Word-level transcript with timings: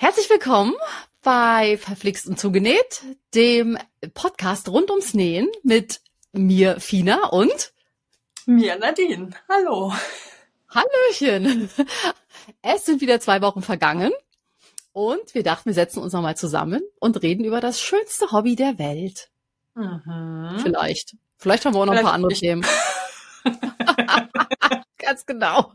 Herzlich 0.00 0.30
willkommen 0.30 0.76
bei 1.24 1.76
Verflixt 1.76 2.28
und 2.28 2.38
Zugenäht, 2.38 3.02
dem 3.34 3.76
Podcast 4.14 4.68
rund 4.68 4.90
ums 4.90 5.12
Nähen 5.12 5.48
mit 5.64 6.00
mir, 6.30 6.78
Fina 6.78 7.26
und 7.30 7.72
mir, 8.46 8.78
Nadine. 8.78 9.30
Hallo. 9.48 9.92
Hallöchen. 10.70 11.68
Es 12.62 12.84
sind 12.84 13.00
wieder 13.00 13.18
zwei 13.18 13.42
Wochen 13.42 13.60
vergangen 13.60 14.12
und 14.92 15.34
wir 15.34 15.42
dachten, 15.42 15.66
wir 15.66 15.74
setzen 15.74 16.00
uns 16.00 16.12
nochmal 16.12 16.36
zusammen 16.36 16.80
und 17.00 17.20
reden 17.20 17.44
über 17.44 17.60
das 17.60 17.80
schönste 17.80 18.30
Hobby 18.30 18.54
der 18.54 18.78
Welt. 18.78 19.30
Mhm. 19.74 20.60
Vielleicht. 20.62 21.16
Vielleicht 21.38 21.64
haben 21.64 21.74
wir 21.74 21.80
auch 21.80 21.86
noch 21.86 21.94
Vielleicht 21.94 22.04
ein 22.04 22.06
paar 22.06 22.14
andere 22.14 22.30
nicht. 22.30 22.40
Themen. 22.40 22.64
Ganz 24.98 25.26
genau. 25.26 25.72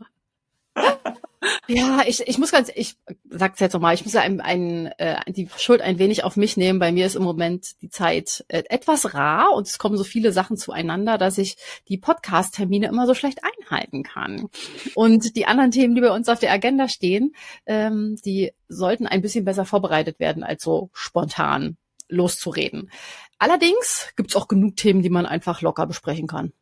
Ja, 1.66 2.02
ich, 2.06 2.26
ich 2.26 2.38
muss 2.38 2.52
ganz, 2.52 2.70
ich 2.74 2.96
sag's 3.28 3.60
jetzt 3.60 3.72
nochmal, 3.72 3.94
ich 3.94 4.04
muss 4.04 4.14
ja 4.14 4.20
ein, 4.20 4.40
ein, 4.40 4.86
äh, 4.98 5.20
die 5.32 5.48
Schuld 5.56 5.80
ein 5.80 5.98
wenig 5.98 6.24
auf 6.24 6.36
mich 6.36 6.56
nehmen. 6.56 6.78
Bei 6.78 6.92
mir 6.92 7.06
ist 7.06 7.16
im 7.16 7.22
Moment 7.22 7.80
die 7.82 7.88
Zeit 7.88 8.44
äh, 8.48 8.64
etwas 8.68 9.14
rar 9.14 9.52
und 9.54 9.66
es 9.66 9.78
kommen 9.78 9.96
so 9.96 10.04
viele 10.04 10.32
Sachen 10.32 10.56
zueinander, 10.56 11.18
dass 11.18 11.38
ich 11.38 11.56
die 11.88 11.98
Podcast-Termine 11.98 12.88
immer 12.88 13.06
so 13.06 13.14
schlecht 13.14 13.40
einhalten 13.42 14.02
kann. 14.02 14.48
Und 14.94 15.36
die 15.36 15.46
anderen 15.46 15.70
Themen, 15.70 15.94
die 15.94 16.00
bei 16.00 16.10
uns 16.10 16.28
auf 16.28 16.40
der 16.40 16.52
Agenda 16.52 16.88
stehen, 16.88 17.34
ähm, 17.66 18.16
die 18.24 18.52
sollten 18.68 19.06
ein 19.06 19.22
bisschen 19.22 19.44
besser 19.44 19.64
vorbereitet 19.64 20.20
werden, 20.20 20.44
als 20.44 20.62
so 20.62 20.90
spontan 20.92 21.76
loszureden. 22.08 22.90
Allerdings 23.38 24.12
gibt's 24.16 24.36
auch 24.36 24.48
genug 24.48 24.76
Themen, 24.76 25.02
die 25.02 25.10
man 25.10 25.26
einfach 25.26 25.62
locker 25.62 25.86
besprechen 25.86 26.26
kann. 26.26 26.52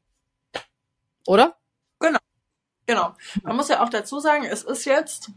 Oder? 1.26 1.56
Genau. 2.92 3.14
Man 3.42 3.56
muss 3.56 3.68
ja 3.68 3.82
auch 3.82 3.88
dazu 3.88 4.20
sagen, 4.20 4.44
es 4.44 4.64
ist 4.64 4.84
jetzt 4.84 5.30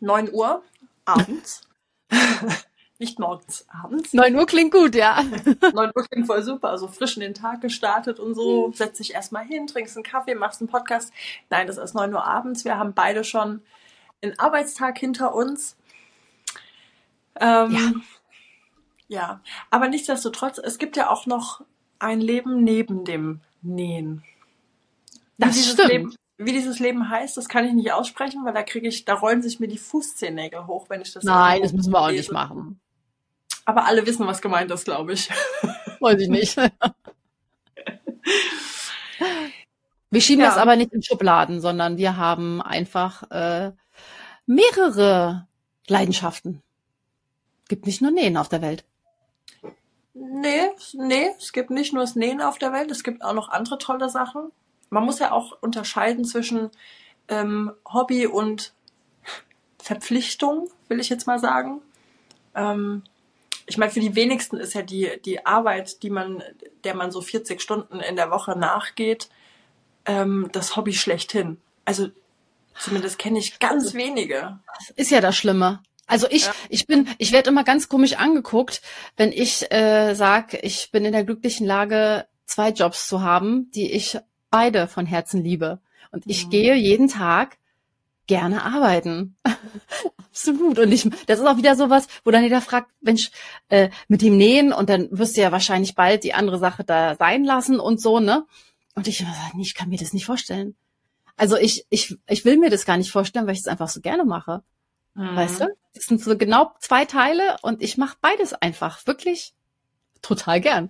neun 0.00 0.32
Uhr 0.32 0.62
abends. 1.04 1.68
Nicht 2.98 3.18
morgens, 3.18 3.66
abends. 3.68 4.14
Neun 4.14 4.34
Uhr 4.36 4.46
klingt 4.46 4.72
gut, 4.72 4.94
ja. 4.94 5.22
Neun 5.74 5.92
Uhr 5.94 6.04
klingt 6.10 6.26
voll 6.26 6.42
super. 6.42 6.70
Also 6.70 6.88
frisch 6.88 7.16
in 7.16 7.20
den 7.20 7.34
Tag 7.34 7.60
gestartet 7.60 8.18
und 8.18 8.34
so. 8.34 8.72
Setz 8.72 8.96
dich 8.96 9.12
erstmal 9.12 9.44
hin, 9.44 9.66
trinkst 9.66 9.98
einen 9.98 10.04
Kaffee, 10.04 10.34
machst 10.34 10.62
einen 10.62 10.70
Podcast. 10.70 11.12
Nein, 11.50 11.66
das 11.66 11.76
ist 11.76 11.92
neun 11.92 12.14
Uhr 12.14 12.24
abends. 12.24 12.64
Wir 12.64 12.78
haben 12.78 12.94
beide 12.94 13.22
schon 13.22 13.60
einen 14.22 14.38
Arbeitstag 14.38 14.96
hinter 14.96 15.34
uns. 15.34 15.76
Ähm, 17.38 17.70
ja. 17.70 17.92
Ja, 19.08 19.40
aber 19.70 19.88
nichtsdestotrotz, 19.88 20.58
es 20.58 20.78
gibt 20.78 20.96
ja 20.96 21.10
auch 21.10 21.26
noch 21.26 21.60
ein 21.98 22.20
Leben 22.20 22.64
neben 22.64 23.04
dem 23.04 23.40
Nähen. 23.60 24.24
Das 25.38 25.72
stimmt. 25.72 25.88
Leben, 25.88 26.16
wie 26.38 26.52
dieses 26.52 26.78
Leben 26.78 27.08
heißt, 27.08 27.36
das 27.36 27.48
kann 27.48 27.64
ich 27.64 27.72
nicht 27.72 27.92
aussprechen, 27.92 28.44
weil 28.44 28.52
da 28.52 28.62
kriege 28.62 28.86
ich, 28.88 29.04
da 29.04 29.14
rollen 29.14 29.42
sich 29.42 29.58
mir 29.58 29.68
die 29.68 29.78
Fußzehennägel 29.78 30.66
hoch, 30.66 30.90
wenn 30.90 31.00
ich 31.00 31.12
das. 31.12 31.24
Nein, 31.24 31.62
das 31.62 31.72
müssen 31.72 31.92
wir 31.92 32.00
auch 32.00 32.08
lese. 32.08 32.20
nicht 32.20 32.32
machen. 32.32 32.78
Aber 33.64 33.86
alle 33.86 34.06
wissen, 34.06 34.26
was 34.26 34.42
gemeint 34.42 34.70
ist, 34.70 34.84
glaube 34.84 35.14
ich. 35.14 35.30
Weiß 36.00 36.20
ich 36.20 36.28
nicht. 36.28 36.56
wir 40.10 40.20
schieben 40.20 40.42
ja. 40.42 40.50
das 40.50 40.58
aber 40.58 40.76
nicht 40.76 40.92
in 40.92 41.02
Schubladen, 41.02 41.60
sondern 41.60 41.96
wir 41.96 42.18
haben 42.18 42.60
einfach 42.60 43.30
äh, 43.30 43.72
mehrere 44.44 45.48
Leidenschaften. 45.88 46.62
Gibt 47.68 47.86
nicht 47.86 48.02
nur 48.02 48.10
Nähen 48.10 48.36
auf 48.36 48.50
der 48.50 48.60
Welt. 48.62 48.84
Nee, 50.12 50.70
nee, 50.94 51.30
es 51.38 51.52
gibt 51.52 51.70
nicht 51.70 51.92
nur 51.92 52.02
das 52.02 52.14
Nähen 52.14 52.40
auf 52.40 52.58
der 52.58 52.72
Welt, 52.72 52.90
es 52.90 53.02
gibt 53.02 53.22
auch 53.22 53.34
noch 53.34 53.48
andere 53.48 53.78
tolle 53.78 54.08
Sachen 54.08 54.52
man 54.96 55.04
muss 55.04 55.18
ja 55.18 55.30
auch 55.30 55.52
unterscheiden 55.60 56.24
zwischen 56.24 56.70
ähm, 57.28 57.70
Hobby 57.84 58.26
und 58.26 58.72
Verpflichtung, 59.78 60.70
will 60.88 61.00
ich 61.00 61.10
jetzt 61.10 61.26
mal 61.26 61.38
sagen. 61.38 61.82
Ähm, 62.54 63.02
ich 63.66 63.76
meine, 63.76 63.92
für 63.92 64.00
die 64.00 64.14
wenigsten 64.14 64.56
ist 64.56 64.72
ja 64.72 64.80
die, 64.80 65.20
die 65.22 65.44
Arbeit, 65.44 66.02
die 66.02 66.08
man, 66.08 66.42
der 66.84 66.94
man 66.94 67.10
so 67.10 67.20
40 67.20 67.60
Stunden 67.60 68.00
in 68.00 68.16
der 68.16 68.30
Woche 68.30 68.58
nachgeht, 68.58 69.28
ähm, 70.06 70.48
das 70.52 70.76
Hobby 70.76 70.94
schlechthin. 70.94 71.60
Also 71.84 72.08
zumindest 72.78 73.18
kenne 73.18 73.38
ich 73.38 73.58
ganz 73.58 73.92
wenige. 73.92 74.60
Das 74.78 74.90
ist 74.96 75.10
ja 75.10 75.20
das 75.20 75.36
Schlimme. 75.36 75.82
Also 76.06 76.26
ich, 76.30 76.46
ja. 76.46 76.54
ich 76.70 76.86
bin, 76.86 77.06
ich 77.18 77.32
werde 77.32 77.50
immer 77.50 77.64
ganz 77.64 77.90
komisch 77.90 78.14
angeguckt, 78.14 78.80
wenn 79.18 79.30
ich 79.30 79.70
äh, 79.70 80.14
sag, 80.14 80.54
ich 80.54 80.90
bin 80.90 81.04
in 81.04 81.12
der 81.12 81.24
glücklichen 81.24 81.66
Lage, 81.66 82.26
zwei 82.46 82.70
Jobs 82.70 83.08
zu 83.08 83.20
haben, 83.20 83.70
die 83.72 83.92
ich 83.92 84.18
beide 84.56 84.88
von 84.88 85.04
Herzen 85.04 85.44
liebe. 85.44 85.80
Und 86.12 86.24
ich 86.26 86.46
mhm. 86.46 86.50
gehe 86.50 86.74
jeden 86.76 87.08
Tag 87.08 87.58
gerne 88.26 88.64
arbeiten. 88.64 89.36
Absolut. 90.30 90.78
Und 90.78 90.90
ich, 90.90 91.06
das 91.26 91.40
ist 91.40 91.46
auch 91.46 91.58
wieder 91.58 91.76
sowas, 91.76 92.06
wo 92.24 92.30
dann 92.30 92.42
jeder 92.42 92.62
fragt, 92.62 92.90
Mensch, 93.02 93.30
äh, 93.68 93.90
mit 94.08 94.22
dem 94.22 94.38
Nähen 94.38 94.72
und 94.72 94.88
dann 94.88 95.08
wirst 95.10 95.36
du 95.36 95.42
ja 95.42 95.52
wahrscheinlich 95.52 95.94
bald 95.94 96.24
die 96.24 96.32
andere 96.32 96.58
Sache 96.58 96.84
da 96.84 97.16
sein 97.16 97.44
lassen 97.44 97.78
und 97.78 98.00
so, 98.00 98.18
ne? 98.18 98.46
Und 98.94 99.08
ich, 99.08 99.26
nee, 99.54 99.60
ich 99.60 99.74
kann 99.74 99.90
mir 99.90 99.98
das 99.98 100.14
nicht 100.14 100.24
vorstellen. 100.24 100.74
Also 101.36 101.58
ich, 101.58 101.84
ich, 101.90 102.16
ich 102.26 102.46
will 102.46 102.56
mir 102.56 102.70
das 102.70 102.86
gar 102.86 102.96
nicht 102.96 103.12
vorstellen, 103.12 103.46
weil 103.46 103.52
ich 103.52 103.60
es 103.60 103.66
einfach 103.66 103.90
so 103.90 104.00
gerne 104.00 104.24
mache. 104.24 104.62
Mhm. 105.12 105.36
Weißt 105.36 105.60
du? 105.60 105.68
Das 105.92 106.04
sind 106.04 106.22
so 106.22 106.34
genau 106.38 106.72
zwei 106.80 107.04
Teile 107.04 107.58
und 107.60 107.82
ich 107.82 107.98
mache 107.98 108.16
beides 108.22 108.54
einfach 108.54 109.06
wirklich 109.06 109.52
total 110.22 110.62
gern. 110.62 110.88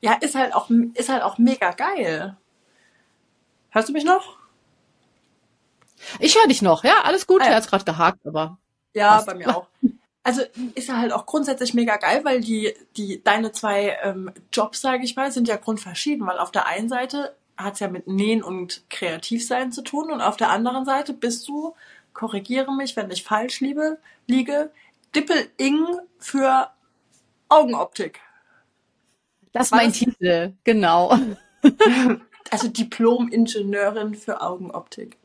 Ja, 0.00 0.14
ist 0.14 0.34
halt 0.34 0.54
auch, 0.54 0.70
ist 0.94 1.08
halt 1.08 1.22
auch 1.22 1.38
mega 1.38 1.72
geil. 1.72 2.36
Hörst 3.70 3.88
du 3.88 3.92
mich 3.92 4.04
noch? 4.04 4.38
Ich 6.20 6.36
höre 6.36 6.46
dich 6.46 6.62
noch, 6.62 6.84
ja, 6.84 7.02
alles 7.02 7.26
gut. 7.26 7.42
Ah, 7.42 7.46
ja. 7.46 7.50
Er 7.50 7.56
hat 7.56 7.68
gerade 7.68 7.84
gehakt, 7.84 8.26
aber. 8.26 8.58
Ja, 8.94 9.14
passt. 9.14 9.26
bei 9.26 9.34
mir 9.34 9.56
auch. 9.56 9.66
Also 10.22 10.42
ist 10.74 10.88
ja 10.88 10.98
halt 10.98 11.12
auch 11.12 11.24
grundsätzlich 11.24 11.72
mega 11.72 11.96
geil, 11.96 12.20
weil 12.22 12.42
die, 12.42 12.74
die, 12.96 13.22
deine 13.24 13.50
zwei 13.52 13.96
ähm, 14.02 14.30
Jobs, 14.52 14.80
sage 14.80 15.02
ich 15.02 15.16
mal, 15.16 15.32
sind 15.32 15.48
ja 15.48 15.56
grundverschieden. 15.56 16.26
Weil 16.26 16.38
auf 16.38 16.50
der 16.50 16.66
einen 16.66 16.90
Seite 16.90 17.34
hat's 17.56 17.80
ja 17.80 17.88
mit 17.88 18.06
Nähen 18.06 18.42
und 18.42 18.82
Kreativsein 18.90 19.72
zu 19.72 19.82
tun 19.82 20.10
und 20.10 20.20
auf 20.20 20.36
der 20.36 20.50
anderen 20.50 20.84
Seite 20.84 21.12
bist 21.12 21.48
du, 21.48 21.74
korrigiere 22.12 22.74
mich, 22.74 22.94
wenn 22.96 23.10
ich 23.10 23.24
falsch 23.24 23.60
liebe, 23.60 23.98
liege, 24.26 24.70
Dippel-Ing 25.14 25.86
für 26.18 26.68
Augenoptik. 27.48 28.20
Das 29.52 29.66
ist 29.66 29.70
mein 29.72 29.88
das? 29.88 29.98
Titel, 29.98 30.54
genau. 30.64 31.18
Also 32.50 32.68
Diplom-Ingenieurin 32.68 34.14
für 34.14 34.40
Augenoptik. 34.40 35.18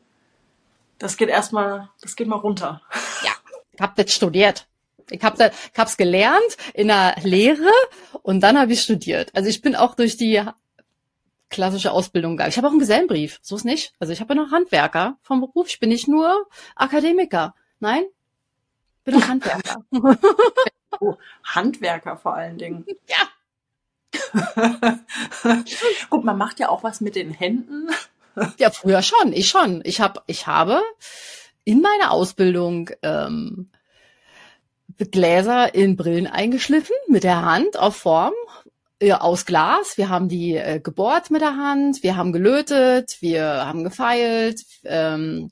Das 0.98 1.16
geht 1.16 1.28
erstmal, 1.28 1.88
das 2.02 2.16
geht 2.16 2.28
mal 2.28 2.36
runter. 2.36 2.82
Ja, 3.24 3.32
ich 3.72 3.80
habe 3.80 4.02
das 4.02 4.12
studiert. 4.12 4.66
Ich 5.10 5.22
habe 5.22 5.50
hab's 5.76 5.96
gelernt 5.96 6.56
in 6.72 6.88
der 6.88 7.16
Lehre 7.22 7.70
und 8.22 8.40
dann 8.40 8.58
habe 8.58 8.72
ich 8.72 8.82
studiert. 8.82 9.30
Also 9.34 9.48
ich 9.48 9.60
bin 9.60 9.76
auch 9.76 9.94
durch 9.94 10.16
die 10.16 10.42
klassische 11.50 11.92
Ausbildung 11.92 12.32
gegangen. 12.32 12.50
Ich 12.50 12.56
habe 12.56 12.66
auch 12.66 12.72
einen 12.72 12.80
Gesellenbrief, 12.80 13.38
so 13.42 13.56
ist 13.56 13.64
nicht. 13.64 13.92
Also 13.98 14.12
ich 14.12 14.20
habe 14.20 14.34
ja 14.34 14.42
noch 14.42 14.50
Handwerker 14.50 15.16
vom 15.22 15.40
Beruf. 15.40 15.68
Ich 15.68 15.80
bin 15.80 15.90
nicht 15.90 16.08
nur 16.08 16.46
Akademiker. 16.74 17.54
Nein, 17.80 18.04
ich 18.98 19.04
bin 19.04 19.22
auch 19.22 19.28
Handwerker. 19.28 19.84
oh, 21.00 21.16
Handwerker 21.44 22.16
vor 22.16 22.34
allen 22.34 22.58
Dingen. 22.58 22.86
Ja. 23.08 23.28
Gut, 26.10 26.24
man 26.24 26.38
macht 26.38 26.60
ja 26.60 26.68
auch 26.68 26.82
was 26.82 27.00
mit 27.00 27.16
den 27.16 27.30
Händen. 27.30 27.88
ja, 28.58 28.70
früher 28.70 29.02
schon. 29.02 29.32
Ich 29.32 29.48
schon. 29.48 29.82
Ich 29.84 30.00
habe, 30.00 30.22
ich 30.26 30.46
habe 30.46 30.82
in 31.64 31.80
meiner 31.80 32.10
Ausbildung 32.10 32.90
ähm, 33.02 33.70
Gläser 34.98 35.74
in 35.74 35.96
Brillen 35.96 36.26
eingeschliffen 36.26 36.96
mit 37.08 37.24
der 37.24 37.42
Hand 37.42 37.78
auf 37.78 37.96
Form 37.96 38.34
äh, 39.00 39.12
aus 39.12 39.46
Glas. 39.46 39.96
Wir 39.96 40.08
haben 40.08 40.28
die 40.28 40.56
äh, 40.56 40.80
gebohrt 40.80 41.30
mit 41.30 41.40
der 41.40 41.56
Hand, 41.56 42.02
wir 42.02 42.16
haben 42.16 42.32
gelötet, 42.32 43.18
wir 43.20 43.44
haben 43.66 43.84
gefeilt, 43.84 44.62
ähm, 44.84 45.50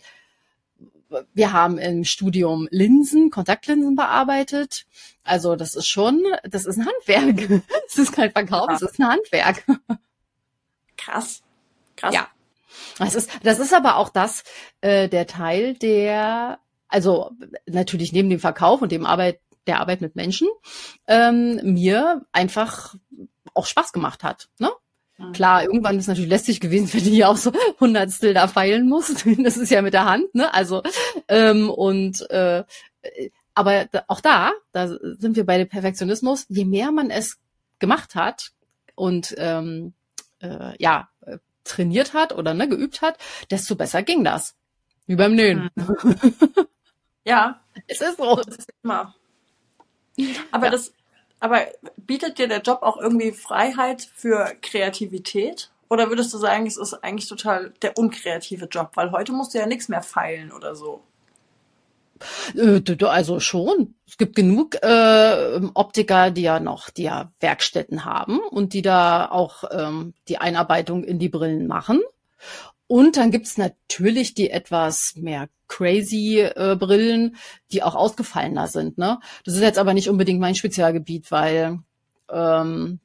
wir 1.35 1.53
haben 1.53 1.79
im 1.79 2.05
Studium 2.05 2.69
Linsen, 2.70 3.31
Kontaktlinsen 3.31 3.94
bearbeitet. 3.94 4.87
Also 5.25 5.56
das 5.56 5.75
ist 5.75 5.87
schon, 5.87 6.23
das 6.44 6.67
ist 6.67 6.79
ein 6.79 6.87
Handwerk. 6.87 7.62
Es 7.87 7.99
ist 7.99 8.12
kein 8.12 8.32
Verkauf, 8.32 8.70
es 8.70 8.82
ist 8.82 8.99
ein 8.99 9.09
Handwerk. 9.09 9.64
Krass. 10.97 11.43
Krass. 11.97 12.14
Ja. 12.14 12.29
Das 12.99 13.14
ist, 13.14 13.31
das 13.43 13.59
ist 13.59 13.75
aber 13.75 13.97
auch 13.97 14.09
das, 14.09 14.44
äh, 14.81 15.09
der 15.09 15.26
Teil, 15.26 15.75
der, 15.75 16.59
also 16.88 17.31
natürlich 17.67 18.12
neben 18.12 18.31
dem 18.31 18.41
Verkauf 18.41 18.81
und 18.82 18.93
dem 18.93 19.05
Arbeit, 19.05 19.41
der 19.67 19.81
Arbeit 19.81 20.00
mit 20.00 20.17
Menschen, 20.17 20.49
ähm, 21.06 21.61
mir 21.62 22.25
einfach 22.32 22.94
auch 23.55 23.67
Spaß 23.67 23.93
gemacht 23.93 24.25
hat. 24.25 24.49
Ne? 24.59 24.70
Klar, 25.32 25.64
irgendwann 25.64 25.98
ist 25.98 26.08
natürlich 26.08 26.30
lästig 26.30 26.60
gewesen, 26.60 26.88
wenn 26.92 27.04
du 27.04 27.10
hier 27.10 27.28
auch 27.28 27.36
so 27.36 27.52
Hundertstel 27.80 28.34
da 28.34 28.48
feilen 28.48 28.88
musst. 28.88 29.24
Das 29.42 29.56
ist 29.56 29.70
ja 29.70 29.82
mit 29.82 29.94
der 29.94 30.04
Hand, 30.04 30.34
ne? 30.34 30.52
Also 30.52 30.82
ähm, 31.28 31.70
und 31.70 32.28
äh, 32.30 32.64
aber 33.54 33.86
auch 34.06 34.20
da, 34.20 34.52
da 34.72 34.88
sind 34.88 35.36
wir 35.36 35.44
bei 35.44 35.58
dem 35.58 35.69
Perfektionismus. 35.69 36.46
Je 36.48 36.64
mehr 36.64 36.90
man 36.90 37.10
es 37.10 37.38
gemacht 37.78 38.14
hat 38.14 38.52
und 38.94 39.34
ähm, 39.36 39.92
äh, 40.40 40.74
ja 40.78 41.08
trainiert 41.64 42.14
hat 42.14 42.32
oder 42.32 42.54
ne, 42.54 42.68
geübt 42.68 43.02
hat, 43.02 43.18
desto 43.50 43.76
besser 43.76 44.02
ging 44.02 44.25
das. 44.25 44.54
Wie 45.06 45.16
beim 45.16 45.34
Nähen. 45.34 45.70
Ja, 47.25 47.60
Es 47.86 48.00
ist 48.00 48.18
so. 48.18 48.36
so 48.36 48.42
ist 48.42 48.68
immer. 48.82 49.14
Aber 50.50 50.70
das, 50.70 50.92
aber 51.42 51.66
bietet 51.96 52.38
dir 52.38 52.46
der 52.46 52.60
Job 52.60 52.82
auch 52.82 52.96
irgendwie 52.96 53.32
Freiheit 53.32 54.08
für 54.14 54.54
Kreativität? 54.62 55.72
Oder 55.88 56.08
würdest 56.08 56.32
du 56.32 56.38
sagen, 56.38 56.66
es 56.66 56.76
ist 56.76 56.94
eigentlich 56.94 57.28
total 57.28 57.74
der 57.82 57.98
unkreative 57.98 58.66
Job? 58.66 58.92
Weil 58.94 59.10
heute 59.10 59.32
musst 59.32 59.52
du 59.52 59.58
ja 59.58 59.66
nichts 59.66 59.88
mehr 59.88 60.02
feilen 60.02 60.52
oder 60.52 60.76
so. 60.76 61.02
Äh, 62.54 62.80
Also 63.04 63.40
schon. 63.40 63.96
Es 64.06 64.18
gibt 64.18 64.36
genug 64.36 64.76
äh, 64.82 65.60
Optiker, 65.74 66.30
die 66.30 66.42
ja 66.42 66.60
noch, 66.60 66.90
die 66.90 67.02
ja 67.02 67.32
Werkstätten 67.40 68.04
haben 68.04 68.38
und 68.38 68.72
die 68.72 68.82
da 68.82 69.28
auch 69.28 69.64
ähm, 69.72 70.14
die 70.28 70.38
Einarbeitung 70.38 71.02
in 71.02 71.18
die 71.18 71.28
Brillen 71.28 71.66
machen. 71.66 72.00
Und 72.92 73.16
dann 73.16 73.30
gibt's 73.30 73.56
natürlich 73.56 74.34
die 74.34 74.50
etwas 74.50 75.16
mehr 75.16 75.48
crazy 75.66 76.40
äh, 76.40 76.76
Brillen, 76.78 77.36
die 77.70 77.82
auch 77.82 77.94
ausgefallener 77.94 78.68
sind. 78.68 78.98
Ne? 78.98 79.18
Das 79.46 79.54
ist 79.54 79.62
jetzt 79.62 79.78
aber 79.78 79.94
nicht 79.94 80.10
unbedingt 80.10 80.40
mein 80.40 80.54
Spezialgebiet, 80.54 81.30
weil 81.30 81.78
ähm, 82.30 83.00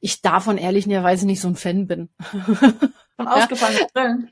ich 0.00 0.22
davon 0.22 0.56
ehrlicherweise 0.56 1.26
nicht 1.26 1.42
so 1.42 1.48
ein 1.48 1.56
Fan 1.56 1.86
bin. 1.86 2.08
Von 3.16 3.28
ausgefallenen 3.28 3.88
Brillen. 3.92 4.30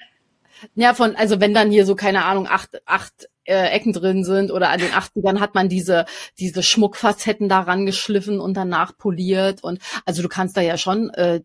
Ja, 0.74 0.94
von, 0.94 1.16
also 1.16 1.38
wenn 1.38 1.52
dann 1.52 1.70
hier 1.70 1.84
so, 1.84 1.94
keine 1.94 2.24
Ahnung, 2.24 2.46
acht, 2.48 2.80
acht 2.88 3.28
äh, 3.44 3.68
Ecken 3.70 3.92
drin 3.92 4.24
sind 4.24 4.50
oder 4.50 4.70
an 4.70 4.80
den 4.80 4.90
80ern 4.90 5.40
hat 5.40 5.54
man 5.54 5.68
diese, 5.68 6.04
diese 6.38 6.62
Schmuckfacetten 6.62 7.48
daran 7.48 7.86
geschliffen 7.86 8.40
und 8.40 8.54
danach 8.54 8.96
poliert 8.96 9.62
und 9.62 9.80
also 10.04 10.22
du 10.22 10.28
kannst 10.28 10.56
da 10.56 10.60
ja 10.60 10.76
schon, 10.76 11.10
äh, 11.10 11.40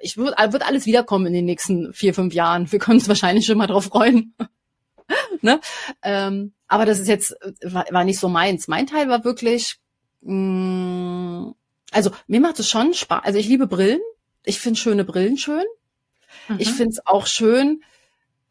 ich 0.00 0.16
würde 0.16 0.36
wird 0.52 0.66
alles 0.66 0.86
wiederkommen 0.86 1.26
in 1.26 1.32
den 1.32 1.44
nächsten 1.44 1.92
vier, 1.92 2.14
fünf 2.14 2.34
Jahren. 2.34 2.70
Wir 2.70 2.78
können 2.78 2.98
uns 2.98 3.08
wahrscheinlich 3.08 3.46
schon 3.46 3.58
mal 3.58 3.66
drauf 3.66 3.84
freuen. 3.84 4.34
ne? 5.42 5.60
ähm, 6.02 6.52
aber 6.68 6.86
das 6.86 6.98
ist 7.00 7.08
jetzt, 7.08 7.32
äh, 7.42 7.52
war, 7.72 7.86
war 7.90 8.04
nicht 8.04 8.18
so 8.18 8.28
meins. 8.28 8.68
Mein 8.68 8.86
Teil 8.86 9.08
war 9.08 9.24
wirklich, 9.24 9.76
mh, 10.22 11.52
also 11.90 12.10
mir 12.26 12.40
macht 12.40 12.58
es 12.58 12.70
schon 12.70 12.94
Spaß. 12.94 13.22
Also 13.24 13.38
ich 13.38 13.48
liebe 13.48 13.66
Brillen. 13.66 14.00
Ich 14.44 14.58
finde 14.60 14.78
schöne 14.80 15.04
Brillen 15.04 15.36
schön. 15.38 15.64
Ich 16.58 16.70
Mhm. 16.70 16.74
finde 16.74 16.90
es 16.90 17.06
auch 17.06 17.26
schön, 17.26 17.82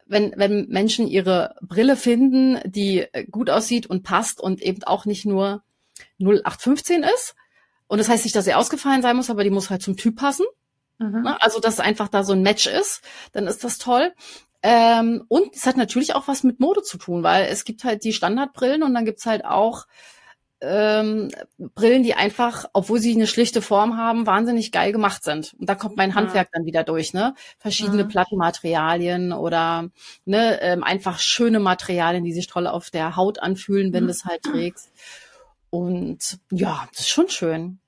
wenn, 0.06 0.32
wenn 0.36 0.68
Menschen 0.68 1.06
ihre 1.06 1.56
Brille 1.60 1.96
finden, 1.96 2.60
die 2.64 3.00
äh, 3.00 3.24
gut 3.24 3.50
aussieht 3.50 3.86
und 3.86 4.02
passt 4.02 4.40
und 4.40 4.62
eben 4.62 4.82
auch 4.84 5.04
nicht 5.04 5.24
nur 5.24 5.62
0815 6.20 7.02
ist. 7.02 7.34
Und 7.86 7.98
das 7.98 8.08
heißt 8.08 8.24
nicht, 8.24 8.36
dass 8.36 8.44
sie 8.44 8.54
ausgefallen 8.54 9.02
sein 9.02 9.16
muss, 9.16 9.30
aber 9.30 9.44
die 9.44 9.50
muss 9.50 9.70
halt 9.70 9.82
zum 9.82 9.96
Typ 9.96 10.16
passen. 10.16 10.46
Mhm. 10.98 11.22
Ne? 11.22 11.42
Also, 11.42 11.60
dass 11.60 11.80
einfach 11.80 12.08
da 12.08 12.24
so 12.24 12.32
ein 12.32 12.42
Match 12.42 12.66
ist, 12.66 13.02
dann 13.32 13.46
ist 13.46 13.64
das 13.64 13.78
toll. 13.78 14.12
Ähm, 14.62 15.24
und 15.28 15.54
es 15.54 15.66
hat 15.66 15.76
natürlich 15.76 16.14
auch 16.14 16.28
was 16.28 16.44
mit 16.44 16.60
Mode 16.60 16.82
zu 16.82 16.96
tun, 16.96 17.22
weil 17.22 17.46
es 17.46 17.64
gibt 17.64 17.84
halt 17.84 18.04
die 18.04 18.12
Standardbrillen 18.12 18.82
und 18.82 18.94
dann 18.94 19.04
gibt's 19.04 19.26
halt 19.26 19.44
auch 19.44 19.86
ähm, 20.64 21.28
Brillen, 21.58 22.04
die 22.04 22.14
einfach, 22.14 22.66
obwohl 22.72 23.00
sie 23.00 23.12
eine 23.14 23.26
schlichte 23.26 23.60
Form 23.62 23.96
haben, 23.96 24.26
wahnsinnig 24.26 24.70
geil 24.72 24.92
gemacht 24.92 25.24
sind. 25.24 25.54
Und 25.58 25.68
da 25.68 25.74
kommt 25.74 25.96
mein 25.96 26.10
Ja. 26.10 26.16
Handwerk 26.16 26.48
dann 26.52 26.64
wieder 26.64 26.84
durch, 26.84 27.12
ne? 27.12 27.34
Verschiedene 27.58 28.04
Mhm. 28.04 28.08
Plattenmaterialien 28.08 29.32
oder 29.32 29.88
ne, 30.24 30.60
ähm, 30.62 30.84
einfach 30.84 31.18
schöne 31.18 31.58
Materialien, 31.60 32.22
die 32.24 32.32
sich 32.32 32.46
toll 32.46 32.66
auf 32.68 32.90
der 32.90 33.16
Haut 33.16 33.40
anfühlen, 33.40 33.92
wenn 33.92 34.04
Mhm. 34.04 34.08
du 34.08 34.12
es 34.12 34.24
halt 34.24 34.42
trägst. 34.42 34.90
Und 35.70 36.38
ja, 36.50 36.86
das 36.92 37.00
ist 37.00 37.08
schon 37.10 37.28
schön. 37.28 37.78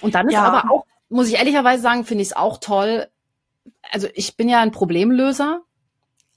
Und 0.00 0.14
dann 0.14 0.26
ist 0.28 0.34
Ja. 0.34 0.44
aber 0.44 0.70
auch, 0.70 0.86
muss 1.10 1.28
ich 1.28 1.34
ehrlicherweise 1.34 1.82
sagen, 1.82 2.04
finde 2.04 2.22
ich 2.22 2.28
es 2.28 2.36
auch 2.36 2.58
toll. 2.58 3.08
Also 3.92 4.08
ich 4.14 4.36
bin 4.36 4.48
ja 4.48 4.60
ein 4.60 4.72
Problemlöser, 4.72 5.60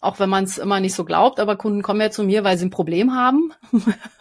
auch 0.01 0.19
wenn 0.19 0.29
man 0.29 0.43
es 0.43 0.57
immer 0.57 0.79
nicht 0.79 0.93
so 0.93 1.05
glaubt, 1.05 1.39
aber 1.39 1.55
Kunden 1.55 1.81
kommen 1.83 2.01
ja 2.01 2.11
zu 2.11 2.23
mir, 2.23 2.43
weil 2.43 2.57
sie 2.57 2.65
ein 2.65 2.69
Problem 2.71 3.15
haben. 3.15 3.53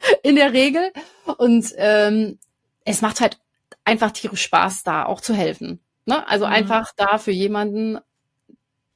In 0.22 0.36
der 0.36 0.52
Regel. 0.52 0.92
Und 1.38 1.72
ähm, 1.76 2.38
es 2.84 3.02
macht 3.02 3.20
halt 3.20 3.38
einfach 3.84 4.10
tierisch 4.12 4.42
Spaß, 4.42 4.82
da 4.82 5.04
auch 5.04 5.20
zu 5.20 5.34
helfen. 5.34 5.80
Ne? 6.06 6.26
Also 6.28 6.46
Mhm. 6.46 6.52
einfach 6.52 6.92
da 6.96 7.18
für 7.18 7.32
jemanden 7.32 7.98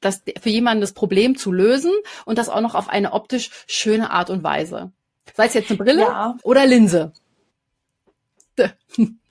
das, 0.01 0.21
für 0.39 0.49
jemanden 0.49 0.81
das 0.81 0.93
Problem 0.93 1.35
zu 1.37 1.51
lösen 1.51 1.91
und 2.25 2.37
das 2.37 2.49
auch 2.49 2.61
noch 2.61 2.75
auf 2.75 2.89
eine 2.89 3.13
optisch 3.13 3.49
schöne 3.67 4.11
Art 4.11 4.29
und 4.29 4.43
Weise. 4.43 4.91
Sei 5.33 5.47
es 5.47 5.53
jetzt 5.55 5.69
eine 5.71 5.77
Brille 5.77 6.01
Ja. 6.03 6.37
oder 6.43 6.65
Linse. 6.67 7.11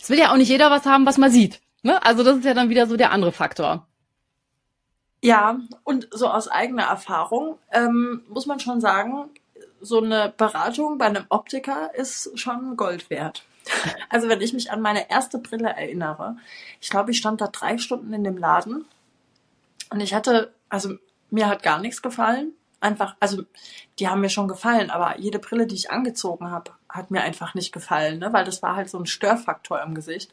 Es 0.00 0.10
will 0.10 0.18
ja 0.18 0.32
auch 0.32 0.36
nicht 0.36 0.48
jeder 0.48 0.70
was 0.70 0.86
haben, 0.86 1.04
was 1.06 1.18
man 1.18 1.30
sieht. 1.30 1.60
Ne? 1.82 2.02
Also 2.04 2.22
das 2.22 2.36
ist 2.38 2.44
ja 2.44 2.54
dann 2.54 2.68
wieder 2.70 2.86
so 2.86 2.96
der 2.96 3.10
andere 3.10 3.32
Faktor. 3.32 3.86
Ja, 5.26 5.58
und 5.82 6.06
so 6.12 6.28
aus 6.28 6.46
eigener 6.46 6.84
Erfahrung 6.84 7.58
ähm, 7.72 8.22
muss 8.28 8.46
man 8.46 8.60
schon 8.60 8.80
sagen, 8.80 9.28
so 9.80 10.00
eine 10.00 10.32
Beratung 10.36 10.98
bei 10.98 11.06
einem 11.06 11.24
Optiker 11.30 11.92
ist 11.96 12.38
schon 12.38 12.76
Gold 12.76 13.10
wert. 13.10 13.42
Also 14.08 14.28
wenn 14.28 14.40
ich 14.40 14.52
mich 14.52 14.70
an 14.70 14.80
meine 14.80 15.10
erste 15.10 15.38
Brille 15.38 15.70
erinnere, 15.70 16.36
ich 16.80 16.90
glaube, 16.90 17.10
ich 17.10 17.18
stand 17.18 17.40
da 17.40 17.48
drei 17.48 17.76
Stunden 17.78 18.12
in 18.12 18.22
dem 18.22 18.38
Laden 18.38 18.84
und 19.90 20.00
ich 20.00 20.14
hatte, 20.14 20.54
also 20.68 20.94
mir 21.30 21.48
hat 21.48 21.64
gar 21.64 21.80
nichts 21.80 22.02
gefallen. 22.02 22.52
Einfach, 22.78 23.16
also 23.18 23.42
die 23.98 24.06
haben 24.06 24.20
mir 24.20 24.30
schon 24.30 24.46
gefallen, 24.46 24.90
aber 24.90 25.18
jede 25.18 25.40
Brille, 25.40 25.66
die 25.66 25.74
ich 25.74 25.90
angezogen 25.90 26.52
habe, 26.52 26.70
hat 26.88 27.10
mir 27.10 27.22
einfach 27.22 27.54
nicht 27.54 27.72
gefallen, 27.72 28.20
ne? 28.20 28.32
weil 28.32 28.44
das 28.44 28.62
war 28.62 28.76
halt 28.76 28.88
so 28.88 28.98
ein 29.00 29.06
Störfaktor 29.06 29.82
im 29.82 29.96
Gesicht. 29.96 30.32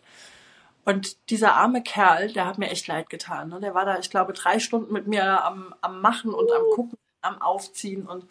Und 0.86 1.30
dieser 1.30 1.56
arme 1.56 1.82
Kerl, 1.82 2.32
der 2.32 2.46
hat 2.46 2.58
mir 2.58 2.70
echt 2.70 2.88
leid 2.88 3.10
getan. 3.10 3.50
Ne? 3.50 3.60
Der 3.60 3.74
war 3.74 3.86
da, 3.86 4.00
ich 4.00 4.10
glaube, 4.10 4.34
drei 4.34 4.60
Stunden 4.60 4.92
mit 4.92 5.08
mir 5.08 5.44
am, 5.44 5.74
am 5.82 6.02
Machen 6.02 6.34
und 6.34 6.52
am 6.52 6.64
Gucken, 6.76 6.98
am 7.22 7.42
Aufziehen. 7.42 8.06
Und 8.06 8.26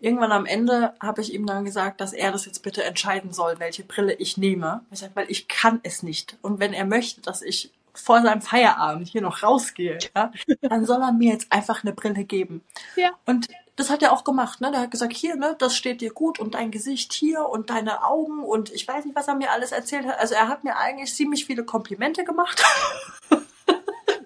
irgendwann 0.00 0.32
am 0.32 0.46
Ende 0.46 0.94
habe 1.00 1.20
ich 1.20 1.34
ihm 1.34 1.46
dann 1.46 1.64
gesagt, 1.64 2.00
dass 2.00 2.12
er 2.12 2.30
das 2.30 2.46
jetzt 2.46 2.62
bitte 2.62 2.84
entscheiden 2.84 3.32
soll, 3.32 3.58
welche 3.58 3.82
Brille 3.82 4.14
ich 4.14 4.36
nehme. 4.36 4.84
Ich 4.90 5.00
sag, 5.00 5.16
weil 5.16 5.30
ich 5.30 5.48
kann 5.48 5.80
es 5.82 6.02
nicht. 6.02 6.36
Und 6.42 6.60
wenn 6.60 6.72
er 6.72 6.84
möchte, 6.84 7.20
dass 7.22 7.42
ich 7.42 7.72
vor 7.92 8.22
seinem 8.22 8.42
Feierabend 8.42 9.08
hier 9.08 9.22
noch 9.22 9.42
rausgehe, 9.42 9.98
ja, 10.14 10.30
dann 10.60 10.84
soll 10.84 11.02
er 11.02 11.12
mir 11.12 11.32
jetzt 11.32 11.50
einfach 11.50 11.82
eine 11.82 11.92
Brille 11.92 12.24
geben. 12.24 12.62
Ja. 12.94 13.10
Und 13.24 13.48
das 13.76 13.90
hat 13.90 14.02
er 14.02 14.12
auch 14.12 14.24
gemacht, 14.24 14.60
ne? 14.60 14.70
Der 14.70 14.80
hat 14.80 14.90
gesagt, 14.90 15.12
hier, 15.12 15.36
ne, 15.36 15.54
das 15.58 15.76
steht 15.76 16.00
dir 16.00 16.12
gut 16.12 16.38
und 16.38 16.54
dein 16.54 16.70
Gesicht 16.70 17.12
hier 17.12 17.46
und 17.46 17.70
deine 17.70 18.04
Augen 18.04 18.42
und 18.42 18.72
ich 18.72 18.88
weiß 18.88 19.04
nicht, 19.04 19.14
was 19.14 19.28
er 19.28 19.34
mir 19.34 19.52
alles 19.52 19.72
erzählt 19.72 20.06
hat. 20.06 20.18
Also 20.18 20.34
er 20.34 20.48
hat 20.48 20.64
mir 20.64 20.76
eigentlich 20.76 21.14
ziemlich 21.14 21.44
viele 21.44 21.64
Komplimente 21.64 22.24
gemacht. 22.24 22.62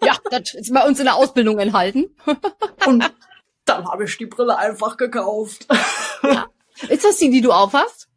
Ja, 0.02 0.16
das 0.30 0.54
ist 0.54 0.72
bei 0.72 0.86
uns 0.86 0.98
in 0.98 1.04
der 1.04 1.16
Ausbildung 1.16 1.58
enthalten. 1.58 2.16
Und 2.86 3.12
dann 3.66 3.86
habe 3.86 4.04
ich 4.04 4.16
die 4.16 4.26
Brille 4.26 4.56
einfach 4.56 4.96
gekauft. 4.96 5.66
Ist 6.88 7.04
das 7.04 7.18
die, 7.18 7.30
die 7.30 7.42
du 7.42 7.52
aufhast? 7.52 8.08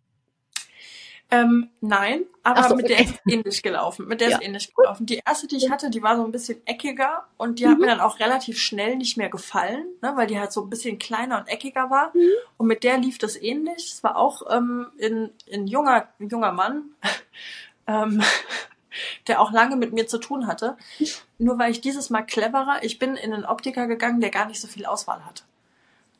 Ähm, 1.33 1.69
nein, 1.81 2.25
aber 2.43 2.69
so, 2.69 2.75
mit 2.75 2.89
der 2.89 2.99
okay. 2.99 3.05
ist 3.05 3.21
ähnlich 3.25 3.63
gelaufen. 3.63 4.07
Mit 4.07 4.21
der 4.21 4.29
Ja. 4.29 4.37
ist 4.37 4.43
ähnlich 4.43 4.73
gelaufen. 4.75 5.05
Die 5.07 5.21
erste, 5.25 5.47
die 5.47 5.55
ich 5.57 5.71
hatte, 5.71 5.89
die 5.89 6.03
war 6.03 6.15
so 6.15 6.23
ein 6.23 6.31
bisschen 6.31 6.61
eckiger 6.67 7.25
und 7.37 7.59
die 7.59 7.67
hat 7.67 7.75
Mhm. 7.75 7.81
mir 7.81 7.87
dann 7.87 8.01
auch 8.01 8.19
relativ 8.19 8.59
schnell 8.59 8.97
nicht 8.97 9.17
mehr 9.17 9.29
gefallen, 9.29 9.85
ne, 10.01 10.13
weil 10.15 10.27
die 10.27 10.39
halt 10.39 10.51
so 10.51 10.61
ein 10.61 10.69
bisschen 10.69 10.99
kleiner 10.99 11.39
und 11.39 11.47
eckiger 11.47 11.89
war. 11.89 12.11
Mhm. 12.15 12.29
Und 12.57 12.67
mit 12.67 12.83
der 12.83 12.97
lief 12.99 13.17
das 13.17 13.35
ähnlich. 13.41 13.93
Es 13.93 14.03
war 14.03 14.15
auch 14.17 14.43
ähm, 14.55 14.87
in, 14.97 15.31
in 15.47 15.65
junger, 15.67 16.07
ein 16.19 16.29
junger 16.29 16.51
Mann, 16.51 16.83
ähm, 17.87 18.21
der 19.27 19.41
auch 19.41 19.51
lange 19.51 19.75
mit 19.75 19.91
mir 19.93 20.05
zu 20.05 20.19
tun 20.19 20.45
hatte. 20.45 20.77
Nur 21.39 21.57
weil 21.57 21.71
ich 21.71 21.81
dieses 21.81 22.09
Mal 22.11 22.21
cleverer, 22.21 22.83
ich 22.83 22.99
bin 22.99 23.15
in 23.15 23.33
einen 23.33 23.45
Optiker 23.45 23.87
gegangen, 23.87 24.21
der 24.21 24.29
gar 24.29 24.45
nicht 24.45 24.61
so 24.61 24.67
viel 24.67 24.85
Auswahl 24.85 25.25
hatte. 25.25 25.43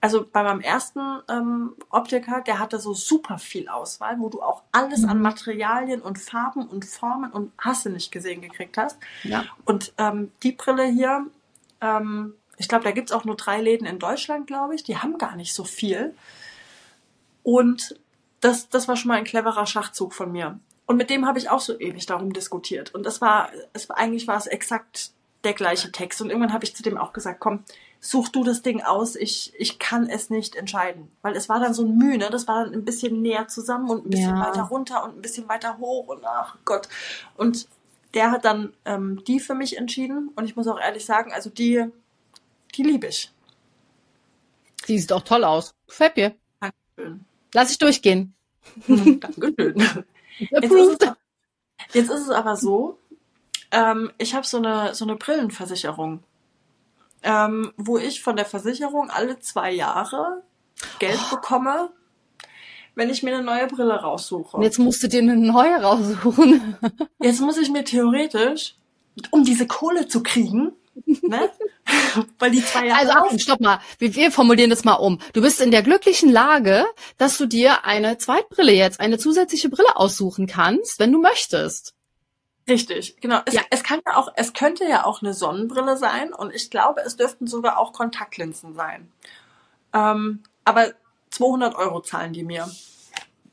Also 0.03 0.25
bei 0.29 0.43
meinem 0.43 0.59
ersten 0.59 0.99
ähm, 1.29 1.77
Optiker, 1.89 2.41
der 2.41 2.59
hatte 2.59 2.77
so 2.77 2.93
super 2.93 3.37
viel 3.39 3.69
Auswahl, 3.69 4.19
wo 4.19 4.27
du 4.27 4.41
auch 4.41 4.63
alles 4.73 5.05
an 5.05 5.19
Mhm. 5.19 5.23
Materialien 5.23 6.01
und 6.01 6.19
Farben 6.19 6.67
und 6.67 6.83
Formen 6.83 7.31
und 7.31 7.53
hast 7.57 7.85
du 7.85 7.89
nicht 7.89 8.11
gesehen 8.11 8.41
gekriegt 8.41 8.77
hast. 8.77 8.97
Ja. 9.23 9.45
Und 9.63 9.93
ähm, 9.97 10.33
die 10.43 10.51
Brille 10.51 10.83
hier, 10.83 11.25
ähm, 11.79 12.33
ich 12.57 12.67
glaube, 12.67 12.83
da 12.83 12.91
gibt's 12.91 13.13
auch 13.13 13.23
nur 13.23 13.37
drei 13.37 13.61
Läden 13.61 13.87
in 13.87 13.97
Deutschland, 13.97 14.45
glaube 14.45 14.75
ich. 14.75 14.83
Die 14.83 14.97
haben 14.97 15.17
gar 15.17 15.37
nicht 15.37 15.53
so 15.53 15.63
viel. 15.63 16.13
Und 17.41 17.97
das, 18.41 18.67
das 18.67 18.89
war 18.89 18.97
schon 18.97 19.07
mal 19.07 19.19
ein 19.19 19.23
cleverer 19.23 19.65
Schachzug 19.65 20.13
von 20.13 20.33
mir. 20.33 20.59
Und 20.85 20.97
mit 20.97 21.09
dem 21.09 21.25
habe 21.25 21.39
ich 21.39 21.49
auch 21.49 21.61
so 21.61 21.79
ewig 21.79 22.05
darum 22.07 22.33
diskutiert. 22.33 22.93
Und 22.93 23.05
das 23.05 23.21
war, 23.21 23.51
es 23.71 23.87
war 23.87 23.97
eigentlich 23.97 24.27
war 24.27 24.35
es 24.35 24.47
exakt 24.47 25.11
der 25.45 25.53
gleiche 25.53 25.93
Text. 25.93 26.21
Und 26.21 26.29
irgendwann 26.29 26.51
habe 26.51 26.65
ich 26.65 26.75
zu 26.75 26.83
dem 26.83 26.97
auch 26.97 27.13
gesagt, 27.13 27.39
komm, 27.39 27.63
such 28.03 28.27
du 28.29 28.43
das 28.43 28.61
Ding 28.61 28.81
aus, 28.81 29.15
ich, 29.15 29.53
ich 29.57 29.79
kann 29.79 30.09
es 30.09 30.29
nicht 30.29 30.55
entscheiden. 30.55 31.09
Weil 31.21 31.37
es 31.37 31.47
war 31.47 31.61
dann 31.61 31.73
so 31.73 31.85
ein 31.85 31.97
Mühe, 31.97 32.17
ne? 32.17 32.29
das 32.29 32.49
war 32.49 32.65
dann 32.65 32.73
ein 32.73 32.83
bisschen 32.83 33.21
näher 33.21 33.47
zusammen 33.47 33.89
und 33.89 34.05
ein 34.05 34.09
bisschen 34.09 34.35
Ja. 34.35 34.45
weiter 34.45 34.63
runter 34.63 35.03
und 35.05 35.15
ein 35.15 35.21
bisschen 35.21 35.47
weiter 35.47 35.77
hoch 35.77 36.07
und 36.09 36.25
ach 36.25 36.57
Gott. 36.65 36.89
Und 37.37 37.65
der 38.13 38.31
hat 38.31 38.43
dann 38.43 38.73
ähm, 38.83 39.23
die 39.25 39.39
für 39.39 39.55
mich 39.55 39.77
entschieden. 39.77 40.29
Und 40.35 40.43
ich 40.45 40.57
muss 40.57 40.67
auch 40.67 40.79
ehrlich 40.79 41.05
sagen, 41.05 41.31
also 41.31 41.49
die, 41.49 41.85
die 42.75 42.83
liebe 42.83 43.07
ich. 43.07 43.31
Die 44.89 44.99
sieht 44.99 45.13
auch 45.13 45.23
toll 45.23 45.45
aus. 45.45 45.73
Gefällt 45.87 46.17
mir. 46.17 46.35
Dankeschön. 46.59 47.25
Lass 47.53 47.71
ich 47.71 47.77
durchgehen. 47.77 48.35
Dankeschön. 48.85 49.75
Jetzt 50.39 50.71
ist, 50.71 51.03
es, 51.03 51.09
jetzt 51.93 52.09
ist 52.09 52.21
es 52.21 52.29
aber 52.31 52.57
so, 52.57 52.97
ähm, 53.71 54.11
ich 54.17 54.33
habe 54.33 54.47
so 54.47 54.57
eine, 54.57 54.95
so 54.95 55.05
eine 55.05 55.15
Brillenversicherung. 55.15 56.23
Ähm, 57.23 57.71
wo 57.77 57.97
ich 57.97 58.21
von 58.21 58.35
der 58.35 58.45
Versicherung 58.45 59.09
alle 59.09 59.39
zwei 59.39 59.71
Jahre 59.71 60.43
Geld 60.99 61.19
oh. 61.27 61.35
bekomme, 61.35 61.89
wenn 62.95 63.09
ich 63.09 63.23
mir 63.23 63.33
eine 63.33 63.43
neue 63.43 63.67
Brille 63.67 63.95
raussuche. 63.95 64.57
Und 64.57 64.63
jetzt 64.63 64.79
musst 64.79 65.01
du 65.03 65.07
dir 65.07 65.21
eine 65.21 65.35
neue 65.35 65.81
raussuchen. 65.81 66.77
Jetzt 67.19 67.41
muss 67.41 67.57
ich 67.57 67.71
mir 67.71 67.83
theoretisch, 67.83 68.75
um 69.31 69.43
diese 69.43 69.65
Kohle 69.65 70.07
zu 70.07 70.21
kriegen, 70.21 70.73
ne? 71.21 71.49
Weil 72.39 72.51
die 72.51 72.63
zwei 72.63 72.87
Jahre. 72.87 72.99
Also 72.99 73.13
Achtung, 73.13 73.39
stopp 73.39 73.59
mal. 73.59 73.79
Wir, 73.97 74.13
wir 74.13 74.31
formulieren 74.31 74.69
das 74.69 74.83
mal 74.83 74.93
um. 74.93 75.19
Du 75.33 75.41
bist 75.41 75.59
in 75.59 75.71
der 75.71 75.81
glücklichen 75.81 76.31
Lage, 76.31 76.85
dass 77.17 77.37
du 77.37 77.47
dir 77.47 77.85
eine 77.85 78.17
Zweitbrille 78.17 78.73
jetzt, 78.73 78.99
eine 78.99 79.17
zusätzliche 79.17 79.69
Brille 79.69 79.95
aussuchen 79.95 80.45
kannst, 80.45 80.99
wenn 80.99 81.11
du 81.11 81.19
möchtest. 81.19 81.95
Richtig, 82.67 83.17
genau. 83.19 83.41
Es, 83.45 83.55
ja. 83.55 83.61
es 83.69 83.83
kann 83.83 83.99
ja 84.05 84.15
auch, 84.15 84.31
es 84.35 84.53
könnte 84.53 84.85
ja 84.85 85.05
auch 85.05 85.21
eine 85.21 85.33
Sonnenbrille 85.33 85.97
sein 85.97 86.33
und 86.33 86.53
ich 86.53 86.69
glaube, 86.69 87.01
es 87.01 87.17
dürften 87.17 87.47
sogar 87.47 87.77
auch 87.77 87.91
Kontaktlinsen 87.91 88.73
sein. 88.73 89.11
Ähm, 89.93 90.43
aber 90.63 90.93
200 91.31 91.75
Euro 91.75 92.01
zahlen 92.01 92.33
die 92.33 92.43
mir. 92.43 92.69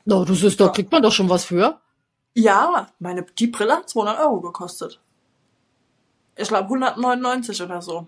No, 0.05 0.23
das 0.23 0.43
ist, 0.43 0.59
da 0.59 0.69
kriegt 0.69 0.91
man 0.91 1.03
doch 1.03 1.11
schon 1.11 1.29
was 1.29 1.45
für. 1.45 1.79
Ja, 2.33 2.87
meine, 2.99 3.23
die 3.23 3.47
Brille 3.47 3.75
hat 3.77 3.89
200 3.89 4.19
Euro 4.19 4.39
gekostet. 4.39 4.99
Ich 6.37 6.47
glaube 6.47 6.63
199 6.65 7.61
oder 7.61 7.81
so. 7.81 8.07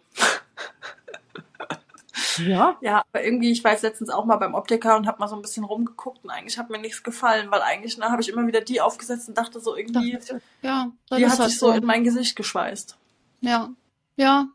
Ja. 2.38 2.78
Ja, 2.82 3.04
aber 3.12 3.24
irgendwie, 3.24 3.52
ich 3.52 3.64
war 3.64 3.72
jetzt 3.72 3.84
letztens 3.84 4.10
auch 4.10 4.26
mal 4.26 4.38
beim 4.38 4.54
Optiker 4.54 4.96
und 4.96 5.08
habe 5.08 5.20
mal 5.20 5.28
so 5.28 5.36
ein 5.36 5.42
bisschen 5.42 5.64
rumgeguckt 5.64 6.24
und 6.24 6.30
eigentlich 6.30 6.58
hat 6.58 6.70
mir 6.70 6.80
nichts 6.80 7.04
gefallen, 7.04 7.52
weil 7.52 7.62
eigentlich, 7.62 7.98
ne, 7.98 8.06
habe 8.06 8.22
ich 8.22 8.30
immer 8.30 8.48
wieder 8.48 8.62
die 8.62 8.82
aufgesetzt 8.82 9.28
und 9.30 9.38
dachte 9.38 9.60
so 9.60 9.76
irgendwie, 9.76 10.18
ja, 10.62 10.92
die 11.12 11.26
hat 11.26 11.40
halt 11.40 11.50
sich 11.50 11.60
so 11.60 11.72
in 11.72 11.86
mein 11.86 12.04
Gesicht 12.04 12.36
geschweißt. 12.36 12.98
Ja, 13.42 13.70
ja. 14.16 14.48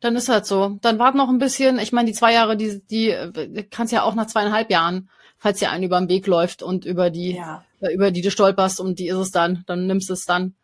Dann 0.00 0.16
ist 0.16 0.28
halt 0.28 0.46
so. 0.46 0.78
Dann 0.82 0.98
wart 0.98 1.14
noch 1.14 1.28
ein 1.28 1.38
bisschen. 1.38 1.78
Ich 1.78 1.92
meine, 1.92 2.06
die 2.06 2.14
zwei 2.14 2.32
Jahre, 2.32 2.56
die, 2.56 2.80
die 2.90 3.66
kannst 3.70 3.92
ja 3.92 4.02
auch 4.02 4.14
nach 4.14 4.26
zweieinhalb 4.26 4.70
Jahren, 4.70 5.08
falls 5.38 5.58
dir 5.58 5.70
einen 5.70 5.84
über 5.84 5.98
den 5.98 6.08
Weg 6.08 6.26
läuft 6.26 6.62
und 6.62 6.84
über 6.84 7.10
die, 7.10 7.36
ja. 7.36 7.64
äh, 7.80 7.92
über 7.94 8.10
die 8.10 8.20
du 8.20 8.30
stolperst 8.30 8.78
und 8.78 8.98
die 8.98 9.08
ist 9.08 9.16
es 9.16 9.30
dann, 9.30 9.64
dann 9.66 9.86
nimmst 9.86 10.08
du 10.08 10.12
es 10.12 10.24
dann. 10.26 10.54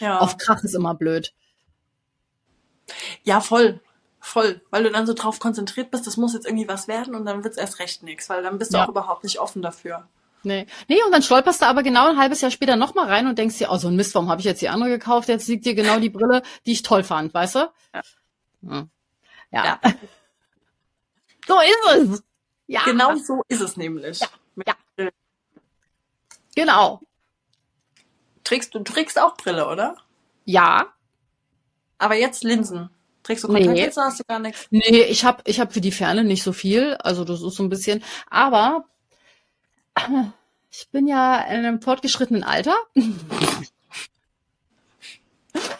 Ja. 0.00 0.18
Auf 0.20 0.38
Krach 0.38 0.62
ist 0.64 0.74
immer 0.74 0.94
blöd. 0.94 1.32
Ja, 3.22 3.40
voll. 3.40 3.80
Voll, 4.20 4.60
weil 4.70 4.82
du 4.82 4.90
dann 4.90 5.06
so 5.06 5.14
drauf 5.14 5.40
konzentriert 5.40 5.90
bist, 5.90 6.06
das 6.06 6.18
muss 6.18 6.34
jetzt 6.34 6.46
irgendwie 6.46 6.68
was 6.68 6.88
werden 6.88 7.14
und 7.14 7.24
dann 7.24 7.42
wird's 7.42 7.56
erst 7.56 7.78
recht 7.78 8.02
nichts, 8.02 8.28
weil 8.28 8.42
dann 8.42 8.58
bist 8.58 8.72
du 8.72 8.76
ja. 8.76 8.84
auch 8.84 8.88
überhaupt 8.88 9.24
nicht 9.24 9.40
offen 9.40 9.62
dafür. 9.62 10.06
Nee. 10.42 10.66
Nee, 10.88 11.02
und 11.04 11.12
dann 11.12 11.22
stolperst 11.22 11.62
du 11.62 11.66
aber 11.66 11.82
genau 11.82 12.08
ein 12.08 12.18
halbes 12.18 12.40
Jahr 12.40 12.50
später 12.50 12.76
nochmal 12.76 13.06
rein 13.06 13.26
und 13.26 13.38
denkst 13.38 13.58
dir, 13.58 13.70
oh, 13.70 13.76
so 13.76 13.88
ein 13.88 13.96
Mist, 13.96 14.14
warum 14.14 14.28
habe 14.30 14.40
ich 14.40 14.46
jetzt 14.46 14.62
die 14.62 14.68
andere 14.68 14.90
gekauft? 14.90 15.28
Jetzt 15.28 15.48
liegt 15.48 15.66
dir 15.66 15.74
genau 15.74 15.98
die 15.98 16.10
Brille, 16.10 16.42
die 16.66 16.72
ich 16.72 16.82
toll 16.82 17.02
fand, 17.02 17.32
weißt 17.34 17.54
du? 17.56 17.72
Ja. 17.94 18.02
Hm. 18.62 18.90
Ja. 19.50 19.64
ja. 19.64 19.80
So 21.46 21.58
ist 21.58 22.10
es. 22.10 22.22
Ja. 22.68 22.84
Genau 22.84 23.16
so 23.16 23.42
ist 23.48 23.60
es 23.60 23.76
nämlich. 23.76 24.20
Ja. 24.20 24.28
ja. 24.98 25.08
Genau. 26.54 27.00
Trägst 28.44 28.72
du 28.72 28.78
trägst 28.80 29.18
auch 29.18 29.36
Brille, 29.36 29.66
oder? 29.66 29.96
Ja. 30.44 30.92
Aber 31.98 32.14
jetzt 32.14 32.44
Linsen. 32.44 32.90
Trägst 33.22 33.44
du 33.44 33.48
Kontaktlinsen, 33.48 34.02
nee. 34.02 34.08
hast 34.08 34.20
du 34.20 34.24
gar 34.26 34.38
nichts? 34.38 34.66
Nee, 34.70 35.02
ich 35.02 35.24
habe 35.24 35.42
ich 35.46 35.60
hab 35.60 35.72
für 35.72 35.80
die 35.80 35.92
Ferne 35.92 36.24
nicht 36.24 36.42
so 36.42 36.52
viel. 36.52 36.94
Also 36.94 37.24
das 37.24 37.42
ist 37.42 37.54
so 37.54 37.62
ein 37.62 37.68
bisschen. 37.68 38.02
Aber 38.28 38.84
ich 40.70 40.88
bin 40.90 41.06
ja 41.06 41.40
in 41.40 41.64
einem 41.64 41.82
fortgeschrittenen 41.82 42.44
Alter. 42.44 42.74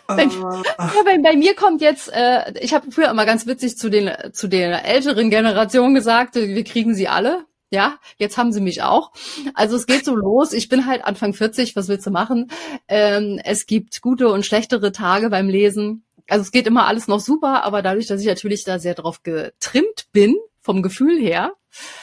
bei, 0.07 0.27
uh, 0.27 0.63
ja, 0.79 1.03
bei, 1.05 1.19
bei, 1.19 1.37
mir 1.37 1.55
kommt 1.55 1.81
jetzt, 1.81 2.13
äh, 2.13 2.53
ich 2.61 2.75
habe 2.75 2.91
früher 2.91 3.11
immer 3.11 3.25
ganz 3.25 3.47
witzig 3.47 3.79
zu 3.79 3.89
den 3.89 4.11
zu 4.33 4.49
der 4.49 4.85
älteren 4.85 5.31
Generation 5.31 5.95
gesagt, 5.95 6.35
wir 6.35 6.65
kriegen 6.65 6.95
sie 6.95 7.09
alle. 7.09 7.47
Ja, 7.73 7.99
jetzt 8.17 8.37
haben 8.37 8.53
sie 8.53 8.61
mich 8.61 8.83
auch. 8.83 9.13
Also 9.55 9.77
es 9.77 9.87
geht 9.87 10.05
so 10.05 10.17
los. 10.17 10.53
Ich 10.53 10.69
bin 10.69 10.87
halt 10.87 11.05
Anfang 11.05 11.35
40, 11.35 11.77
was 11.77 11.87
willst 11.87 12.05
du 12.05 12.11
machen? 12.11 12.51
Ähm, 12.89 13.41
es 13.45 13.67
gibt 13.67 14.03
gute 14.03 14.29
und 14.29 14.45
schlechtere 14.45 14.91
Tage 14.91 15.31
beim 15.31 15.49
Lesen 15.49 16.03
also 16.31 16.43
es 16.43 16.53
geht 16.53 16.67
immer 16.67 16.87
alles 16.87 17.09
noch 17.09 17.21
super, 17.21 17.65
aber 17.65 17.83
dadurch, 17.83 18.07
dass 18.07 18.21
ich 18.21 18.27
natürlich 18.27 18.65
da 18.65 18.79
sehr 18.79 18.95
drauf 18.95 19.23
getrimmt 19.23 20.07
bin, 20.13 20.37
vom 20.61 20.83
Gefühl 20.83 21.19
her, 21.19 21.53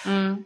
mhm. 0.04 0.46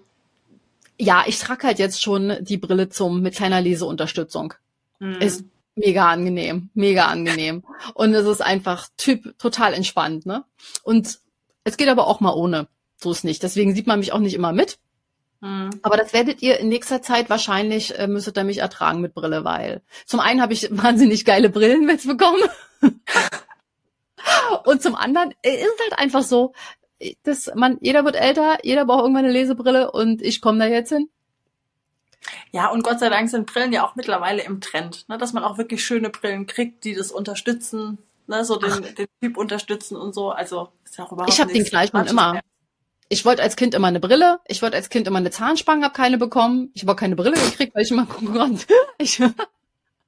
ja, 0.97 1.23
ich 1.27 1.39
trage 1.39 1.67
halt 1.67 1.79
jetzt 1.79 2.01
schon 2.01 2.37
die 2.41 2.57
Brille 2.57 2.89
zum 2.89 3.21
mit 3.21 3.35
kleiner 3.35 3.61
Leseunterstützung. 3.61 4.53
Mhm. 4.99 5.21
Ist 5.21 5.45
mega 5.75 6.09
angenehm, 6.09 6.69
mega 6.73 7.05
angenehm. 7.05 7.63
Und 7.93 8.13
es 8.13 8.27
ist 8.27 8.41
einfach 8.41 8.87
Typ 8.97 9.37
total 9.39 9.73
entspannt, 9.73 10.25
ne? 10.25 10.43
Und 10.83 11.19
es 11.63 11.77
geht 11.77 11.89
aber 11.89 12.07
auch 12.07 12.19
mal 12.19 12.33
ohne. 12.33 12.67
So 12.97 13.11
ist 13.11 13.23
nicht. 13.23 13.41
Deswegen 13.43 13.73
sieht 13.73 13.87
man 13.87 13.99
mich 13.99 14.13
auch 14.13 14.19
nicht 14.19 14.35
immer 14.35 14.53
mit. 14.53 14.77
Mhm. 15.39 15.71
Aber 15.81 15.97
das 15.97 16.13
werdet 16.13 16.41
ihr 16.41 16.59
in 16.59 16.69
nächster 16.69 17.01
Zeit 17.01 17.29
wahrscheinlich, 17.29 17.97
äh, 17.97 18.07
müsstet 18.07 18.37
ihr 18.37 18.43
mich 18.43 18.59
ertragen 18.59 19.01
mit 19.01 19.13
Brille, 19.13 19.43
weil 19.43 19.81
zum 20.05 20.19
einen 20.19 20.41
habe 20.41 20.53
ich 20.53 20.69
wahnsinnig 20.71 21.25
geile 21.25 21.49
Brillen 21.49 21.85
mitbekommen. 21.85 22.41
Und 24.65 24.81
zum 24.81 24.95
anderen 24.95 25.31
ist 25.41 25.61
es 25.61 25.79
halt 25.89 25.99
einfach 25.99 26.23
so, 26.23 26.53
dass 27.23 27.51
man, 27.55 27.77
jeder 27.81 28.05
wird 28.05 28.15
älter, 28.15 28.59
jeder 28.63 28.85
braucht 28.85 29.01
irgendwann 29.01 29.25
eine 29.25 29.33
Lesebrille 29.33 29.91
und 29.91 30.21
ich 30.21 30.41
komme 30.41 30.59
da 30.59 30.65
jetzt 30.65 30.89
hin. 30.89 31.09
Ja, 32.51 32.69
und 32.69 32.83
Gott 32.83 32.99
sei 32.99 33.09
Dank 33.09 33.29
sind 33.29 33.51
Brillen 33.51 33.73
ja 33.73 33.85
auch 33.85 33.95
mittlerweile 33.95 34.43
im 34.43 34.61
Trend, 34.61 35.07
ne, 35.09 35.17
dass 35.17 35.33
man 35.33 35.43
auch 35.43 35.57
wirklich 35.57 35.83
schöne 35.83 36.09
Brillen 36.09 36.45
kriegt, 36.45 36.83
die 36.83 36.93
das 36.93 37.11
unterstützen, 37.11 37.97
ne, 38.27 38.45
so 38.45 38.57
den, 38.57 38.95
den 38.95 39.07
Typ 39.21 39.37
unterstützen 39.37 39.95
und 39.95 40.13
so. 40.13 40.29
Also 40.29 40.69
ist 40.85 40.97
ja 40.97 41.05
auch 41.05 41.11
überhaupt 41.11 41.33
Ich 41.33 41.41
habe 41.41 41.51
den 41.51 41.65
Fleischmann 41.65 42.07
immer. 42.07 42.33
Mehr. 42.33 42.41
Ich 43.09 43.25
wollte 43.25 43.43
als 43.43 43.57
Kind 43.57 43.73
immer 43.73 43.87
eine 43.87 43.99
Brille, 43.99 44.39
ich 44.47 44.61
wollte 44.61 44.77
als 44.77 44.89
Kind 44.89 45.05
immer 45.07 45.17
eine 45.17 45.31
Zahnspange, 45.31 45.83
habe 45.83 45.93
keine 45.93 46.17
bekommen. 46.17 46.71
Ich 46.73 46.83
habe 46.83 46.93
auch 46.93 46.95
keine 46.95 47.15
Brille 47.15 47.33
gekriegt, 47.33 47.75
weil 47.75 47.83
ich 47.83 47.91
immer 47.91 48.05
gucken 48.07 48.33
konnte. 48.33 48.65
Ich, 48.99 49.21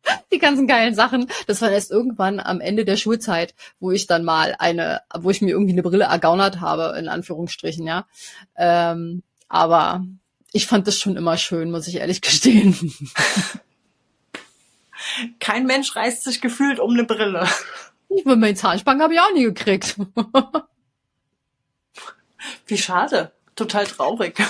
die 0.31 0.39
ganzen 0.39 0.67
geilen 0.67 0.95
Sachen. 0.95 1.29
Das 1.48 1.62
war 1.62 1.72
erst 1.72 1.91
irgendwann 1.91 2.39
am 2.39 2.62
Ende 2.62 2.86
der 2.86 2.98
Schulzeit, 2.98 3.53
wo 3.79 3.91
ich 3.91 4.07
dann 4.07 4.24
mal 4.24 4.55
eine, 4.60 5.01
wo 5.17 5.29
ich 5.29 5.41
mir 5.41 5.51
irgendwie 5.51 5.74
eine 5.74 5.83
Brille 5.83 6.05
ergaunert 6.05 6.62
habe, 6.62 6.98
in 6.98 7.07
Anführungsstrichen, 7.07 7.86
ja. 7.86 8.05
Ähm, 8.55 9.24
aber 9.48 10.05
ich 10.51 10.67
fand 10.67 10.88
das 10.88 11.00
schon 11.00 11.17
immer 11.17 11.38
schön, 11.38 11.72
muss 11.72 11.88
ich 11.88 11.98
ehrlich 11.98 12.22
gestehen. 12.22 12.93
Kein 15.39 15.65
Mensch 15.65 15.95
reißt 15.95 16.24
sich 16.24 16.41
gefühlt 16.41 16.79
um 16.79 16.91
eine 16.91 17.03
Brille. 17.03 17.48
Ich 18.10 18.25
meine, 18.25 18.38
meine 18.38 18.55
Zahnspange 18.55 19.03
habe 19.03 19.13
ich 19.13 19.19
auch 19.19 19.33
nie 19.33 19.43
gekriegt. 19.43 19.98
Wie 22.67 22.77
schade. 22.77 23.31
Total 23.55 23.86
traurig. 23.86 24.41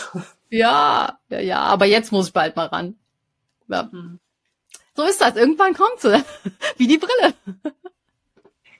Ja, 0.50 1.19
ja, 1.29 1.39
ja, 1.39 1.60
aber 1.60 1.86
jetzt 1.86 2.12
muss 2.12 2.27
ich 2.27 2.33
bald 2.33 2.55
mal 2.55 2.67
ran. 2.67 2.95
Ja. 3.67 3.89
Hm. 3.91 4.19
So 4.95 5.03
ist 5.03 5.21
das. 5.21 5.35
Irgendwann 5.35 5.73
kommt 5.73 6.00
sie. 6.00 6.23
Wie 6.77 6.88
die 6.88 6.97
Brille. 6.97 7.33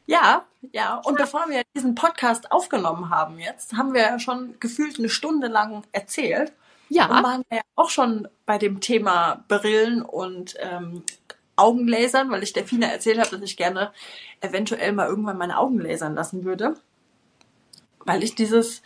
Ja, 0.06 0.46
ja. 0.72 1.02
Und 1.04 1.18
bevor 1.18 1.50
wir 1.50 1.64
diesen 1.76 1.96
Podcast 1.96 2.52
aufgenommen 2.52 3.10
haben 3.10 3.40
jetzt, 3.40 3.74
haben 3.74 3.94
wir 3.94 4.02
ja 4.02 4.20
schon 4.20 4.60
gefühlt 4.60 5.00
eine 5.00 5.10
Stunde 5.10 5.48
lang 5.48 5.84
erzählt. 5.92 6.54
Ja. 6.90 7.06
Und 7.06 7.24
waren 7.24 7.44
ja 7.52 7.62
auch 7.76 7.90
schon 7.90 8.28
bei 8.46 8.58
dem 8.58 8.80
Thema 8.80 9.44
Brillen 9.48 10.02
und 10.04 10.56
ähm, 10.60 11.04
Augenlasern, 11.56 12.30
weil 12.30 12.44
ich 12.44 12.54
der 12.54 12.66
Fina 12.66 12.88
erzählt 12.88 13.20
habe, 13.20 13.30
dass 13.30 13.42
ich 13.42 13.58
gerne 13.58 13.92
eventuell 14.42 14.92
mal 14.92 15.08
irgendwann 15.08 15.38
meine 15.38 15.58
Augen 15.58 15.80
lasern 15.80 16.16
lassen 16.16 16.44
würde. 16.44 16.76
Weil 18.06 18.24
ich 18.24 18.36
dieses 18.36 18.84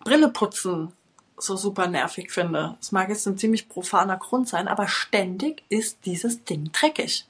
Brilleputzen 0.00 0.92
so 1.38 1.56
super 1.56 1.86
nervig 1.86 2.30
finde. 2.30 2.76
Es 2.80 2.92
mag 2.92 3.08
jetzt 3.08 3.26
ein 3.26 3.38
ziemlich 3.38 3.68
profaner 3.68 4.16
Grund 4.16 4.48
sein, 4.48 4.68
aber 4.68 4.88
ständig 4.88 5.62
ist 5.68 5.98
dieses 6.04 6.44
Ding 6.44 6.70
dreckig. 6.72 7.26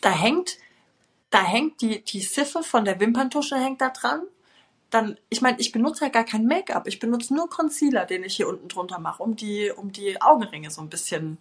Da 0.00 0.10
hängt, 0.10 0.58
da 1.30 1.42
hängt 1.42 1.80
die, 1.80 2.02
die 2.02 2.20
Siffe 2.20 2.62
von 2.62 2.84
der 2.84 3.00
Wimperntusche 3.00 3.56
hängt 3.56 3.80
da 3.80 3.90
dran. 3.90 4.22
Dann, 4.90 5.18
ich 5.28 5.42
meine, 5.42 5.58
ich 5.58 5.72
benutze 5.72 6.04
ja 6.04 6.10
gar 6.10 6.24
kein 6.24 6.46
Make-up. 6.46 6.86
Ich 6.86 7.00
benutze 7.00 7.34
nur 7.34 7.50
Concealer, 7.50 8.06
den 8.06 8.22
ich 8.22 8.36
hier 8.36 8.48
unten 8.48 8.68
drunter 8.68 9.00
mache, 9.00 9.22
um 9.22 9.34
die, 9.34 9.70
um 9.70 9.90
die 9.90 10.20
Augenringe 10.22 10.70
so 10.70 10.80
ein 10.80 10.88
bisschen 10.88 11.38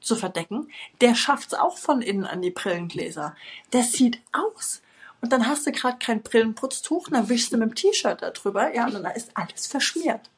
zu 0.00 0.16
verdecken. 0.16 0.68
Der 1.00 1.14
schafft's 1.14 1.54
auch 1.54 1.76
von 1.78 2.02
innen 2.02 2.24
an 2.24 2.42
die 2.42 2.50
Brillengläser. 2.50 3.36
Der 3.72 3.82
sieht 3.82 4.20
aus. 4.32 4.82
Und 5.20 5.32
dann 5.32 5.48
hast 5.48 5.66
du 5.66 5.72
gerade 5.72 5.98
kein 5.98 6.22
Brillenputztuch, 6.22 7.08
dann 7.08 7.28
wischst 7.28 7.52
du 7.52 7.56
mit 7.56 7.70
dem 7.70 7.74
T-Shirt 7.74 8.22
da 8.22 8.30
drüber, 8.30 8.72
ja, 8.72 8.86
und 8.86 8.94
dann 8.94 9.04
ist 9.16 9.30
alles 9.34 9.66
verschmiert. 9.66 10.30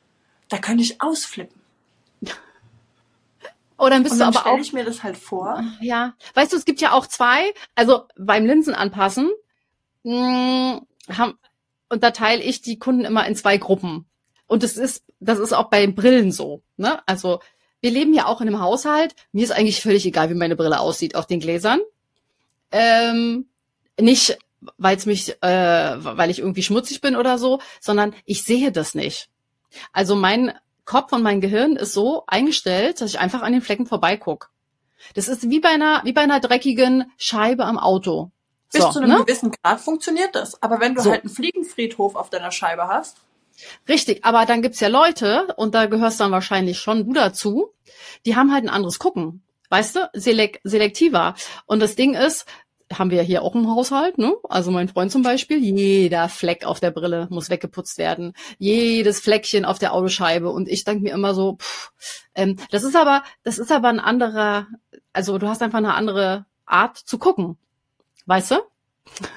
Da 0.50 0.58
könnte 0.58 0.82
ich 0.82 1.00
ausflippen. 1.00 1.58
Oh, 3.78 3.88
dann 3.88 4.02
bist 4.02 4.12
und 4.12 4.18
dann 4.18 4.32
du 4.32 4.38
aber 4.38 4.50
auch. 4.50 4.58
ich 4.58 4.74
mir 4.74 4.84
das 4.84 5.02
halt 5.02 5.16
vor. 5.16 5.64
Ja. 5.80 6.14
Weißt 6.34 6.52
du, 6.52 6.56
es 6.58 6.66
gibt 6.66 6.82
ja 6.82 6.92
auch 6.92 7.06
zwei, 7.06 7.54
also 7.74 8.04
beim 8.18 8.44
Linsen 8.44 8.74
anpassen, 8.74 9.30
mh, 10.02 10.82
hm, 11.08 11.16
haben, 11.16 11.38
unterteile 11.88 12.42
ich 12.42 12.60
die 12.60 12.78
Kunden 12.78 13.06
immer 13.06 13.26
in 13.26 13.36
zwei 13.36 13.56
Gruppen. 13.56 14.04
Und 14.46 14.62
das 14.62 14.76
ist, 14.76 15.04
das 15.18 15.38
ist 15.38 15.54
auch 15.54 15.70
bei 15.70 15.86
Brillen 15.86 16.30
so, 16.30 16.62
ne? 16.76 17.00
Also, 17.06 17.40
wir 17.80 17.90
leben 17.90 18.12
ja 18.12 18.26
auch 18.26 18.42
in 18.42 18.48
einem 18.48 18.60
Haushalt. 18.60 19.14
Mir 19.32 19.44
ist 19.44 19.52
eigentlich 19.52 19.80
völlig 19.80 20.04
egal, 20.04 20.28
wie 20.28 20.34
meine 20.34 20.56
Brille 20.56 20.80
aussieht 20.80 21.14
auf 21.14 21.26
den 21.26 21.40
Gläsern. 21.40 21.80
Ähm, 22.70 23.48
nicht 23.98 24.36
weil 24.76 24.96
es 24.96 25.06
mich, 25.06 25.42
äh, 25.42 26.04
weil 26.04 26.30
ich 26.30 26.40
irgendwie 26.40 26.62
schmutzig 26.62 27.00
bin 27.00 27.16
oder 27.16 27.38
so, 27.38 27.60
sondern 27.80 28.14
ich 28.24 28.42
sehe 28.42 28.72
das 28.72 28.94
nicht. 28.94 29.30
Also 29.92 30.16
mein 30.16 30.52
Kopf 30.84 31.12
und 31.12 31.22
mein 31.22 31.40
Gehirn 31.40 31.76
ist 31.76 31.92
so 31.92 32.24
eingestellt, 32.26 33.00
dass 33.00 33.10
ich 33.10 33.20
einfach 33.20 33.42
an 33.42 33.52
den 33.52 33.62
Flecken 33.62 33.86
vorbeiguck. 33.86 34.50
Das 35.14 35.28
ist 35.28 35.48
wie 35.48 35.60
bei 35.60 35.70
einer, 35.70 36.02
wie 36.04 36.12
bei 36.12 36.22
einer 36.22 36.40
dreckigen 36.40 37.10
Scheibe 37.16 37.64
am 37.64 37.78
Auto. 37.78 38.30
Bis 38.72 38.82
so, 38.82 38.90
zu 38.90 38.98
einem 39.00 39.10
ne? 39.10 39.24
gewissen 39.24 39.50
Grad 39.50 39.80
funktioniert 39.80 40.34
das. 40.34 40.62
Aber 40.62 40.80
wenn 40.80 40.94
du 40.94 41.02
so. 41.02 41.10
halt 41.10 41.24
einen 41.24 41.32
Fliegenfriedhof 41.32 42.14
auf 42.14 42.30
deiner 42.30 42.52
Scheibe 42.52 42.88
hast. 42.88 43.18
Richtig, 43.88 44.24
aber 44.24 44.46
dann 44.46 44.62
gibt's 44.62 44.80
ja 44.80 44.88
Leute, 44.88 45.54
und 45.56 45.74
da 45.74 45.86
gehörst 45.86 46.20
dann 46.20 46.30
wahrscheinlich 46.30 46.78
schon 46.78 47.04
du 47.06 47.12
dazu, 47.12 47.72
die 48.24 48.36
haben 48.36 48.52
halt 48.52 48.64
ein 48.64 48.70
anderes 48.70 48.98
Gucken. 48.98 49.42
Weißt 49.68 49.96
du? 49.96 50.10
Selek 50.12 50.60
selektiver. 50.64 51.34
Und 51.66 51.80
das 51.80 51.94
Ding 51.94 52.14
ist, 52.14 52.46
haben 52.92 53.10
wir 53.10 53.18
ja 53.18 53.22
hier 53.22 53.42
auch 53.42 53.54
im 53.54 53.68
Haushalt, 53.68 54.18
ne? 54.18 54.34
Also 54.48 54.70
mein 54.70 54.88
Freund 54.88 55.12
zum 55.12 55.22
Beispiel, 55.22 55.58
jeder 55.58 56.28
Fleck 56.28 56.64
auf 56.64 56.80
der 56.80 56.90
Brille 56.90 57.28
muss 57.30 57.48
weggeputzt 57.48 57.98
werden, 57.98 58.32
jedes 58.58 59.20
Fleckchen 59.20 59.64
auf 59.64 59.78
der 59.78 59.94
Autoscheibe. 59.94 60.50
Und 60.50 60.68
ich 60.68 60.84
denke 60.84 61.04
mir 61.04 61.12
immer 61.12 61.34
so, 61.34 61.56
pff, 61.56 61.92
ähm, 62.34 62.56
das 62.70 62.82
ist 62.82 62.96
aber, 62.96 63.22
das 63.44 63.58
ist 63.58 63.70
aber 63.70 63.88
ein 63.88 64.00
anderer, 64.00 64.66
also 65.12 65.38
du 65.38 65.48
hast 65.48 65.62
einfach 65.62 65.78
eine 65.78 65.94
andere 65.94 66.46
Art 66.66 66.96
zu 66.96 67.18
gucken, 67.18 67.56
weißt 68.26 68.52
du? 68.52 68.56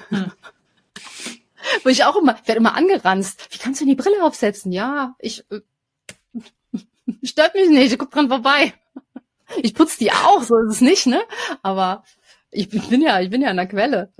Hm. 0.08 0.32
Wo 1.82 1.88
ich 1.88 2.04
auch 2.04 2.16
immer, 2.16 2.36
werde 2.44 2.60
immer 2.60 2.74
angeranzt. 2.74 3.48
Wie 3.50 3.58
kannst 3.58 3.80
du 3.80 3.86
die 3.86 3.94
Brille 3.94 4.22
aufsetzen? 4.22 4.72
Ja, 4.72 5.14
ich 5.18 5.44
äh, 5.50 5.60
stört 7.22 7.54
mich 7.54 7.70
nicht, 7.70 7.92
ich 7.92 7.98
guck 7.98 8.10
dran 8.10 8.28
vorbei. 8.28 8.74
Ich 9.58 9.74
putze 9.74 9.98
die 9.98 10.10
auch, 10.10 10.42
so 10.42 10.56
ist 10.58 10.74
es 10.74 10.80
nicht, 10.80 11.06
ne? 11.06 11.22
Aber 11.62 12.02
ich 12.54 12.88
bin 12.88 13.02
ja, 13.02 13.20
ich 13.20 13.30
bin 13.30 13.42
ja 13.42 13.50
an 13.50 13.56
der 13.56 13.66
Quelle. 13.66 14.12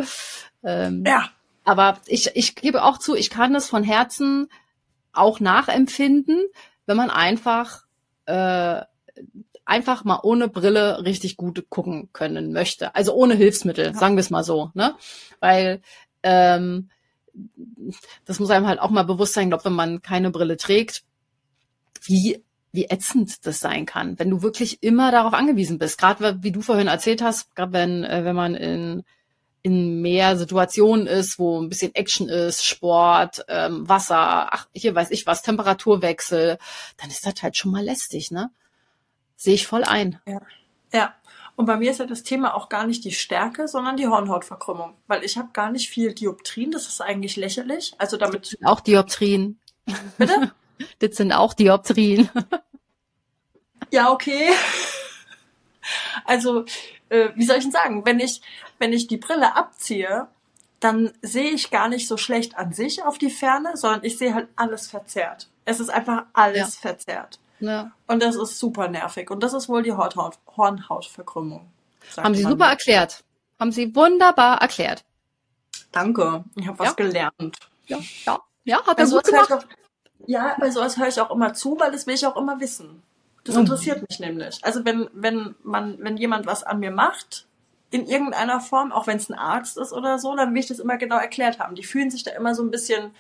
Ähm, 0.63 1.05
ja. 1.07 1.29
Aber 1.65 2.01
ich, 2.07 2.31
ich 2.35 2.55
gebe 2.57 2.83
auch 2.85 2.99
zu, 2.99 3.15
ich 3.15 3.31
kann 3.31 3.55
das 3.55 3.69
von 3.69 3.85
Herzen 3.85 4.49
auch 5.13 5.41
nachempfinden, 5.41 6.43
wenn 6.87 6.97
man 6.97 7.11
einfach 7.11 7.85
äh, 8.27 8.83
einfach 9.65 10.05
mal 10.05 10.21
ohne 10.23 10.49
Brille 10.49 11.05
richtig 11.05 11.37
gut 11.37 11.67
gucken 11.71 12.11
können 12.13 12.53
möchte. 12.53 12.95
Also 12.95 13.15
ohne 13.15 13.35
Hilfsmittel, 13.35 13.87
ja. 13.87 13.95
sagen 13.95 14.17
wir 14.17 14.21
es 14.21 14.31
mal 14.31 14.45
so, 14.45 14.71
ne? 14.75 14.95
Weil 15.41 15.81
ähm, 16.23 16.91
das 18.25 18.41
muss 18.41 18.51
einem 18.51 18.67
halt 18.67 18.81
auch 18.81 18.91
mal 18.91 19.05
bewusst 19.05 19.35
sein, 19.35 19.49
glaube 19.49 19.65
wenn 19.65 19.73
man 19.73 20.03
keine 20.03 20.31
Brille 20.31 20.57
trägt, 20.57 21.05
wie 22.03 22.45
wie 22.75 22.87
ätzend 22.87 23.47
das 23.47 23.61
sein 23.61 23.87
kann, 23.87 24.19
wenn 24.19 24.31
du 24.31 24.43
wirklich 24.43 24.83
immer 24.83 25.13
darauf 25.13 25.33
angewiesen 25.33 25.79
bist. 25.79 25.97
Gerade 25.97 26.43
wie 26.43 26.51
du 26.51 26.61
vorhin 26.61 26.89
erzählt 26.89 27.23
hast, 27.23 27.55
gerade 27.55 27.73
wenn, 27.73 28.03
äh, 28.03 28.25
wenn 28.25 28.35
man 28.35 28.57
in, 28.57 29.05
in 29.63 30.03
mehr 30.03 30.37
Situationen 30.37 31.07
ist, 31.07 31.39
wo 31.39 31.63
ein 31.63 31.69
bisschen 31.69 31.95
Action 31.95 32.29
ist, 32.29 32.65
Sport, 32.65 33.45
ähm, 33.47 33.89
Wasser, 33.89 34.53
ach, 34.53 34.67
hier 34.75 34.93
weiß 34.93 35.13
ich 35.13 35.25
was, 35.25 35.43
Temperaturwechsel, 35.43 36.59
dann 36.97 37.11
ist 37.11 37.25
das 37.25 37.45
halt 37.45 37.57
schon 37.57 37.71
mal 37.71 37.85
lästig, 37.85 38.33
ne? 38.33 38.51
Sehe 39.37 39.55
ich 39.55 39.69
voll 39.69 39.85
ein. 39.85 40.21
Ja. 40.27 40.41
ja. 40.93 41.15
Und 41.55 41.67
bei 41.67 41.77
mir 41.77 41.93
ist 41.93 42.01
ja 42.01 42.07
das 42.07 42.25
Thema 42.25 42.57
auch 42.57 42.69
gar 42.69 42.89
nicht 42.89 43.05
die 43.05 43.13
Stärke, 43.13 43.69
sondern 43.69 43.97
die 43.97 44.09
Hornhautverkrümmung. 44.09 44.95
Weil 45.07 45.23
ich 45.23 45.39
habe 45.39 45.51
gar 45.53 45.71
nicht 45.71 45.89
viel 45.89 46.13
Dioptrien, 46.13 46.73
das 46.73 46.89
ist 46.89 47.01
eigentlich 47.01 47.37
lächerlich. 47.37 47.95
Also 47.99 48.17
damit. 48.17 48.59
Auch 48.65 48.81
Dioptrien. 48.81 49.61
Bitte? 50.19 50.53
Das 50.99 51.17
sind 51.17 51.33
auch 51.33 51.55
Dioptrien. 51.55 52.31
Ja, 53.91 54.11
okay. 54.11 54.51
Also, 56.25 56.65
äh, 57.11 57.29
wie 57.35 57.45
soll 57.45 57.59
ich 57.59 57.65
denn 57.65 57.73
sagen? 57.73 58.05
Wenn 58.05 58.19
ich, 58.19 58.41
wenn 58.79 58.93
ich 58.93 59.07
die 59.07 59.19
Brille 59.19 59.55
abziehe, 59.57 60.27
dann 60.81 61.13
sehe 61.23 61.51
ich 61.51 61.71
gar 61.71 61.89
nicht 61.89 62.09
so 62.09 62.17
schlecht 62.17 62.57
an 62.57 62.73
sich 62.73 63.03
auf 63.03 63.19
die 63.19 63.31
Ferne, 63.31 63.77
sondern 63.77 64.05
ich 64.05 64.19
sehe 64.19 64.35
halt 64.35 64.49
alles 64.57 64.87
verzerrt. 64.89 65.49
Es 65.65 65.81
ist 65.81 65.91
einfach 65.91 66.25
alles 66.33 66.59
ja. 66.59 66.67
verzerrt. 66.91 67.39
Ja. 67.61 67.93
Und 68.07 68.23
das 68.23 68.37
ist 68.37 68.59
super 68.59 68.89
nervig. 68.89 69.31
Und 69.31 69.43
das 69.43 69.55
ist 69.55 69.69
wohl 69.69 69.83
die 69.83 69.93
Hornhaut, 69.93 70.39
Hornhautverkrümmung. 70.57 71.71
Haben 72.17 72.35
Sie 72.35 72.43
super 72.43 72.67
mir. 72.67 72.71
erklärt. 72.71 73.25
Haben 73.59 73.73
Sie 73.73 73.95
wunderbar 73.95 74.61
erklärt. 74.61 75.05
Danke. 75.93 76.45
Ich 76.57 76.67
habe 76.67 76.79
was 76.79 76.89
ja. 76.89 76.95
gelernt. 76.95 77.57
Ja, 77.87 77.99
ja. 78.27 78.41
Ja, 78.65 78.79
hat 78.87 78.99
er 78.99 79.05
also 79.05 79.17
gut 79.17 79.27
gemacht. 79.27 79.53
Auch, 79.53 79.65
ja, 80.27 80.57
bei 80.59 80.71
sowas 80.71 80.99
höre 80.99 81.09
ich 81.09 81.21
auch 81.21 81.31
immer 81.31 81.55
zu, 81.55 81.79
weil 81.79 81.93
das 81.93 82.07
will 82.07 82.15
ich 82.15 82.27
auch 82.27 82.37
immer 82.37 82.61
wissen. 82.61 83.03
Das 83.45 83.57
interessiert 83.57 84.09
mich 84.09 84.21
nämlich. 84.21 84.59
Also 84.63 84.85
wenn, 84.85 85.09
wenn 85.13 85.55
man, 85.63 85.99
wenn 86.01 86.17
jemand 86.17 86.47
was 86.47 86.65
an 86.65 86.81
mir 86.81 86.91
macht, 86.91 87.47
in 87.91 88.07
irgendeiner 88.07 88.61
Form, 88.61 88.91
auch 88.91 89.07
wenn 89.07 89.19
es 89.19 89.29
ein 89.29 89.39
Arzt 89.39 89.77
ist 89.77 89.93
oder 89.93 90.19
so, 90.19 90.35
dann 90.35 90.53
will 90.53 90.61
ich 90.61 90.67
das 90.67 90.79
immer 90.79 90.97
genau 90.97 91.19
erklärt 91.19 91.59
haben. 91.61 91.75
Die 91.75 91.85
fühlen 91.85 92.11
sich 92.11 92.23
da 92.25 92.33
immer 92.33 92.55
so 92.55 92.63
ein 92.63 92.71
bisschen, 92.71 93.11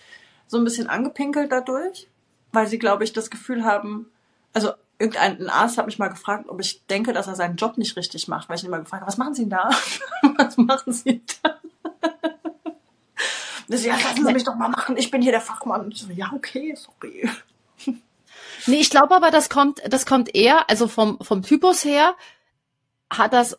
so 0.46 0.56
ein 0.56 0.64
bisschen 0.64 0.88
angepinkelt 0.88 1.52
dadurch, 1.52 2.08
weil 2.52 2.66
sie, 2.66 2.78
glaube 2.78 3.04
ich, 3.04 3.12
das 3.12 3.30
Gefühl 3.30 3.64
haben, 3.64 4.10
also 4.52 4.72
irgendein 4.98 5.48
Arzt 5.50 5.76
hat 5.78 5.86
mich 5.86 5.98
mal 5.98 6.08
gefragt, 6.08 6.46
ob 6.48 6.60
ich 6.60 6.84
denke, 6.86 7.12
dass 7.12 7.26
er 7.26 7.34
seinen 7.34 7.56
Job 7.56 7.76
nicht 7.76 7.96
richtig 7.96 8.26
macht, 8.26 8.48
weil 8.48 8.56
ich 8.56 8.64
ihn 8.64 8.68
immer 8.68 8.80
gefragt 8.80 9.02
habe, 9.02 9.08
was 9.08 9.18
machen 9.18 9.34
Sie 9.34 9.42
denn 9.42 9.50
da? 9.50 9.70
was 10.36 10.56
machen 10.56 10.92
Sie 10.92 11.22
da? 11.42 11.58
Das, 13.68 13.84
ja, 13.84 13.94
lassen 13.94 14.26
Sie 14.26 14.32
mich 14.32 14.44
doch 14.44 14.56
mal 14.56 14.68
machen, 14.68 14.96
ich 14.96 15.10
bin 15.10 15.22
hier 15.22 15.32
der 15.32 15.40
Fachmann. 15.40 15.92
So, 15.92 16.10
ja, 16.10 16.32
okay, 16.34 16.76
sorry. 16.76 17.28
Nee, 18.66 18.76
ich 18.76 18.88
glaube 18.88 19.14
aber, 19.14 19.30
das 19.30 19.50
kommt, 19.50 19.82
das 19.86 20.06
kommt 20.06 20.34
eher, 20.34 20.70
also 20.70 20.88
vom, 20.88 21.18
vom 21.20 21.42
Typus 21.42 21.84
her 21.84 22.14
hat 23.10 23.34
das 23.34 23.58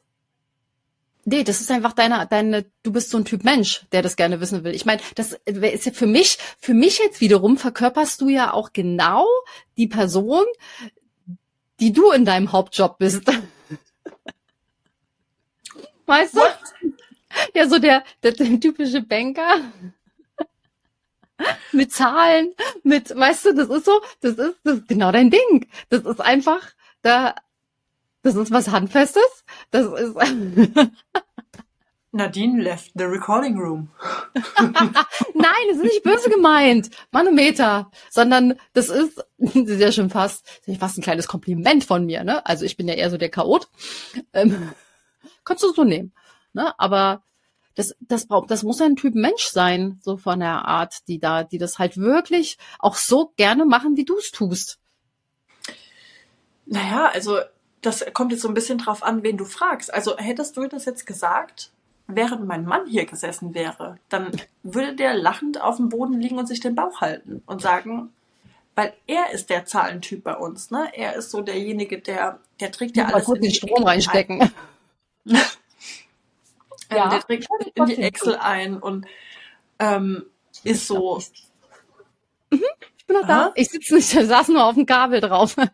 Nee, 1.27 1.43
das 1.43 1.59
ist 1.59 1.71
einfach 1.71 1.93
deine, 1.93 2.27
deine, 2.27 2.65
du 2.83 2.91
bist 2.91 3.09
so 3.09 3.17
ein 3.17 3.25
Typ 3.25 3.43
Mensch, 3.43 3.87
der 3.91 4.03
das 4.03 4.15
gerne 4.15 4.41
wissen 4.41 4.63
will. 4.63 4.75
Ich 4.75 4.85
meine, 4.85 5.01
das 5.15 5.35
ist 5.45 5.85
ja 5.87 5.91
für 5.91 6.05
mich, 6.05 6.37
für 6.59 6.75
mich 6.75 6.99
jetzt 6.99 7.19
wiederum 7.19 7.57
verkörperst 7.57 8.21
du 8.21 8.29
ja 8.29 8.53
auch 8.53 8.73
genau 8.73 9.25
die 9.75 9.87
Person, 9.87 10.45
die 11.79 11.93
du 11.93 12.11
in 12.11 12.25
deinem 12.25 12.51
Hauptjob 12.51 12.99
bist. 12.99 13.23
Weißt 16.05 16.35
du? 16.35 16.41
What? 16.41 16.59
Ja, 17.55 17.67
so 17.67 17.79
der, 17.79 18.03
der, 18.21 18.33
der 18.33 18.59
typische 18.59 19.01
Banker. 19.01 19.61
Mit 21.71 21.91
Zahlen, 21.91 22.53
mit, 22.83 23.15
weißt 23.15 23.45
du, 23.45 23.53
das 23.55 23.69
ist 23.69 23.85
so, 23.85 24.01
das 24.21 24.33
ist, 24.33 24.55
das 24.63 24.77
ist 24.77 24.87
genau 24.87 25.11
dein 25.11 25.29
Ding. 25.29 25.67
Das 25.89 26.03
ist 26.03 26.21
einfach, 26.21 26.61
da, 27.01 27.35
das 28.21 28.35
ist 28.35 28.51
was 28.51 28.69
Handfestes. 28.69 29.45
Das 29.71 29.85
ist. 29.99 30.15
Nadine 32.15 32.61
left 32.61 32.91
the 32.95 33.03
recording 33.03 33.57
room. 33.59 33.89
Nein, 34.33 35.65
das 35.67 35.77
ist 35.77 35.83
nicht 35.83 36.03
böse 36.03 36.29
gemeint, 36.29 36.89
Manometer, 37.11 37.91
sondern 38.09 38.57
das 38.73 38.87
ist, 38.87 39.17
das 39.37 39.55
ist 39.55 39.81
ja 39.81 39.91
schon 39.91 40.09
fast, 40.09 40.47
fast 40.79 40.97
ein 40.97 41.03
kleines 41.03 41.27
Kompliment 41.27 41.83
von 41.83 42.05
mir, 42.05 42.23
ne? 42.23 42.45
Also 42.45 42.63
ich 42.63 42.77
bin 42.77 42.87
ja 42.87 42.93
eher 42.93 43.09
so 43.09 43.17
der 43.17 43.29
Chaot. 43.29 43.67
Ähm, 44.31 44.71
kannst 45.43 45.63
du 45.63 45.73
so 45.73 45.83
nehmen, 45.83 46.13
ne? 46.53 46.73
Aber 46.79 47.21
das, 47.75 47.95
das 47.99 48.27
braucht, 48.27 48.49
das 48.49 48.63
muss 48.63 48.81
ein 48.81 48.95
Typ 48.95 49.15
Mensch 49.15 49.45
sein, 49.45 49.99
so 50.01 50.17
von 50.17 50.39
der 50.39 50.65
Art, 50.65 51.07
die 51.07 51.19
da, 51.19 51.43
die 51.43 51.57
das 51.57 51.77
halt 51.77 51.97
wirklich 51.97 52.57
auch 52.79 52.95
so 52.95 53.33
gerne 53.35 53.65
machen, 53.65 53.97
wie 53.97 54.05
du 54.05 54.17
es 54.17 54.31
tust. 54.31 54.79
Naja, 56.65 57.09
also 57.13 57.39
das 57.81 58.05
kommt 58.13 58.31
jetzt 58.31 58.41
so 58.41 58.47
ein 58.47 58.53
bisschen 58.53 58.77
drauf 58.77 59.03
an, 59.03 59.23
wen 59.23 59.37
du 59.37 59.45
fragst. 59.45 59.93
Also 59.93 60.17
hättest 60.17 60.57
du 60.57 60.67
das 60.67 60.85
jetzt 60.85 61.05
gesagt, 61.05 61.71
während 62.07 62.47
mein 62.47 62.65
Mann 62.65 62.87
hier 62.87 63.05
gesessen 63.05 63.53
wäre, 63.53 63.97
dann 64.09 64.31
würde 64.63 64.95
der 64.95 65.13
lachend 65.13 65.61
auf 65.61 65.77
dem 65.77 65.89
Boden 65.89 66.19
liegen 66.19 66.37
und 66.37 66.47
sich 66.47 66.59
den 66.59 66.75
Bauch 66.75 67.01
halten 67.01 67.43
und 67.45 67.61
sagen, 67.61 68.11
weil 68.73 68.93
er 69.07 69.31
ist 69.31 69.49
der 69.49 69.65
Zahlentyp 69.65 70.23
bei 70.23 70.35
uns, 70.35 70.69
ne? 70.71 70.89
Er 70.93 71.15
ist 71.15 71.31
so 71.31 71.41
derjenige, 71.41 71.99
der, 71.99 72.39
der 72.59 72.71
trägt 72.71 72.97
ja 72.97 73.05
alles. 73.05 73.27
Mal 73.27 73.37
in 73.37 73.43
den 73.43 73.53
Strom 73.53 73.83
reinstecken. 73.83 74.51
Ähm, 76.89 76.97
ja, 76.97 77.09
der 77.09 77.21
trägt 77.21 77.47
in 77.75 77.85
die 77.85 77.97
Excel 77.97 78.35
ein 78.35 78.77
und 78.77 79.05
ähm, 79.79 80.25
ist 80.63 80.87
so. 80.87 81.21
Mhm, 82.49 82.63
ich 82.97 83.05
bin 83.05 83.17
noch 83.17 83.27
da. 83.27 83.51
Ich 83.55 83.69
sitze 83.69 83.95
nicht, 83.95 84.13
ich 84.13 84.27
saß 84.27 84.49
nur 84.49 84.65
auf 84.65 84.75
dem 84.75 84.85
Kabel 84.85 85.21
drauf. 85.21 85.55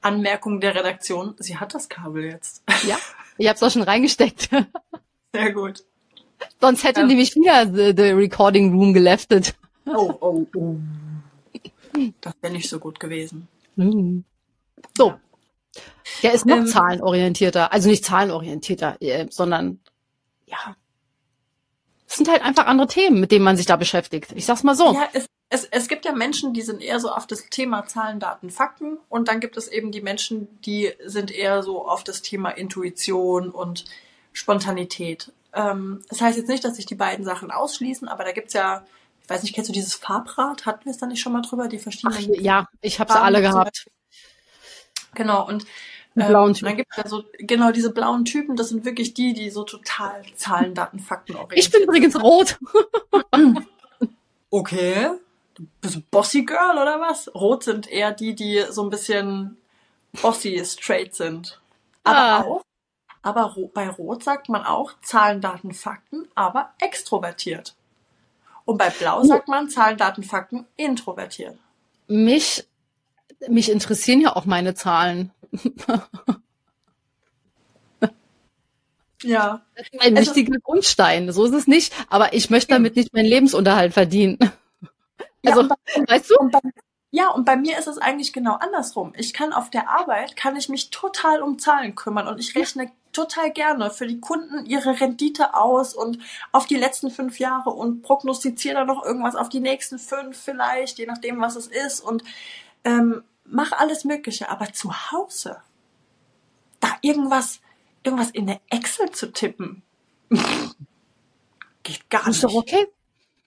Anmerkung 0.00 0.60
der 0.60 0.74
Redaktion, 0.74 1.34
sie 1.38 1.56
hat 1.56 1.74
das 1.74 1.88
Kabel 1.88 2.24
jetzt. 2.24 2.62
Ja, 2.86 2.98
ich 3.38 3.48
habe 3.48 3.56
es 3.56 3.62
auch 3.62 3.70
schon 3.70 3.82
reingesteckt. 3.82 4.50
Sehr 5.32 5.52
gut. 5.52 5.84
Sonst 6.60 6.84
hätte 6.84 7.00
ähm, 7.00 7.06
nämlich 7.08 7.34
wieder 7.34 7.66
the, 7.66 7.94
the 7.96 8.10
Recording 8.10 8.74
Room 8.74 8.92
geleftet. 8.92 9.54
Oh, 9.86 10.14
oh, 10.20 10.46
oh. 10.54 10.76
Das 12.20 12.34
wäre 12.40 12.52
nicht 12.52 12.68
so 12.68 12.80
gut 12.80 12.98
gewesen. 12.98 13.46
Mhm. 13.76 14.24
So. 14.96 15.14
Der 16.22 16.32
ist 16.32 16.46
noch 16.46 16.56
ähm, 16.56 16.66
zahlenorientierter, 16.66 17.72
also 17.72 17.88
nicht 17.88 18.04
zahlenorientierter, 18.04 18.96
äh, 19.00 19.26
sondern 19.30 19.80
ja, 20.46 20.76
es 22.06 22.18
sind 22.18 22.28
halt 22.28 22.42
einfach 22.42 22.66
andere 22.66 22.86
Themen, 22.86 23.18
mit 23.18 23.32
denen 23.32 23.44
man 23.44 23.56
sich 23.56 23.66
da 23.66 23.76
beschäftigt. 23.76 24.32
Ich 24.36 24.46
sag's 24.46 24.62
mal 24.62 24.76
so. 24.76 24.94
Ja, 24.94 25.08
es, 25.12 25.26
es, 25.48 25.64
es 25.64 25.88
gibt 25.88 26.04
ja 26.04 26.12
Menschen, 26.12 26.54
die 26.54 26.62
sind 26.62 26.80
eher 26.80 27.00
so 27.00 27.10
auf 27.10 27.26
das 27.26 27.48
Thema 27.50 27.86
Zahlen, 27.86 28.20
Daten, 28.20 28.50
Fakten 28.50 28.98
und 29.08 29.28
dann 29.28 29.40
gibt 29.40 29.56
es 29.56 29.68
eben 29.68 29.90
die 29.90 30.00
Menschen, 30.00 30.48
die 30.62 30.92
sind 31.04 31.30
eher 31.30 31.62
so 31.62 31.88
auf 31.88 32.04
das 32.04 32.22
Thema 32.22 32.50
Intuition 32.50 33.50
und 33.50 33.84
Spontanität. 34.32 35.32
Ähm, 35.52 36.02
das 36.08 36.20
heißt 36.20 36.38
jetzt 36.38 36.48
nicht, 36.48 36.64
dass 36.64 36.76
sich 36.76 36.86
die 36.86 36.94
beiden 36.94 37.24
Sachen 37.24 37.50
ausschließen, 37.50 38.08
aber 38.08 38.24
da 38.24 38.32
gibt's 38.32 38.52
ja, 38.52 38.84
ich 39.22 39.30
weiß 39.30 39.42
nicht, 39.42 39.54
kennst 39.54 39.70
du 39.70 39.72
dieses 39.72 39.94
Farbrad? 39.94 40.66
Hatten 40.66 40.84
wir 40.84 40.92
es 40.92 40.98
da 40.98 41.06
nicht 41.06 41.20
schon 41.20 41.32
mal 41.32 41.42
drüber? 41.42 41.66
Die 41.66 41.78
verschiedenen. 41.78 42.36
Ach, 42.38 42.42
ja, 42.42 42.68
ich 42.82 43.00
habe 43.00 43.12
sie 43.12 43.18
alle 43.18 43.40
gehabt. 43.40 43.86
Genau, 45.14 45.46
und 45.46 45.64
ähm, 46.16 46.28
blauen 46.28 46.54
Typen. 46.54 46.66
dann 46.66 46.76
gibt 46.76 46.90
es 46.92 46.96
ja 46.96 47.08
so, 47.08 47.24
genau, 47.38 47.72
diese 47.72 47.92
blauen 47.92 48.24
Typen, 48.24 48.56
das 48.56 48.68
sind 48.68 48.84
wirklich 48.84 49.14
die, 49.14 49.32
die 49.32 49.50
so 49.50 49.64
total 49.64 50.22
Zahlen, 50.36 50.74
Daten, 50.74 50.98
Fakten 50.98 51.36
orientiert 51.36 51.58
Ich 51.58 51.70
bin 51.70 51.82
übrigens 51.82 52.20
rot. 52.20 52.58
okay. 54.50 55.10
Du 55.54 55.66
bist 55.80 56.10
Bossy 56.10 56.42
Girl 56.44 56.78
oder 56.78 57.00
was? 57.00 57.32
Rot 57.34 57.62
sind 57.62 57.88
eher 57.88 58.10
die, 58.10 58.34
die 58.34 58.64
so 58.70 58.82
ein 58.82 58.90
bisschen 58.90 59.56
bossy, 60.20 60.62
straight 60.64 61.14
sind. 61.14 61.60
Aber 62.02 62.18
ah. 62.18 62.42
auch, 62.42 62.62
aber 63.22 63.54
bei 63.72 63.88
Rot 63.88 64.22
sagt 64.22 64.48
man 64.48 64.64
auch 64.64 64.92
Zahlen, 65.02 65.40
Daten, 65.40 65.72
Fakten, 65.72 66.28
aber 66.34 66.70
extrovertiert. 66.80 67.74
Und 68.64 68.78
bei 68.78 68.90
Blau 68.90 69.22
sagt 69.24 69.48
man 69.48 69.68
Zahlen, 69.68 69.96
Daten, 69.96 70.22
Fakten, 70.22 70.66
introvertiert. 70.76 71.56
Mich, 72.06 72.66
mich 73.48 73.70
interessieren 73.70 74.20
ja 74.20 74.34
auch 74.36 74.44
meine 74.44 74.74
Zahlen. 74.74 75.30
ja. 79.22 79.62
Das 79.74 79.86
ist 79.90 80.00
ein 80.00 80.16
also, 80.16 80.30
wichtiger 80.30 80.58
Grundstein. 80.60 81.32
So 81.32 81.44
ist 81.44 81.54
es 81.54 81.66
nicht. 81.66 81.92
Aber 82.08 82.32
ich 82.32 82.50
möchte 82.50 82.74
damit 82.74 82.96
nicht 82.96 83.12
meinen 83.14 83.26
Lebensunterhalt 83.26 83.92
verdienen. 83.92 84.38
Also, 85.46 85.62
ja, 85.62 85.68
bei, 85.68 85.76
weißt 86.08 86.30
du? 86.30 86.36
Und 86.38 86.52
bei, 86.52 86.60
ja, 87.10 87.28
und 87.28 87.44
bei 87.44 87.56
mir 87.56 87.78
ist 87.78 87.86
es 87.86 87.98
eigentlich 87.98 88.32
genau 88.32 88.54
andersrum. 88.54 89.12
Ich 89.16 89.32
kann 89.32 89.52
auf 89.52 89.70
der 89.70 89.88
Arbeit, 89.88 90.34
kann 90.36 90.56
ich 90.56 90.68
mich 90.68 90.90
total 90.90 91.42
um 91.42 91.60
Zahlen 91.60 91.94
kümmern 91.94 92.26
und 92.26 92.40
ich 92.40 92.56
rechne 92.56 92.90
total 93.12 93.52
gerne 93.52 93.90
für 93.90 94.08
die 94.08 94.20
Kunden 94.20 94.66
ihre 94.66 95.00
Rendite 95.00 95.54
aus 95.54 95.94
und 95.94 96.18
auf 96.50 96.66
die 96.66 96.74
letzten 96.74 97.10
fünf 97.10 97.38
Jahre 97.38 97.70
und 97.70 98.02
prognostiziere 98.02 98.74
dann 98.74 98.88
noch 98.88 99.04
irgendwas 99.04 99.36
auf 99.36 99.48
die 99.48 99.60
nächsten 99.60 100.00
fünf 100.00 100.36
vielleicht, 100.36 100.98
je 100.98 101.06
nachdem, 101.06 101.40
was 101.40 101.54
es 101.54 101.68
ist 101.68 102.00
und 102.00 102.24
ähm, 102.82 103.22
mach 103.44 103.72
alles 103.72 104.04
Mögliche. 104.04 104.48
Aber 104.48 104.72
zu 104.72 104.92
Hause, 105.12 105.62
da 106.80 106.96
irgendwas, 107.00 107.60
irgendwas 108.02 108.30
in 108.30 108.46
der 108.46 108.60
Excel 108.70 109.10
zu 109.10 109.32
tippen, 109.32 109.82
geht 111.82 112.10
gar 112.10 112.26
nicht. 112.26 112.36
Ist 112.36 112.44
doch 112.44 112.54
okay. 112.54 112.86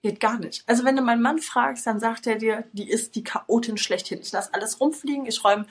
Geht 0.02 0.20
gar 0.20 0.38
nicht. 0.38 0.62
Also 0.68 0.84
wenn 0.84 0.94
du 0.94 1.02
meinen 1.02 1.22
Mann 1.22 1.38
fragst, 1.38 1.86
dann 1.86 1.98
sagt 1.98 2.26
er 2.28 2.36
dir, 2.36 2.64
die 2.72 2.88
ist 2.88 3.16
die 3.16 3.24
Chaotin 3.24 3.76
schlechthin. 3.76 4.20
Ich 4.20 4.30
lasse 4.30 4.54
alles 4.54 4.80
rumfliegen, 4.80 5.26
ich 5.26 5.42
räume, 5.42 5.66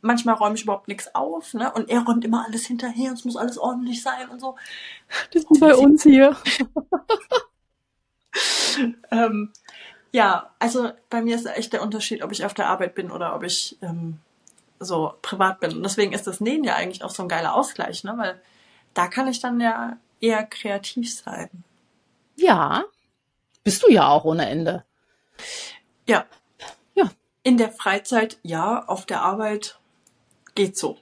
manchmal 0.00 0.36
räume 0.36 0.54
ich 0.54 0.62
überhaupt 0.62 0.86
nichts 0.86 1.12
auf, 1.14 1.54
ne? 1.54 1.72
Und 1.72 1.88
er 1.88 2.04
räumt 2.04 2.24
immer 2.24 2.44
alles 2.44 2.66
hinterher 2.66 3.10
und 3.10 3.18
es 3.18 3.24
muss 3.24 3.36
alles 3.36 3.58
ordentlich 3.58 4.02
sein 4.02 4.28
und 4.28 4.40
so. 4.40 4.56
Das 5.32 5.42
ist 5.42 5.60
bei 5.60 5.74
uns 5.76 6.04
hier. 6.04 6.36
ähm, 9.10 9.52
ja, 10.12 10.50
also 10.58 10.90
bei 11.08 11.22
mir 11.22 11.36
ist 11.36 11.46
echt 11.46 11.72
der 11.72 11.82
Unterschied, 11.82 12.22
ob 12.22 12.32
ich 12.32 12.44
auf 12.44 12.54
der 12.54 12.68
Arbeit 12.68 12.94
bin 12.94 13.10
oder 13.10 13.34
ob 13.34 13.42
ich 13.42 13.78
ähm, 13.82 14.18
so 14.78 15.14
privat 15.22 15.60
bin. 15.60 15.76
Und 15.76 15.82
deswegen 15.82 16.12
ist 16.12 16.26
das 16.26 16.40
Nähen 16.40 16.64
ja 16.64 16.74
eigentlich 16.74 17.02
auch 17.02 17.10
so 17.10 17.22
ein 17.22 17.28
geiler 17.28 17.54
Ausgleich, 17.54 18.04
ne? 18.04 18.14
Weil 18.16 18.40
da 18.94 19.08
kann 19.08 19.26
ich 19.26 19.40
dann 19.40 19.60
ja 19.60 19.96
eher 20.20 20.44
kreativ 20.44 21.12
sein. 21.14 21.48
Ja, 22.36 22.84
bist 23.64 23.82
du 23.82 23.90
ja 23.90 24.08
auch 24.08 24.24
ohne 24.24 24.48
Ende. 24.48 24.84
Ja. 26.06 26.26
Ja. 26.94 27.10
In 27.42 27.56
der 27.56 27.72
Freizeit 27.72 28.38
ja, 28.42 28.84
auf 28.84 29.06
der 29.06 29.22
Arbeit 29.22 29.78
geht 30.54 30.76
so. 30.76 30.98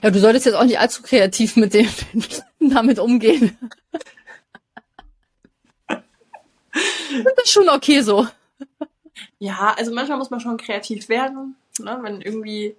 Ja, 0.00 0.10
du 0.10 0.20
solltest 0.20 0.46
jetzt 0.46 0.54
auch 0.54 0.64
nicht 0.64 0.78
allzu 0.78 1.02
kreativ 1.02 1.56
mit 1.56 1.74
dem 1.74 1.88
damit 2.60 3.00
umgehen. 3.00 3.58
Das 7.24 7.44
ist 7.44 7.50
schon 7.50 7.68
okay 7.68 8.00
so. 8.00 8.26
Ja, 9.38 9.74
also 9.76 9.92
manchmal 9.92 10.18
muss 10.18 10.30
man 10.30 10.40
schon 10.40 10.56
kreativ 10.56 11.08
werden, 11.08 11.56
ne? 11.78 11.98
wenn 12.02 12.20
irgendwie 12.20 12.76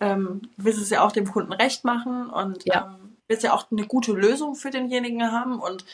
ähm, 0.00 0.42
willst 0.56 0.80
es 0.80 0.90
ja 0.90 1.04
auch 1.04 1.12
dem 1.12 1.30
Kunden 1.30 1.52
recht 1.52 1.84
machen 1.84 2.28
und 2.28 2.64
ja. 2.64 2.86
ähm, 2.86 3.16
willst 3.28 3.44
ja 3.44 3.54
auch 3.54 3.70
eine 3.70 3.86
gute 3.86 4.12
Lösung 4.12 4.54
für 4.54 4.70
denjenigen 4.70 5.30
haben 5.30 5.60
und 5.60 5.84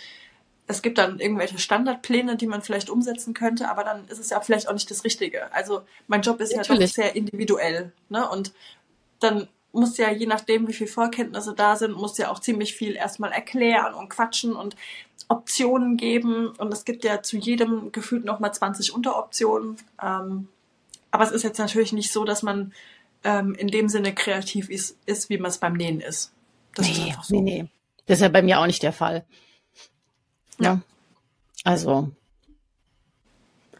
es 0.66 0.82
gibt 0.82 0.98
dann 0.98 1.18
irgendwelche 1.18 1.58
Standardpläne, 1.58 2.36
die 2.36 2.46
man 2.46 2.62
vielleicht 2.62 2.90
umsetzen 2.90 3.34
könnte, 3.34 3.68
aber 3.68 3.84
dann 3.84 4.06
ist 4.06 4.18
es 4.18 4.30
ja 4.30 4.40
vielleicht 4.40 4.68
auch 4.68 4.72
nicht 4.72 4.90
das 4.90 5.04
Richtige. 5.04 5.52
Also 5.52 5.82
mein 6.06 6.22
Job 6.22 6.40
ist 6.40 6.54
Natürlich. 6.54 6.80
ja 6.80 6.86
doch 6.86 6.92
sehr 6.92 7.16
individuell, 7.16 7.92
ne? 8.08 8.28
Und 8.28 8.52
dann 9.18 9.48
muss 9.72 9.96
ja, 9.98 10.10
je 10.10 10.26
nachdem, 10.26 10.68
wie 10.68 10.72
viel 10.72 10.86
Vorkenntnisse 10.86 11.54
da 11.54 11.76
sind, 11.76 11.96
muss 11.96 12.18
ja 12.18 12.30
auch 12.30 12.40
ziemlich 12.40 12.74
viel 12.74 12.96
erstmal 12.96 13.32
erklären 13.32 13.94
und 13.94 14.08
quatschen 14.08 14.54
und 14.54 14.76
Optionen 15.28 15.96
geben. 15.96 16.48
Und 16.48 16.72
es 16.72 16.84
gibt 16.84 17.04
ja 17.04 17.22
zu 17.22 17.36
jedem 17.36 17.92
gefühlt 17.92 18.24
nochmal 18.24 18.52
20 18.52 18.92
Unteroptionen. 18.92 19.76
Ähm, 20.02 20.48
aber 21.10 21.24
es 21.24 21.30
ist 21.30 21.42
jetzt 21.42 21.58
natürlich 21.58 21.92
nicht 21.92 22.12
so, 22.12 22.24
dass 22.24 22.42
man 22.42 22.72
ähm, 23.24 23.54
in 23.54 23.68
dem 23.68 23.88
Sinne 23.88 24.14
kreativ 24.14 24.70
ist, 24.70 24.96
ist 25.06 25.30
wie 25.30 25.38
man 25.38 25.50
es 25.50 25.58
beim 25.58 25.74
Nähen 25.74 26.00
ist. 26.00 26.32
Das 26.74 26.86
nee, 26.86 26.92
ist 26.92 27.00
einfach 27.00 27.24
so. 27.24 27.34
Nee, 27.34 27.42
nee. 27.42 27.68
Das 28.06 28.18
ist 28.18 28.22
ja 28.22 28.28
bei 28.28 28.42
mir 28.42 28.58
auch 28.58 28.66
nicht 28.66 28.82
der 28.82 28.92
Fall. 28.92 29.24
Ja. 30.58 30.80
Also. 31.64 32.10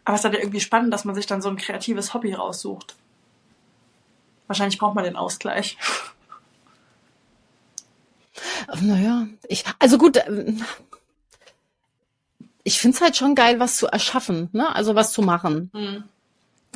Aber 0.05 0.15
es 0.15 0.21
ist 0.21 0.25
halt 0.25 0.39
irgendwie 0.39 0.61
spannend, 0.61 0.93
dass 0.93 1.05
man 1.05 1.15
sich 1.15 1.27
dann 1.27 1.43
so 1.43 1.49
ein 1.49 1.57
kreatives 1.57 2.15
Hobby 2.15 2.33
raussucht. 2.33 2.97
Wahrscheinlich 4.51 4.81
braucht 4.81 4.97
man 4.97 5.05
den 5.05 5.15
Ausgleich. 5.15 5.79
Naja, 8.81 9.29
ich, 9.47 9.63
also 9.79 9.97
gut, 9.97 10.17
ähm, 10.27 10.65
ich 12.65 12.81
find's 12.81 13.01
halt 13.01 13.17
schon 13.17 13.37
geil, 13.37 13.61
was 13.61 13.77
zu 13.77 13.87
erschaffen, 13.87 14.49
ne? 14.51 14.75
Also 14.75 14.97
was 14.97 15.13
zu 15.13 15.23
machen. 15.23 15.71
Mhm. 15.73 16.03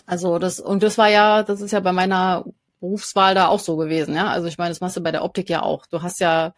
Also 0.06 0.38
das, 0.38 0.60
und 0.60 0.84
das 0.84 0.98
war 0.98 1.08
ja, 1.08 1.42
das 1.42 1.60
ist 1.60 1.72
ja 1.72 1.80
bei 1.80 1.90
meiner 1.90 2.44
Berufswahl 2.78 3.34
da 3.34 3.48
auch 3.48 3.58
so 3.58 3.76
gewesen, 3.76 4.14
ja. 4.14 4.28
Also 4.28 4.46
ich 4.46 4.56
meine, 4.56 4.70
das 4.70 4.80
machst 4.80 4.96
du 4.96 5.00
bei 5.00 5.10
der 5.10 5.24
Optik 5.24 5.50
ja 5.50 5.62
auch. 5.62 5.86
Du 5.86 6.00
hast 6.00 6.20
ja, 6.20 6.54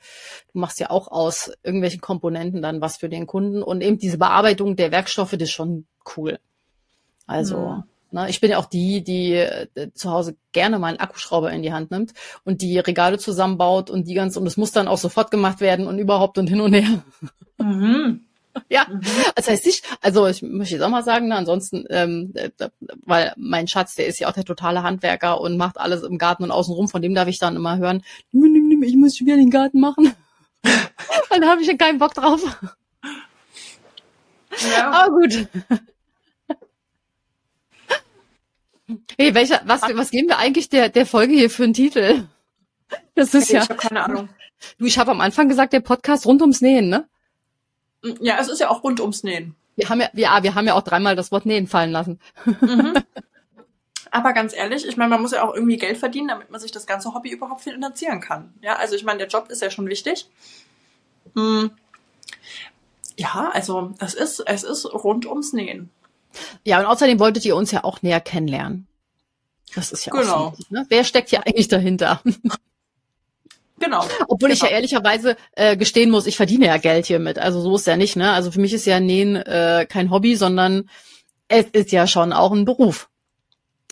du 0.53 0.59
machst 0.59 0.79
ja 0.81 0.91
auch 0.91 1.09
aus 1.09 1.51
irgendwelchen 1.63 2.03
Komponenten 2.03 2.61
dann 2.61 2.83
was 2.83 2.99
für 2.99 3.09
den 3.09 3.27
Kunden 3.27 3.63
und 3.63 3.81
eben 3.81 3.97
diese 3.97 4.19
Bearbeitung 4.19 4.77
der 4.77 4.91
Werkstoffe, 4.91 5.31
das 5.31 5.45
ist 5.45 5.53
schon 5.53 5.87
cool. 6.15 6.39
Also, 7.27 7.57
mhm. 7.57 7.83
Ne, 8.17 8.31
ich 8.31 8.41
bin 8.41 8.51
ja 8.51 8.59
auch 8.59 8.67
die, 8.67 9.05
die 9.05 9.35
äh, 9.35 9.69
zu 9.95 10.11
Hause 10.11 10.37
gerne 10.53 10.79
mal 10.79 10.89
einen 10.89 11.01
Akkuschrauber 11.01 11.53
in 11.53 11.63
die 11.63 11.73
Hand 11.73 11.91
nimmt 11.91 12.13
und 12.45 12.63
die 12.63 12.79
Regale 12.79 13.19
zusammenbaut 13.19 13.91
und 13.91 14.09
die 14.09 14.15
ganz, 14.15 14.37
und 14.37 14.45
das 14.45 14.57
muss 14.57 14.73
dann 14.73 14.89
auch 14.89 14.99
sofort 14.99 15.31
gemacht 15.31 15.61
werden 15.61 15.87
und 15.87 15.99
überhaupt 15.99 16.39
und 16.39 16.49
hin 16.49 16.61
und 16.61 16.73
her. 16.73 17.03
Mhm. 17.59 18.23
Ja, 18.71 18.87
mhm. 18.89 19.03
das 19.35 19.49
heißt 19.49 19.67
nicht, 19.67 19.85
also 20.01 20.27
ich 20.27 20.41
möchte 20.41 20.77
jetzt 20.77 20.83
auch 20.83 20.89
mal 20.89 21.05
sagen, 21.05 21.29
ne, 21.29 21.37
ansonsten, 21.37 21.85
ähm, 21.91 22.33
äh, 22.33 22.49
weil 23.05 23.35
mein 23.37 23.69
Schatz, 23.69 23.97
der 23.97 24.07
ist 24.07 24.19
ja 24.19 24.29
auch 24.29 24.33
der 24.33 24.47
totale 24.47 24.83
Handwerker 24.83 25.43
und 25.43 25.59
macht 25.59 25.77
alles 25.77 26.03
im 26.03 26.17
Garten 26.17 26.43
und 26.43 26.51
außenrum, 26.51 26.89
von 26.89 27.03
dem 27.03 27.15
darf 27.15 27.29
ich 27.29 27.39
dann 27.39 27.55
immer 27.55 27.77
hören, 27.77 28.03
nimm, 28.33 28.51
nimm, 28.55 28.69
nimm, 28.69 28.83
ich 28.83 28.97
muss 28.97 29.15
schon 29.15 29.27
wieder 29.27 29.37
den 29.37 29.51
Garten 29.51 29.79
machen. 29.79 30.11
dann 31.29 31.45
habe 31.45 31.61
ich 31.61 31.69
ja 31.69 31.77
keinen 31.77 31.99
Bock 31.99 32.15
drauf. 32.15 32.41
Ja. 34.75 34.91
Aber 34.91 35.17
gut. 35.17 35.49
Hey, 39.19 39.35
welcher, 39.35 39.63
was, 39.65 39.83
was 39.83 40.11
geben 40.11 40.29
wir 40.29 40.39
eigentlich 40.39 40.69
der, 40.69 40.89
der 40.89 41.07
Folge 41.07 41.35
hier 41.35 41.51
für 41.51 41.65
einen 41.65 41.75
Titel? 41.75 42.25
Das 43.15 43.35
ist 43.35 43.49
hey, 43.49 43.57
ja. 43.57 43.63
Ich 43.63 43.69
habe 43.69 43.81
keine 43.81 44.05
Ahnung. 44.05 44.29
Du, 44.79 44.87
ich 44.87 44.99
habe 44.99 45.11
am 45.11 45.21
Anfang 45.21 45.49
gesagt, 45.49 45.73
der 45.73 45.81
Podcast 45.81 46.27
rund 46.27 46.41
ums 46.41 46.61
Nähen, 46.61 46.89
ne? 46.89 47.09
Ja, 48.21 48.39
es 48.41 48.49
ist 48.49 48.61
ja 48.61 48.71
auch 48.71 48.85
rund 48.85 49.01
ums 49.01 49.25
Nähen. 49.25 49.57
Wir 49.75 49.89
haben 49.89 50.01
ja, 50.01 50.09
ja, 50.15 50.43
wir 50.43 50.55
haben 50.55 50.67
ja 50.67 50.75
auch 50.75 50.83
dreimal 50.83 51.17
das 51.17 51.33
Wort 51.33 51.47
Nähen 51.47 51.67
fallen 51.67 51.91
lassen. 51.91 52.21
Mhm. 52.45 52.95
Aber 54.11 54.33
ganz 54.33 54.55
ehrlich, 54.55 54.87
ich 54.87 54.97
meine, 54.97 55.11
man 55.11 55.21
muss 55.21 55.33
ja 55.33 55.47
auch 55.47 55.55
irgendwie 55.55 55.77
Geld 55.77 55.99
verdienen, 55.99 56.29
damit 56.29 56.51
man 56.51 56.61
sich 56.61 56.73
das 56.73 56.87
ganze 56.87 57.13
Hobby 57.13 57.31
überhaupt 57.31 57.63
finanzieren 57.63 58.21
kann. 58.21 58.55
Ja, 58.63 58.77
also 58.77 58.95
ich 58.95 59.05
meine, 59.05 59.19
der 59.19 59.29
Job 59.29 59.51
ist 59.51 59.61
ja 59.61 59.71
schon 59.71 59.89
wichtig. 59.89 60.31
Hm. 61.35 61.71
Ja, 63.19 63.51
also 63.53 63.93
es 63.99 64.15
ist, 64.15 64.41
es 64.41 64.63
ist 64.63 64.87
rund 64.87 65.27
ums 65.27 65.53
Nähen. 65.53 65.91
Ja, 66.65 66.81
und 66.81 66.87
außerdem 66.87 67.19
wolltet 67.19 67.45
ihr 67.45 67.57
uns 67.57 67.71
ja 67.71 67.85
auch 67.85 68.03
näher 68.03 68.21
kennenlernen. 68.21 68.87
Das 69.75 69.93
ist 69.93 70.07
ja 70.07 70.13
genau. 70.13 70.35
auch 70.35 70.57
so, 70.57 70.65
ne? 70.71 70.87
Wer 70.89 71.05
steckt 71.05 71.31
hier 71.31 71.47
eigentlich 71.47 71.69
dahinter? 71.69 72.23
Genau. 73.79 74.05
Obwohl 74.29 74.49
genau. 74.49 74.55
ich 74.55 74.63
ja 74.63 74.69
ehrlicherweise 74.69 75.37
äh, 75.53 75.77
gestehen 75.77 76.11
muss, 76.11 76.27
ich 76.27 76.37
verdiene 76.37 76.67
ja 76.67 76.77
Geld 76.79 77.07
hiermit. 77.07 77.39
Also 77.39 77.61
so 77.61 77.77
ist 77.77 77.87
ja 77.87 77.97
nicht, 77.97 78.17
ne? 78.17 78.33
Also 78.33 78.51
für 78.51 78.61
mich 78.61 78.73
ist 78.73 78.87
ja 78.87 79.01
Nähen 79.01 79.37
äh, 79.37 79.87
kein 79.89 80.11
Hobby, 80.11 80.37
sondern 80.37 80.89
es 81.49 81.67
ist 81.67 81.93
ja 81.93 82.07
schon 82.07 82.33
auch 82.33 82.53
ein 82.53 82.65
Beruf. 82.65 83.09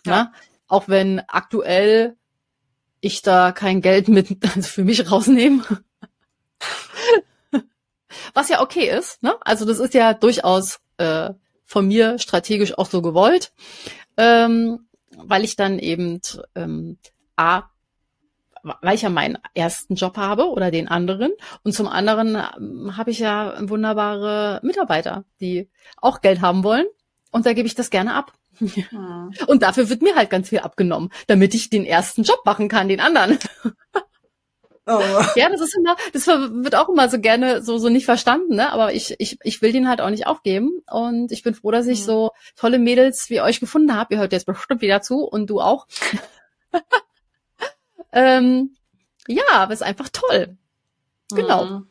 Ja. 0.06 0.24
Ne? 0.24 0.32
Auch 0.68 0.88
wenn 0.88 1.22
aktuell 1.28 2.16
ich 3.00 3.22
da 3.22 3.52
kein 3.52 3.82
Geld 3.82 4.08
mit 4.08 4.38
also 4.54 4.62
für 4.62 4.84
mich 4.84 5.10
rausnehme. 5.10 5.62
Was 8.32 8.48
ja 8.48 8.62
okay 8.62 8.88
ist, 8.88 9.22
ne? 9.22 9.34
Also 9.42 9.64
das 9.64 9.78
ist 9.78 9.94
ja 9.94 10.14
durchaus 10.14 10.80
äh, 10.96 11.30
von 11.64 11.86
mir 11.86 12.18
strategisch 12.18 12.76
auch 12.76 12.86
so 12.86 13.02
gewollt, 13.02 13.52
ähm, 14.16 14.86
weil 15.16 15.44
ich 15.44 15.56
dann 15.56 15.78
eben 15.78 16.20
ähm, 16.54 16.98
A, 17.36 17.64
weil 18.62 18.94
ich 18.94 19.02
ja 19.02 19.10
meinen 19.10 19.38
ersten 19.54 19.94
Job 19.94 20.16
habe 20.16 20.48
oder 20.48 20.70
den 20.70 20.88
anderen 20.88 21.32
und 21.62 21.72
zum 21.72 21.88
anderen 21.88 22.36
ähm, 22.56 22.96
habe 22.96 23.10
ich 23.10 23.18
ja 23.18 23.54
wunderbare 23.60 24.60
Mitarbeiter, 24.62 25.24
die 25.40 25.68
auch 26.00 26.20
Geld 26.20 26.40
haben 26.40 26.64
wollen 26.64 26.86
und 27.30 27.46
da 27.46 27.52
gebe 27.52 27.66
ich 27.66 27.74
das 27.74 27.90
gerne 27.90 28.14
ab. 28.14 28.32
Hm. 28.58 29.32
Und 29.48 29.62
dafür 29.62 29.88
wird 29.88 30.02
mir 30.02 30.14
halt 30.14 30.30
ganz 30.30 30.50
viel 30.50 30.60
abgenommen, 30.60 31.10
damit 31.26 31.54
ich 31.54 31.70
den 31.70 31.84
ersten 31.84 32.22
Job 32.22 32.42
machen 32.44 32.68
kann, 32.68 32.88
den 32.88 33.00
anderen. 33.00 33.38
Oh. 34.86 35.00
Ja, 35.36 35.48
das 35.48 35.60
ist 35.60 35.76
immer, 35.76 35.96
das 36.12 36.26
wird 36.26 36.74
auch 36.74 36.88
immer 36.88 37.08
so 37.08 37.18
gerne 37.18 37.62
so, 37.62 37.78
so 37.78 37.88
nicht 37.88 38.04
verstanden, 38.04 38.56
ne? 38.56 38.70
Aber 38.72 38.92
ich, 38.92 39.14
ich, 39.18 39.38
ich 39.42 39.62
will 39.62 39.72
den 39.72 39.88
halt 39.88 40.00
auch 40.00 40.10
nicht 40.10 40.26
aufgeben. 40.26 40.82
Und 40.90 41.32
ich 41.32 41.42
bin 41.42 41.54
froh, 41.54 41.70
dass 41.70 41.86
ich 41.86 42.00
mhm. 42.00 42.04
so 42.04 42.30
tolle 42.56 42.78
Mädels 42.78 43.30
wie 43.30 43.40
euch 43.40 43.60
gefunden 43.60 43.96
habe. 43.96 44.14
Ihr 44.14 44.20
hört 44.20 44.32
jetzt 44.32 44.46
bestimmt 44.46 44.82
wieder 44.82 45.00
zu 45.00 45.20
und 45.24 45.48
du 45.48 45.60
auch. 45.60 45.86
ähm, 48.12 48.76
ja, 49.26 49.44
aber 49.52 49.72
ist 49.72 49.82
einfach 49.82 50.08
toll. 50.10 50.56
Genau. 51.32 51.64
Mhm. 51.64 51.86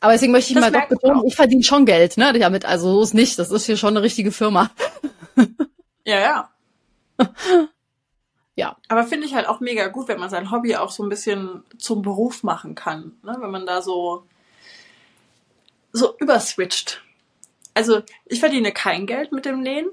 Aber 0.00 0.12
deswegen 0.12 0.32
möchte 0.32 0.50
ich 0.52 0.60
das 0.60 0.70
mal 0.70 0.78
doch 0.78 0.88
betonen, 0.88 1.26
ich 1.26 1.34
verdiene 1.34 1.62
schon 1.62 1.86
Geld, 1.86 2.18
ne? 2.18 2.32
Damit, 2.38 2.66
also 2.66 2.92
so 2.92 3.02
ist 3.02 3.14
nicht. 3.14 3.38
Das 3.38 3.50
ist 3.50 3.64
hier 3.64 3.78
schon 3.78 3.96
eine 3.96 4.02
richtige 4.02 4.30
Firma. 4.30 4.70
ja, 6.04 6.20
ja. 6.20 6.50
Ja. 8.56 8.76
Aber 8.88 9.04
finde 9.04 9.26
ich 9.26 9.34
halt 9.34 9.46
auch 9.46 9.60
mega 9.60 9.86
gut, 9.88 10.08
wenn 10.08 10.18
man 10.18 10.30
sein 10.30 10.50
Hobby 10.50 10.76
auch 10.76 10.90
so 10.90 11.02
ein 11.02 11.10
bisschen 11.10 11.62
zum 11.78 12.02
Beruf 12.02 12.42
machen 12.42 12.74
kann. 12.74 13.12
Ne? 13.22 13.36
Wenn 13.38 13.50
man 13.50 13.66
da 13.66 13.82
so, 13.82 14.24
so 15.92 16.16
überswitcht. 16.18 17.02
Also 17.74 18.00
ich 18.24 18.40
verdiene 18.40 18.72
kein 18.72 19.06
Geld 19.06 19.30
mit 19.30 19.44
dem 19.44 19.60
Nähen. 19.60 19.88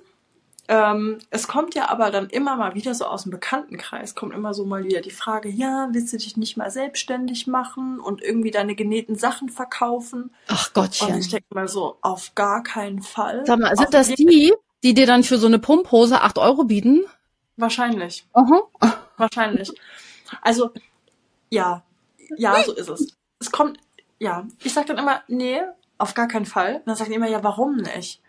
Ähm, 0.70 1.20
es 1.30 1.50
kommt 1.50 1.76
ja 1.76 1.90
aber 1.90 2.10
dann 2.10 2.30
immer 2.30 2.56
mal 2.56 2.74
wieder 2.74 2.94
so 2.96 3.04
aus 3.04 3.24
dem 3.24 3.32
Bekanntenkreis, 3.32 4.16
kommt 4.16 4.34
immer 4.34 4.54
so 4.54 4.64
mal 4.64 4.86
wieder 4.86 5.02
die 5.02 5.12
Frage, 5.12 5.50
ja, 5.50 5.90
willst 5.92 6.14
du 6.14 6.18
dich 6.18 6.38
nicht 6.38 6.56
mal 6.56 6.72
selbstständig 6.72 7.48
machen 7.48 8.00
und 8.00 8.22
irgendwie 8.22 8.52
deine 8.52 8.74
genähten 8.74 9.18
Sachen 9.18 9.50
verkaufen? 9.50 10.32
Ach 10.48 10.72
Gottchen. 10.74 11.10
Und 11.10 11.20
ich 11.20 11.28
denke 11.28 11.48
mal 11.54 11.68
so, 11.68 11.98
auf 12.00 12.34
gar 12.34 12.64
keinen 12.64 13.02
Fall. 13.02 13.44
Sag 13.46 13.60
mal, 13.60 13.76
sind 13.76 13.88
auf 13.88 13.92
das 13.92 14.08
die, 14.08 14.54
die 14.84 14.94
dir 14.94 15.06
dann 15.06 15.24
für 15.24 15.38
so 15.38 15.48
eine 15.48 15.60
Pumphose 15.60 16.22
acht 16.22 16.38
Euro 16.38 16.64
bieten? 16.64 17.04
Wahrscheinlich. 17.58 18.26
Uh 18.36 18.62
Wahrscheinlich. 19.18 19.72
Also, 20.42 20.72
ja, 21.50 21.84
ja, 22.38 22.64
so 22.64 22.74
ist 22.74 22.90
es. 22.90 23.16
Es 23.40 23.52
kommt, 23.52 23.80
ja, 24.20 24.48
ich 24.64 24.74
sag 24.74 24.88
dann 24.88 24.98
immer, 24.98 25.22
nee, 25.28 25.62
auf 25.98 26.14
gar 26.14 26.28
keinen 26.28 26.46
Fall. 26.46 26.78
Und 26.78 26.88
dann 26.88 26.96
sagen 26.96 27.12
die 27.12 27.18
immer, 27.18 27.30
ja, 27.30 27.44
warum 27.44 27.78
nicht? 27.78 28.22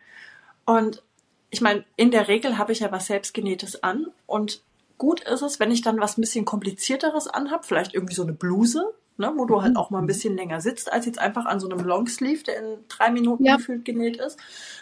Und 0.67 1.03
ich 1.51 1.61
meine, 1.61 1.85
in 1.97 2.11
der 2.11 2.29
Regel 2.29 2.59
habe 2.59 2.73
ich 2.73 2.81
ja 2.81 2.93
was 2.93 3.07
selbstgenähtes 3.07 3.83
an 3.83 4.07
und 4.27 4.63
gut 4.99 5.21
ist 5.21 5.43
es, 5.43 5.61
wenn 5.61 5.71
ich 5.71 5.83
dann 5.83 6.01
was 6.01 6.19
ein 6.19 6.21
bisschen 6.21 6.45
komplizierteres 6.45 7.29
anhab, 7.29 7.65
vielleicht 7.65 7.95
irgendwie 7.95 8.15
so 8.15 8.23
eine 8.23 8.33
Bluse, 8.33 8.95
ne, 9.17 9.33
wo 9.37 9.45
du 9.45 9.63
halt 9.63 9.73
mhm. 9.73 9.77
auch 9.77 9.91
mal 9.91 10.01
ein 10.01 10.07
bisschen 10.07 10.37
länger 10.37 10.61
sitzt, 10.61 10.93
als 10.93 11.07
jetzt 11.07 11.19
einfach 11.19 11.47
an 11.47 11.61
so 11.61 11.69
einem 11.69 11.85
Longsleeve, 11.85 12.45
der 12.45 12.59
in 12.59 12.79
drei 12.89 13.11
Minuten 13.11 13.45
ja. 13.45 13.57
gefühlt 13.57 13.85
genäht 13.85 14.17
ist. 14.17 14.39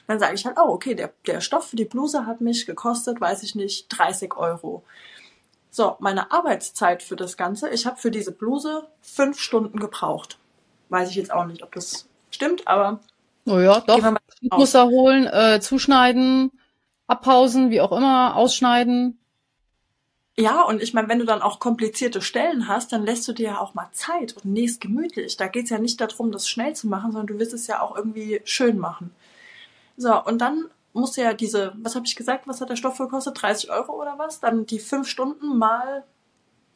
Dann 0.06 0.18
sage 0.18 0.34
ich 0.34 0.46
halt, 0.46 0.56
oh, 0.58 0.68
okay, 0.68 0.94
der, 0.94 1.12
der 1.26 1.40
Stoff 1.40 1.68
für 1.68 1.76
die 1.76 1.84
Bluse 1.84 2.26
hat 2.26 2.40
mich 2.40 2.66
gekostet, 2.66 3.20
weiß 3.20 3.42
ich 3.42 3.54
nicht, 3.54 3.88
30 3.88 4.36
Euro. 4.36 4.82
So, 5.70 5.96
meine 6.00 6.32
Arbeitszeit 6.32 7.02
für 7.02 7.16
das 7.16 7.36
Ganze, 7.36 7.70
ich 7.70 7.86
habe 7.86 7.96
für 7.96 8.10
diese 8.10 8.32
Bluse 8.32 8.86
fünf 9.00 9.38
Stunden 9.38 9.78
gebraucht. 9.78 10.38
Weiß 10.88 11.08
ich 11.08 11.16
jetzt 11.16 11.32
auch 11.32 11.46
nicht, 11.46 11.62
ob 11.62 11.72
das 11.72 12.06
stimmt, 12.30 12.68
aber. 12.68 13.00
Oh 13.46 13.58
ja, 13.58 13.80
doch. 13.80 13.98
Muster 14.50 14.86
holen, 14.86 15.26
äh, 15.26 15.60
zuschneiden, 15.60 16.50
abpausen, 17.06 17.70
wie 17.70 17.80
auch 17.80 17.92
immer, 17.92 18.36
ausschneiden. 18.36 19.18
Ja, 20.36 20.62
und 20.62 20.82
ich 20.82 20.94
meine, 20.94 21.08
wenn 21.08 21.18
du 21.18 21.26
dann 21.26 21.42
auch 21.42 21.60
komplizierte 21.60 22.22
Stellen 22.22 22.66
hast, 22.66 22.92
dann 22.92 23.04
lässt 23.04 23.28
du 23.28 23.32
dir 23.32 23.46
ja 23.48 23.60
auch 23.60 23.74
mal 23.74 23.88
Zeit 23.92 24.34
und 24.36 24.46
nächst 24.46 24.80
gemütlich. 24.80 25.36
Da 25.36 25.46
geht's 25.46 25.68
ja 25.68 25.78
nicht 25.78 26.00
darum, 26.00 26.32
das 26.32 26.48
schnell 26.48 26.74
zu 26.74 26.88
machen, 26.88 27.12
sondern 27.12 27.26
du 27.26 27.38
willst 27.38 27.52
es 27.52 27.66
ja 27.66 27.80
auch 27.80 27.96
irgendwie 27.96 28.40
schön 28.44 28.78
machen. 28.78 29.14
So, 29.98 30.24
und 30.24 30.38
dann 30.38 30.70
musst 30.94 31.16
du 31.16 31.22
ja 31.22 31.34
diese, 31.34 31.74
was 31.76 31.94
habe 31.94 32.06
ich 32.06 32.16
gesagt, 32.16 32.48
was 32.48 32.62
hat 32.62 32.70
der 32.70 32.76
Stoff 32.76 32.96
gekostet? 32.96 33.42
30 33.42 33.70
Euro 33.70 33.92
oder 33.92 34.18
was? 34.18 34.40
Dann 34.40 34.64
die 34.64 34.78
fünf 34.78 35.06
Stunden 35.06 35.58
mal, 35.58 36.04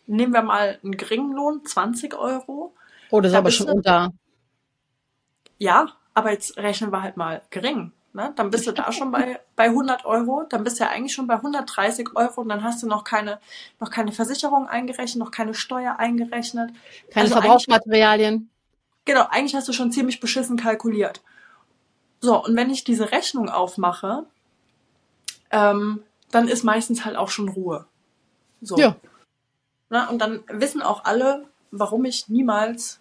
nehmen 0.06 0.34
wir 0.34 0.42
mal 0.42 0.78
einen 0.82 0.96
geringen 0.96 1.32
Lohn, 1.32 1.64
20 1.64 2.14
Euro. 2.14 2.74
Oh, 3.10 3.20
das 3.22 3.32
ist 3.32 3.38
aber 3.38 3.50
schon 3.50 3.70
unter. 3.70 4.12
Ja, 5.58 5.88
aber 6.12 6.32
jetzt 6.32 6.58
rechnen 6.58 6.92
wir 6.92 7.02
halt 7.02 7.16
mal 7.16 7.40
gering. 7.48 7.92
Ne? 8.16 8.32
Dann 8.34 8.48
bist 8.48 8.66
du 8.66 8.72
da 8.72 8.90
schon 8.92 9.10
bei, 9.10 9.38
bei 9.56 9.64
100 9.64 10.06
Euro, 10.06 10.44
dann 10.48 10.64
bist 10.64 10.80
du 10.80 10.84
ja 10.84 10.90
eigentlich 10.90 11.12
schon 11.12 11.26
bei 11.26 11.34
130 11.34 12.16
Euro 12.16 12.40
und 12.40 12.48
dann 12.48 12.64
hast 12.64 12.82
du 12.82 12.86
noch 12.86 13.04
keine, 13.04 13.38
noch 13.78 13.90
keine 13.90 14.10
Versicherung 14.10 14.66
eingerechnet, 14.66 15.22
noch 15.22 15.30
keine 15.30 15.52
Steuer 15.52 15.96
eingerechnet. 15.98 16.70
Keine 17.10 17.24
also 17.24 17.34
Verbrauchsmaterialien. 17.34 18.48
Genau, 19.04 19.26
eigentlich 19.28 19.54
hast 19.54 19.68
du 19.68 19.74
schon 19.74 19.92
ziemlich 19.92 20.18
beschissen 20.18 20.56
kalkuliert. 20.56 21.20
So, 22.20 22.42
und 22.42 22.56
wenn 22.56 22.70
ich 22.70 22.84
diese 22.84 23.12
Rechnung 23.12 23.50
aufmache, 23.50 24.24
ähm, 25.50 26.02
dann 26.30 26.48
ist 26.48 26.64
meistens 26.64 27.04
halt 27.04 27.16
auch 27.16 27.28
schon 27.28 27.50
Ruhe. 27.50 27.84
So. 28.62 28.78
Ja. 28.78 28.96
Na, 29.90 30.08
und 30.08 30.20
dann 30.20 30.42
wissen 30.48 30.80
auch 30.80 31.04
alle, 31.04 31.44
warum 31.70 32.06
ich 32.06 32.30
niemals 32.30 32.98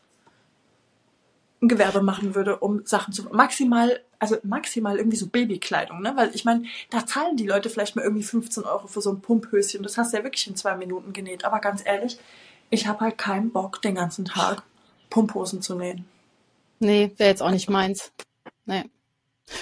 ein 1.61 1.69
Gewerbe 1.69 2.01
machen 2.01 2.35
würde, 2.35 2.57
um 2.57 2.85
Sachen 2.85 3.13
zu 3.13 3.23
maximal 3.31 4.01
also 4.19 4.37
maximal 4.43 4.97
irgendwie 4.97 5.17
so 5.17 5.27
Babykleidung, 5.27 6.01
ne? 6.01 6.13
Weil 6.15 6.31
ich 6.33 6.45
meine, 6.45 6.63
da 6.89 7.05
zahlen 7.05 7.37
die 7.37 7.47
Leute 7.47 7.69
vielleicht 7.69 7.95
mal 7.95 8.03
irgendwie 8.03 8.23
15 8.23 8.63
Euro 8.63 8.87
für 8.87 9.01
so 9.01 9.11
ein 9.11 9.21
Pumphöschen. 9.21 9.83
Das 9.83 9.97
hast 9.97 10.13
du 10.13 10.17
ja 10.17 10.23
wirklich 10.23 10.47
in 10.47 10.55
zwei 10.55 10.75
Minuten 10.75 11.13
genäht. 11.13 11.45
Aber 11.45 11.59
ganz 11.59 11.81
ehrlich, 11.85 12.17
ich 12.69 12.87
habe 12.87 13.01
halt 13.01 13.17
keinen 13.17 13.51
Bock, 13.51 13.81
den 13.81 13.95
ganzen 13.95 14.25
Tag 14.25 14.63
Pumphosen 15.09 15.61
zu 15.61 15.75
nähen. 15.75 16.05
Nee, 16.79 17.11
wäre 17.17 17.29
jetzt 17.29 17.41
auch 17.41 17.51
nicht 17.51 17.69
meins. 17.69 18.11
Nee. 18.65 18.83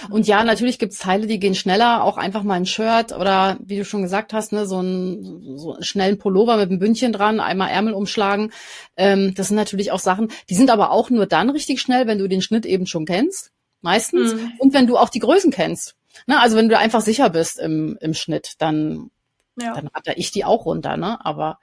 Und 0.10 0.28
ja, 0.28 0.44
natürlich 0.44 0.80
gibt's 0.80 0.98
Teile, 0.98 1.28
die 1.28 1.40
gehen 1.40 1.56
schneller, 1.56 2.04
auch 2.04 2.18
einfach 2.18 2.44
mal 2.44 2.56
ein 2.56 2.66
Shirt 2.66 3.12
oder 3.12 3.58
wie 3.60 3.78
du 3.78 3.86
schon 3.86 4.02
gesagt 4.02 4.32
hast, 4.32 4.54
ne, 4.54 4.66
so 4.66 4.78
einen, 4.78 5.58
so 5.58 5.74
einen 5.74 5.84
schnellen 5.84 6.18
Pullover 6.18 6.56
mit 6.56 6.70
einem 6.70 6.80
Bündchen 6.80 7.12
dran, 7.12 7.42
einmal 7.42 7.70
Ärmel 7.70 7.94
umschlagen. 7.94 8.54
Ähm, 8.96 9.34
das 9.36 9.50
sind 9.50 9.58
natürlich 9.58 9.92
auch 9.92 10.00
Sachen, 10.00 10.30
die 10.50 10.56
sind 10.56 10.70
aber 10.70 10.92
auch 10.92 11.10
nur 11.10 11.26
dann 11.26 11.50
richtig 11.50 11.82
schnell, 11.82 12.08
wenn 12.08 12.18
du 12.18 12.30
den 12.30 12.42
Schnitt 12.42 12.66
eben 12.66 12.86
schon 12.86 13.06
kennst 13.06 13.53
meistens. 13.84 14.34
Mhm. 14.34 14.54
Und 14.60 14.74
wenn 14.74 14.88
du 14.88 14.98
auch 14.98 15.10
die 15.10 15.20
Größen 15.20 15.52
kennst. 15.52 15.96
Ne? 16.28 16.40
Also 16.40 16.58
wenn 16.58 16.70
du 16.70 16.78
einfach 16.78 17.02
sicher 17.02 17.30
bist 17.30 17.60
im, 17.60 17.98
im 18.02 18.14
Schnitt, 18.14 18.54
dann, 18.60 19.12
ja. 19.56 19.74
dann 19.74 19.88
ratter 19.88 20.18
ich 20.18 20.32
die 20.32 20.46
auch 20.46 20.66
runter. 20.66 20.98
Ne? 20.98 21.24
Aber 21.24 21.60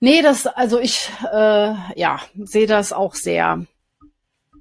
nee, 0.00 0.22
das, 0.22 0.46
also 0.46 0.78
ich 0.78 1.10
äh, 1.30 1.74
ja, 1.96 2.20
sehe 2.36 2.66
das 2.66 2.92
auch 2.92 3.14
sehr. 3.14 3.64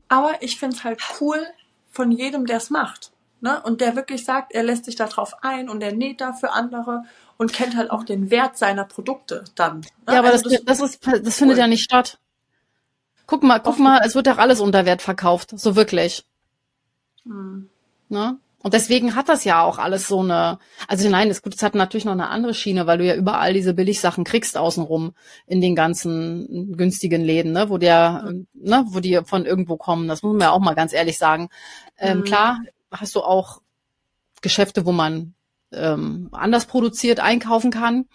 Aber 0.10 0.42
ich 0.42 0.60
find's 0.60 0.84
halt 0.84 1.02
cool 1.20 1.46
von 1.92 2.12
jedem, 2.12 2.46
der 2.46 2.58
es 2.58 2.70
macht. 2.70 3.12
Ne? 3.42 3.62
Und 3.62 3.82
der 3.82 3.96
wirklich 3.96 4.26
sagt, 4.26 4.54
er 4.54 4.64
lässt 4.64 4.86
sich 4.86 4.96
darauf 4.96 5.44
ein 5.44 5.70
und 5.70 5.82
er 5.82 5.94
näht 5.94 6.22
da 6.22 6.34
für 6.34 6.52
andere 6.52 7.04
und 7.38 7.54
kennt 7.54 7.76
halt 7.76 7.92
auch 7.92 8.04
den 8.04 8.32
Wert 8.32 8.58
seiner 8.58 8.84
Produkte 8.84 9.44
dann. 9.56 9.82
Ne? 9.82 9.88
Ja, 10.14 10.20
aber 10.20 10.30
also 10.30 10.50
das, 10.50 10.64
das, 10.64 10.80
ist, 10.80 11.06
das 11.06 11.22
cool. 11.22 11.32
findet 11.32 11.58
ja 11.60 11.68
nicht 11.68 11.84
statt. 11.84 12.18
Guck 13.28 13.44
mal, 13.44 13.60
guck 13.60 13.78
mal, 13.78 14.02
es 14.06 14.16
wird 14.16 14.28
doch 14.28 14.38
alles 14.38 14.62
unter 14.62 14.86
Wert 14.86 15.02
verkauft. 15.02 15.52
So 15.60 15.76
wirklich. 15.76 16.26
Mhm. 17.28 17.70
Ne? 18.10 18.40
Und 18.64 18.74
deswegen 18.74 19.16
hat 19.16 19.30
das 19.30 19.44
ja 19.44 19.62
auch 19.62 19.78
alles 19.78 20.08
so 20.08 20.20
eine, 20.22 20.60
also 20.88 21.08
nein, 21.10 21.30
das, 21.30 21.42
das 21.42 21.62
hat 21.62 21.76
natürlich 21.76 22.06
noch 22.06 22.14
eine 22.14 22.30
andere 22.30 22.54
Schiene, 22.54 22.88
weil 22.88 22.98
du 22.98 23.06
ja 23.06 23.16
überall 23.16 23.54
diese 23.54 23.74
Billigsachen 23.74 24.24
kriegst 24.24 24.58
außenrum 24.58 25.14
in 25.46 25.62
den 25.62 25.76
ganzen 25.76 26.76
günstigen 26.76 27.22
Läden, 27.22 27.52
ne, 27.52 27.70
wo 27.70 27.78
der, 27.78 28.26
mhm. 28.28 28.48
ne, 28.54 28.84
wo 28.88 29.00
die 29.00 29.22
von 29.24 29.46
irgendwo 29.46 29.78
kommen. 29.78 30.08
Das 30.08 30.24
muss 30.24 30.34
man 30.34 30.42
ja 30.42 30.52
auch 30.52 30.60
mal 30.60 30.74
ganz 30.74 30.92
ehrlich 30.92 31.18
sagen. 31.18 31.50
Ähm, 31.98 32.20
mhm. 32.20 32.24
Klar 32.24 32.60
hast 32.92 33.16
du 33.16 33.22
auch 33.22 33.62
Geschäfte, 34.42 34.86
wo 34.86 34.92
man 34.92 35.36
ähm, 35.72 36.30
anders 36.32 36.66
produziert 36.66 37.20
einkaufen 37.20 37.72
kann, 37.72 38.06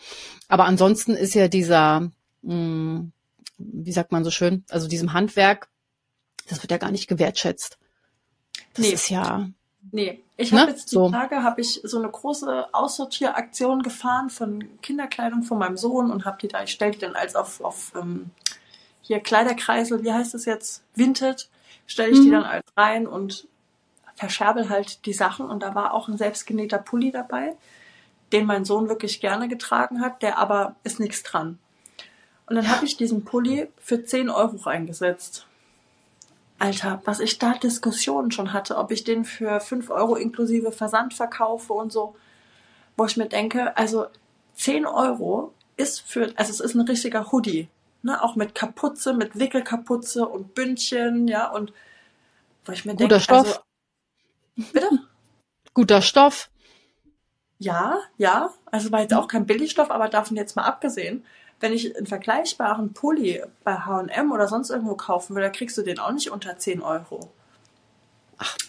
aber 0.49 0.65
ansonsten 0.65 1.13
ist 1.13 1.35
ja 1.35 1.49
dieser, 1.49 2.11
mh, 2.43 2.53
hm, 2.53 3.13
wie 3.59 3.93
sagt 3.93 4.13
man 4.13 4.25
so 4.25 4.31
schön, 4.31 4.65
also 4.71 4.89
diesem 4.89 5.13
Handwerk, 5.13 5.69
das 6.49 6.63
wird 6.63 6.73
ja 6.73 6.79
gar 6.79 6.91
nicht 6.91 7.09
gewertschätzt. 7.09 7.79
Das 8.75 8.87
nee. 8.87 8.93
ist 8.93 9.09
ja. 9.09 9.49
Nee, 9.91 10.23
ich 10.37 10.53
habe 10.53 10.67
ne? 10.67 10.71
jetzt 10.71 10.91
die 10.91 10.95
so. 10.95 11.11
Tage 11.11 11.43
habe 11.43 11.61
ich 11.61 11.81
so 11.85 11.99
eine 11.99 12.09
große 12.09 12.73
Aussortieraktion 12.73 13.83
gefahren 13.83 14.31
von 14.31 14.81
Kinderkleidung 14.81 15.43
von 15.43 15.59
meinem 15.59 15.77
Sohn 15.77 16.11
und 16.11 16.25
habe 16.25 16.39
die 16.41 16.49
da, 16.49 16.63
ich 16.63 16.73
stelle 16.73 16.93
die 16.93 16.99
dann 16.99 17.15
als 17.15 17.37
auf, 17.37 17.61
auf 17.61 17.93
ähm, 17.97 18.31
hier 19.03 19.21
Kleiderkreisel, 19.21 20.03
wie 20.03 20.13
heißt 20.13 20.35
das 20.35 20.45
jetzt, 20.45 20.83
Vinted, 20.95 21.49
stelle 21.87 22.11
ich 22.11 22.21
mhm. 22.21 22.25
die 22.25 22.31
dann 22.31 22.45
als 22.45 22.65
rein 22.77 23.07
und 23.07 23.49
verscherbel 24.15 24.69
halt 24.69 25.05
die 25.05 25.13
Sachen 25.13 25.47
und 25.47 25.63
da 25.63 25.75
war 25.75 25.95
auch 25.95 26.09
ein 26.09 26.17
selbstgenähter 26.17 26.79
Pulli 26.79 27.11
dabei, 27.11 27.57
den 28.33 28.47
mein 28.47 28.65
Sohn 28.65 28.89
wirklich 28.89 29.21
gerne 29.21 29.49
getragen 29.49 30.01
hat, 30.01 30.23
der 30.23 30.39
aber 30.39 30.77
ist 30.85 31.01
nichts 31.01 31.23
dran. 31.23 31.59
Und 32.47 32.57
dann 32.57 32.69
habe 32.69 32.85
ich 32.85 32.97
diesen 32.97 33.25
Pulli 33.25 33.69
für 33.79 34.05
10 34.05 34.31
Euro 34.31 34.57
reingesetzt. 34.57 35.47
Alter, 36.63 37.03
was 37.05 37.19
ich 37.19 37.39
da 37.39 37.55
Diskussionen 37.55 38.31
schon 38.31 38.53
hatte, 38.53 38.77
ob 38.77 38.93
ich 38.93 39.03
den 39.03 39.25
für 39.25 39.59
5 39.59 39.91
Euro 39.91 40.15
inklusive 40.15 40.71
Versand 40.71 41.13
verkaufe 41.13 41.73
und 41.73 41.91
so, 41.91 42.15
wo 42.97 43.05
ich 43.05 43.17
mir 43.17 43.29
denke, 43.29 43.77
also 43.77 44.07
10 44.55 44.87
Euro 44.87 45.53
ist 45.77 46.03
für, 46.03 46.33
also 46.37 46.53
es 46.53 46.61
ist 46.61 46.75
ein 46.77 46.83
richtiger 46.83 47.33
Hoodie, 47.33 47.69
ne, 48.03 48.23
auch 48.23 48.37
mit 48.37 48.55
Kapuze, 48.55 49.13
mit 49.13 49.37
Wickelkapuze 49.37 50.29
und 50.29 50.55
Bündchen, 50.55 51.27
ja, 51.27 51.51
und 51.51 51.73
wo 52.65 52.71
ich 52.71 52.85
mir 52.85 52.93
Guter 52.93 53.09
denke, 53.09 53.25
Stoff. 53.25 53.65
also, 54.57 54.73
bitte? 54.73 54.89
Guter 55.75 56.01
Stoff. 56.01 56.49
Ja, 57.59 57.99
ja, 58.19 58.51
also 58.67 58.93
war 58.93 59.01
jetzt 59.01 59.15
auch 59.15 59.27
kein 59.27 59.47
Billigstoff, 59.47 59.91
aber 59.91 60.09
davon 60.09 60.37
jetzt 60.37 60.55
mal 60.55 60.65
abgesehen, 60.65 61.25
wenn 61.63 61.73
ich 61.73 61.97
einen 61.97 62.07
vergleichbaren 62.07 62.93
Pulli 62.93 63.43
bei 63.65 63.75
H&M 63.75 64.33
oder 64.33 64.49
sonst 64.49 64.71
irgendwo 64.71 64.95
kaufen 64.97 65.35
will, 65.35 65.43
da 65.43 65.49
kriegst 65.51 65.79
du 65.79 65.83
den 65.83 65.99
auch 65.99 66.13
nicht 66.13 66.31
unter 66.31 66.59
10 66.59 66.83
Euro. 66.83 67.31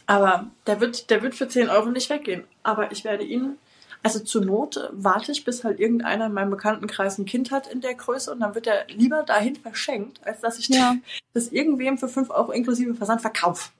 Aber 0.06 0.48
der 0.68 0.80
wird, 0.80 1.10
der 1.10 1.22
wird 1.24 1.36
für 1.36 1.48
10 1.48 1.70
Euro 1.70 1.90
nicht 1.90 2.10
weggehen. 2.10 2.44
Aber 2.62 2.92
ich 2.92 3.04
werde 3.04 3.24
ihn, 3.24 3.58
also 4.04 4.20
zur 4.20 4.46
Not 4.46 4.90
warte 4.92 5.32
ich, 5.32 5.46
bis 5.46 5.64
halt 5.64 5.80
irgendeiner 5.80 6.28
in 6.28 6.34
meinem 6.34 6.52
Bekanntenkreis 6.52 7.18
ein 7.18 7.26
Kind 7.26 7.52
hat 7.52 7.68
in 7.68 7.82
der 7.82 7.96
Größe 7.96 8.32
und 8.32 8.42
dann 8.42 8.54
wird 8.54 8.68
er 8.68 8.86
lieber 8.90 9.24
dahin 9.24 9.56
verschenkt, 9.56 10.20
als 10.26 10.42
dass 10.42 10.60
ich 10.60 10.68
Ja. 10.70 10.96
das 11.34 11.48
irgendwem 11.48 11.98
für 11.98 12.08
5 12.10 12.30
Euro 12.30 12.52
inklusive 12.52 12.94
Versand 12.94 13.22
verkaufe. 13.22 13.72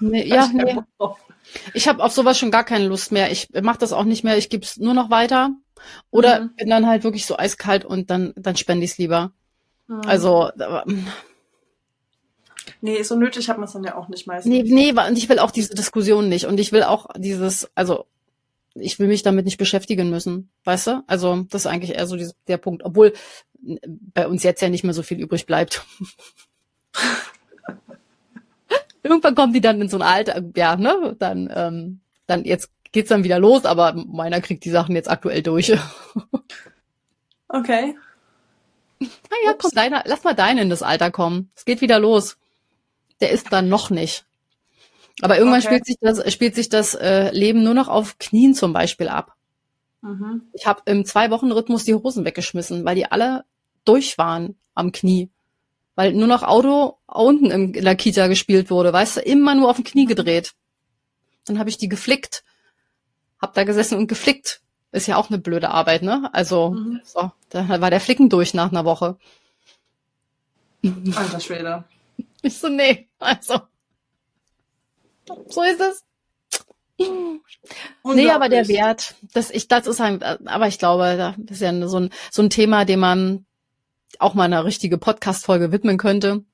Nee, 0.00 0.24
ja, 0.28 0.48
nee. 0.52 0.76
Ich 1.72 1.88
habe 1.88 2.04
auf 2.04 2.12
sowas 2.12 2.38
schon 2.38 2.50
gar 2.50 2.64
keine 2.64 2.86
Lust 2.86 3.10
mehr. 3.12 3.32
Ich 3.32 3.48
mache 3.62 3.78
das 3.78 3.94
auch 3.94 4.04
nicht 4.04 4.24
mehr. 4.24 4.36
Ich 4.36 4.50
gebe 4.50 4.64
es 4.64 4.76
nur 4.76 4.92
noch 4.92 5.08
weiter. 5.08 5.50
Oder 6.10 6.40
Mhm. 6.40 6.50
bin 6.56 6.70
dann 6.70 6.86
halt 6.86 7.04
wirklich 7.04 7.26
so 7.26 7.36
eiskalt 7.38 7.84
und 7.84 8.10
dann, 8.10 8.32
dann 8.36 8.56
spende 8.56 8.84
ich 8.84 8.92
es 8.92 8.98
lieber. 8.98 9.32
Mhm. 9.86 10.00
Also, 10.06 10.50
aber- 10.58 10.84
Nee, 12.80 13.02
so 13.02 13.16
nötig 13.16 13.48
hat 13.48 13.56
man 13.58 13.64
es 13.66 13.72
dann 13.72 13.84
ja 13.84 13.96
auch 13.96 14.08
nicht 14.08 14.26
meistens. 14.26 14.50
nee, 14.50 14.62
nee, 14.62 14.92
und 14.92 15.18
ich 15.18 15.28
will 15.28 15.38
auch 15.38 15.50
diese 15.50 15.74
Diskussion 15.74 16.28
nicht. 16.28 16.46
Und 16.46 16.60
ich 16.60 16.70
will 16.70 16.82
auch 16.82 17.06
dieses, 17.16 17.70
also, 17.74 18.04
ich 18.74 18.98
will 18.98 19.08
mich 19.08 19.22
damit 19.22 19.46
nicht 19.46 19.58
beschäftigen 19.58 20.10
müssen. 20.10 20.50
Weißt 20.64 20.86
du? 20.86 21.02
Also, 21.06 21.46
das 21.50 21.62
ist 21.62 21.66
eigentlich 21.66 21.94
eher 21.96 22.06
so 22.06 22.16
dieses, 22.16 22.34
der 22.46 22.58
Punkt. 22.58 22.84
Obwohl 22.84 23.14
bei 24.14 24.28
uns 24.28 24.42
jetzt 24.44 24.60
ja 24.62 24.68
nicht 24.68 24.84
mehr 24.84 24.94
so 24.94 25.02
viel 25.02 25.18
übrig 25.18 25.46
bleibt. 25.46 25.84
Irgendwann 29.02 29.34
kommen 29.34 29.52
die 29.52 29.60
dann 29.60 29.80
in 29.80 29.88
so 29.88 29.96
ein 29.96 30.02
Alter, 30.02 30.42
ja, 30.56 30.76
ne? 30.76 31.16
Dann, 31.18 31.50
ähm, 31.54 32.00
dann 32.26 32.44
jetzt 32.44 32.70
geht's 32.92 33.08
dann 33.08 33.24
wieder 33.24 33.38
los, 33.38 33.64
aber 33.64 33.92
meiner 33.92 34.40
kriegt 34.40 34.64
die 34.64 34.70
Sachen 34.70 34.94
jetzt 34.94 35.10
aktuell 35.10 35.42
durch. 35.42 35.72
Okay. 37.50 37.96
Naja, 39.00 39.54
komm, 39.58 39.70
deiner, 39.70 40.02
lass 40.06 40.24
mal 40.24 40.34
deinen 40.34 40.58
in 40.58 40.70
das 40.70 40.82
Alter 40.82 41.10
kommen. 41.10 41.50
Es 41.56 41.64
geht 41.64 41.80
wieder 41.80 41.98
los. 41.98 42.36
Der 43.20 43.30
ist 43.30 43.52
dann 43.52 43.68
noch 43.70 43.88
nicht. 43.88 44.26
Aber 45.22 45.38
irgendwann 45.38 45.60
Okay. 45.60 45.68
spielt 45.68 45.86
sich 45.86 45.96
das, 46.00 46.32
spielt 46.32 46.54
sich 46.54 46.68
das 46.68 46.94
äh, 46.94 47.30
Leben 47.30 47.62
nur 47.62 47.74
noch 47.74 47.88
auf 47.88 48.18
Knien 48.18 48.54
zum 48.54 48.72
Beispiel 48.72 49.08
ab. 49.08 49.34
Mhm. 50.02 50.42
Ich 50.52 50.66
habe 50.66 50.82
im 50.84 51.04
Zwei-Wochen-Rhythmus 51.04 51.84
die 51.84 51.94
Hosen 51.94 52.24
weggeschmissen, 52.24 52.84
weil 52.84 52.94
die 52.94 53.10
alle 53.10 53.44
durch 53.84 54.18
waren 54.18 54.56
am 54.74 54.92
Knie. 54.92 55.30
Weil 55.94 56.12
nur 56.12 56.28
noch 56.28 56.42
Auto 56.42 56.98
unten 57.06 57.50
im, 57.50 57.74
in 57.74 57.84
der 57.84 57.96
Kita 57.96 58.28
gespielt 58.28 58.70
wurde, 58.70 58.92
weißt 58.92 59.16
du, 59.16 59.20
immer 59.22 59.54
nur 59.54 59.70
auf 59.70 59.76
dem 59.76 59.84
Knie 59.84 60.04
gedreht. 60.04 60.52
Dann 61.46 61.58
habe 61.58 61.70
ich 61.70 61.78
die 61.78 61.88
geflickt. 61.88 62.44
Hab 63.40 63.54
da 63.54 63.64
gesessen 63.64 63.98
und 63.98 64.06
geflickt. 64.08 64.60
Ist 64.90 65.06
ja 65.06 65.16
auch 65.16 65.28
eine 65.28 65.38
blöde 65.38 65.70
Arbeit, 65.70 66.02
ne? 66.02 66.30
Also, 66.32 66.70
Mhm. 66.70 67.00
so, 67.04 67.30
da 67.50 67.80
war 67.80 67.90
der 67.90 68.00
Flicken 68.00 68.28
durch 68.30 68.54
nach 68.54 68.70
einer 68.70 68.84
Woche. 68.84 69.16
Alter 71.14 71.40
Schwede. 71.40 71.84
Ich 72.42 72.58
so, 72.58 72.68
nee, 72.68 73.08
also. 73.18 73.60
So 75.48 75.62
ist 75.62 75.80
es. 75.80 76.04
Nee, 78.04 78.30
aber 78.30 78.48
der. 78.48 78.66
Wert, 78.68 79.14
das, 79.34 79.50
ich, 79.50 79.68
das 79.68 79.86
ist 79.86 80.00
ein, 80.00 80.22
aber 80.22 80.68
ich 80.68 80.78
glaube, 80.78 81.34
das 81.36 81.56
ist 81.56 81.60
ja 81.60 81.88
so 81.88 82.00
ein, 82.00 82.10
so 82.30 82.42
ein 82.42 82.50
Thema, 82.50 82.84
dem 82.84 83.00
man 83.00 83.44
auch 84.18 84.34
mal 84.34 84.44
eine 84.44 84.64
richtige 84.64 84.98
Podcast-Folge 84.98 85.70
widmen 85.70 85.98
könnte. 85.98 86.44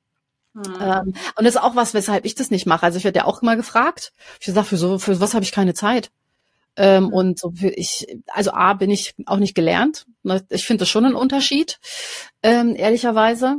Mhm. 0.54 0.64
Ähm, 0.80 1.14
und 1.36 1.44
das 1.44 1.54
ist 1.54 1.62
auch 1.62 1.76
was, 1.76 1.94
weshalb 1.94 2.24
ich 2.24 2.34
das 2.34 2.50
nicht 2.50 2.66
mache. 2.66 2.84
Also 2.84 2.98
ich 2.98 3.04
werde 3.04 3.20
ja 3.20 3.24
auch 3.24 3.42
immer 3.42 3.56
gefragt. 3.56 4.12
Ich 4.40 4.46
sage, 4.46 4.66
für 4.66 4.76
so, 4.76 4.98
für 4.98 5.20
was 5.20 5.34
habe 5.34 5.44
ich 5.44 5.52
keine 5.52 5.74
Zeit? 5.74 6.10
Ähm, 6.76 7.12
und 7.12 7.38
so 7.38 7.52
für 7.52 7.68
ich, 7.68 8.06
also 8.26 8.52
A, 8.52 8.74
bin 8.74 8.90
ich 8.90 9.14
auch 9.26 9.38
nicht 9.38 9.54
gelernt. 9.54 10.06
Ne, 10.22 10.44
Ich 10.50 10.66
finde 10.66 10.80
das 10.80 10.88
schon 10.88 11.04
einen 11.04 11.14
Unterschied, 11.14 11.78
ähm, 12.42 12.74
ehrlicherweise. 12.76 13.56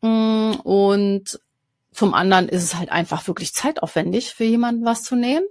Mm, 0.00 0.52
Und 0.62 1.40
zum 1.92 2.14
anderen 2.14 2.48
ist 2.48 2.62
es 2.62 2.74
halt 2.76 2.90
einfach 2.90 3.26
wirklich 3.26 3.52
zeitaufwendig 3.52 4.34
für 4.34 4.44
jemanden 4.44 4.84
was 4.84 5.02
zu 5.02 5.14
nähen 5.16 5.44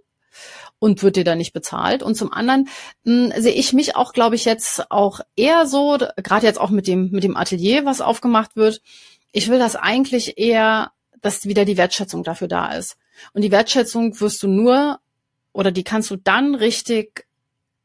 und 0.80 1.04
wird 1.04 1.15
dir 1.15 1.24
dann 1.24 1.38
nicht 1.38 1.54
bezahlt. 1.54 2.02
Und 2.02 2.15
zum 2.15 2.34
anderen 2.34 2.67
mh, 3.04 3.39
sehe 3.39 3.54
ich 3.54 3.74
mich 3.74 3.95
auch, 3.95 4.13
glaube 4.13 4.36
ich, 4.36 4.45
jetzt 4.45 4.89
auch 4.89 5.19
eher 5.36 5.67
so, 5.67 5.97
gerade 6.17 6.47
jetzt 6.47 6.60
auch 6.60 6.71
mit 6.71 6.88
dem, 6.88 7.12
mit 7.12 7.24
dem 7.24 7.38
Atelier, 7.38 7.86
was 7.86 8.02
aufgemacht 8.02 8.56
wird. 8.56 8.82
Ich 9.32 9.50
will 9.50 9.60
das 9.60 9.76
eigentlich 9.76 10.38
eher, 10.39 10.91
dass 11.21 11.45
wieder 11.45 11.65
die 11.65 11.78
Wertschätzung 11.78 12.24
dafür 12.24 12.47
da 12.47 12.74
ist. 12.74 12.97
Und 13.34 13.43
die 13.43 13.52
Wertschätzung 13.52 14.19
wirst 14.19 14.41
du 14.41 14.47
nur 14.47 15.00
oder 15.54 15.72
die 15.72 15.84
kannst 15.84 16.10
du 16.12 16.16
dann 16.16 16.56
richtig 16.56 17.26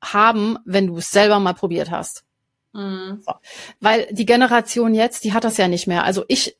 haben, 0.02 0.58
wenn 0.64 0.86
du 0.86 0.98
es 0.98 1.10
selber 1.10 1.40
mal 1.40 1.54
probiert 1.54 1.90
hast. 1.90 2.24
Mhm. 2.72 3.22
Weil 3.80 4.06
die 4.10 4.26
Generation 4.26 4.94
jetzt, 4.94 5.24
die 5.24 5.32
hat 5.32 5.44
das 5.44 5.56
ja 5.56 5.68
nicht 5.68 5.86
mehr. 5.86 6.04
Also 6.04 6.24
ich, 6.28 6.56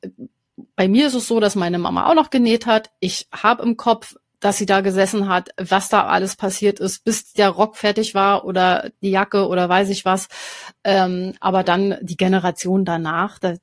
bei 0.75 0.89
mir 0.89 1.09
ist 1.09 1.15
es 1.15 1.27
so, 1.27 1.41
dass 1.41 1.55
meine 1.55 1.79
Mama 1.79 2.09
auch 2.09 2.15
noch 2.15 2.31
genäht 2.31 2.67
hat. 2.67 2.91
Ich 3.01 3.29
habe 3.31 3.63
im 3.63 3.77
Kopf, 3.77 4.17
dass 4.41 4.59
sie 4.59 4.67
da 4.67 4.81
gesessen 4.81 5.29
hat, 5.29 5.51
was 5.57 5.89
da 5.89 6.07
alles 6.07 6.37
passiert 6.37 6.81
ist, 6.81 7.05
bis 7.05 7.33
der 7.33 7.51
Rock 7.51 7.77
fertig 7.77 8.15
war 8.15 8.45
oder 8.45 8.91
die 9.03 9.11
Jacke 9.11 9.47
oder 9.49 9.69
weiß 9.69 9.89
ich 9.91 10.05
was. 10.05 10.29
Ähm, 10.85 11.35
aber 11.41 11.63
dann 11.65 11.99
die 12.03 12.17
Generation 12.17 12.85
danach, 12.85 13.39
da, 13.39 13.55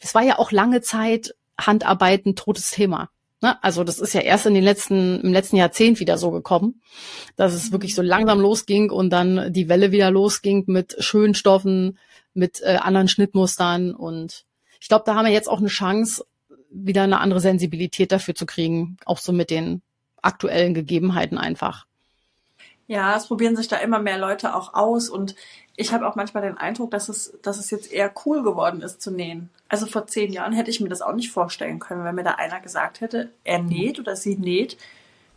es 0.00 0.14
war 0.14 0.22
ja 0.22 0.38
auch 0.38 0.52
lange 0.52 0.80
Zeit 0.80 1.34
Handarbeit 1.58 2.26
ein 2.26 2.36
totes 2.36 2.70
Thema. 2.70 3.08
Ne? 3.42 3.62
Also 3.62 3.84
das 3.84 3.98
ist 3.98 4.14
ja 4.14 4.20
erst 4.20 4.46
in 4.46 4.54
den 4.54 4.64
letzten, 4.64 5.20
im 5.20 5.32
letzten 5.32 5.56
Jahrzehnt 5.56 6.00
wieder 6.00 6.18
so 6.18 6.30
gekommen, 6.30 6.80
dass 7.36 7.54
es 7.54 7.72
wirklich 7.72 7.94
so 7.94 8.02
langsam 8.02 8.40
losging 8.40 8.90
und 8.90 9.10
dann 9.10 9.52
die 9.52 9.68
Welle 9.68 9.92
wieder 9.92 10.10
losging 10.10 10.64
mit 10.66 10.96
schönen 11.00 11.34
Stoffen, 11.34 11.98
mit 12.34 12.62
äh, 12.62 12.76
anderen 12.76 13.08
Schnittmustern 13.08 13.94
und 13.94 14.44
ich 14.80 14.88
glaube, 14.88 15.04
da 15.06 15.14
haben 15.14 15.26
wir 15.26 15.32
jetzt 15.32 15.48
auch 15.48 15.58
eine 15.58 15.68
Chance, 15.68 16.24
wieder 16.70 17.02
eine 17.02 17.20
andere 17.20 17.40
Sensibilität 17.40 18.12
dafür 18.12 18.34
zu 18.34 18.46
kriegen, 18.46 18.98
auch 19.04 19.18
so 19.18 19.32
mit 19.32 19.50
den 19.50 19.82
aktuellen 20.20 20.74
Gegebenheiten 20.74 21.38
einfach. 21.38 21.86
Ja, 22.88 23.16
es 23.16 23.26
probieren 23.26 23.56
sich 23.56 23.68
da 23.68 23.76
immer 23.78 23.98
mehr 23.98 24.18
Leute 24.18 24.54
auch 24.54 24.74
aus 24.74 25.08
und 25.08 25.34
ich 25.76 25.92
habe 25.92 26.06
auch 26.08 26.16
manchmal 26.16 26.42
den 26.42 26.56
Eindruck, 26.56 26.90
dass 26.90 27.08
es, 27.08 27.34
dass 27.42 27.58
es 27.58 27.70
jetzt 27.70 27.92
eher 27.92 28.12
cool 28.24 28.42
geworden 28.42 28.80
ist 28.80 29.02
zu 29.02 29.10
nähen. 29.10 29.50
Also 29.68 29.86
vor 29.86 30.06
zehn 30.06 30.32
Jahren 30.32 30.52
hätte 30.52 30.70
ich 30.70 30.80
mir 30.80 30.88
das 30.88 31.02
auch 31.02 31.14
nicht 31.14 31.30
vorstellen 31.30 31.80
können, 31.80 32.04
wenn 32.04 32.14
mir 32.14 32.22
da 32.22 32.32
einer 32.32 32.60
gesagt 32.60 33.00
hätte, 33.00 33.30
er 33.44 33.60
näht 33.60 33.98
oder 33.98 34.16
sie 34.16 34.36
näht. 34.36 34.78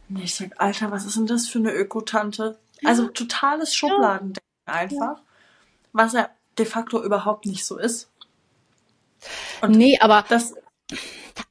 Und 0.09 0.23
ich 0.23 0.35
sag, 0.35 0.51
Alter, 0.57 0.91
was 0.91 1.05
ist 1.05 1.17
denn 1.17 1.27
das 1.27 1.47
für 1.47 1.59
eine 1.59 1.71
Ökotante? 1.71 2.57
Also 2.85 3.07
totales 3.07 3.75
Schubladendenken 3.75 4.41
einfach, 4.65 5.21
was 5.91 6.13
ja 6.13 6.29
de 6.57 6.65
facto 6.65 7.03
überhaupt 7.03 7.45
nicht 7.45 7.65
so 7.65 7.77
ist. 7.77 8.09
Und 9.62 9.71
nee, 9.71 9.99
aber 9.99 10.23
das, 10.29 10.53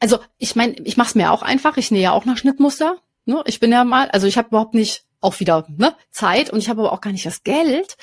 also 0.01 0.19
ich 0.39 0.57
meine, 0.57 0.75
ich 0.85 0.97
mache 0.97 1.09
es 1.09 1.15
mir 1.15 1.31
auch 1.33 1.43
einfach. 1.43 1.77
Ich 1.77 1.91
nähe 1.91 2.03
ja 2.03 2.13
auch 2.13 2.25
nach 2.25 2.39
Schnittmuster. 2.39 2.97
Ne? 3.27 3.43
Ich 3.47 3.61
bin 3.61 3.71
ja 3.71 3.85
mal, 3.85 4.09
also 4.11 4.27
ich 4.27 4.39
habe 4.39 4.49
überhaupt 4.49 4.75
nicht 4.75 5.05
auch 5.21 5.41
wieder 5.41 5.67
ne, 5.69 5.95
Zeit 6.11 6.51
und 6.51 6.59
ich 6.59 6.69
habe 6.69 6.83
aber 6.83 6.93
auch 6.93 7.01
gar 7.01 7.13
nicht 7.13 7.27
das 7.27 7.43
Geld 7.43 7.97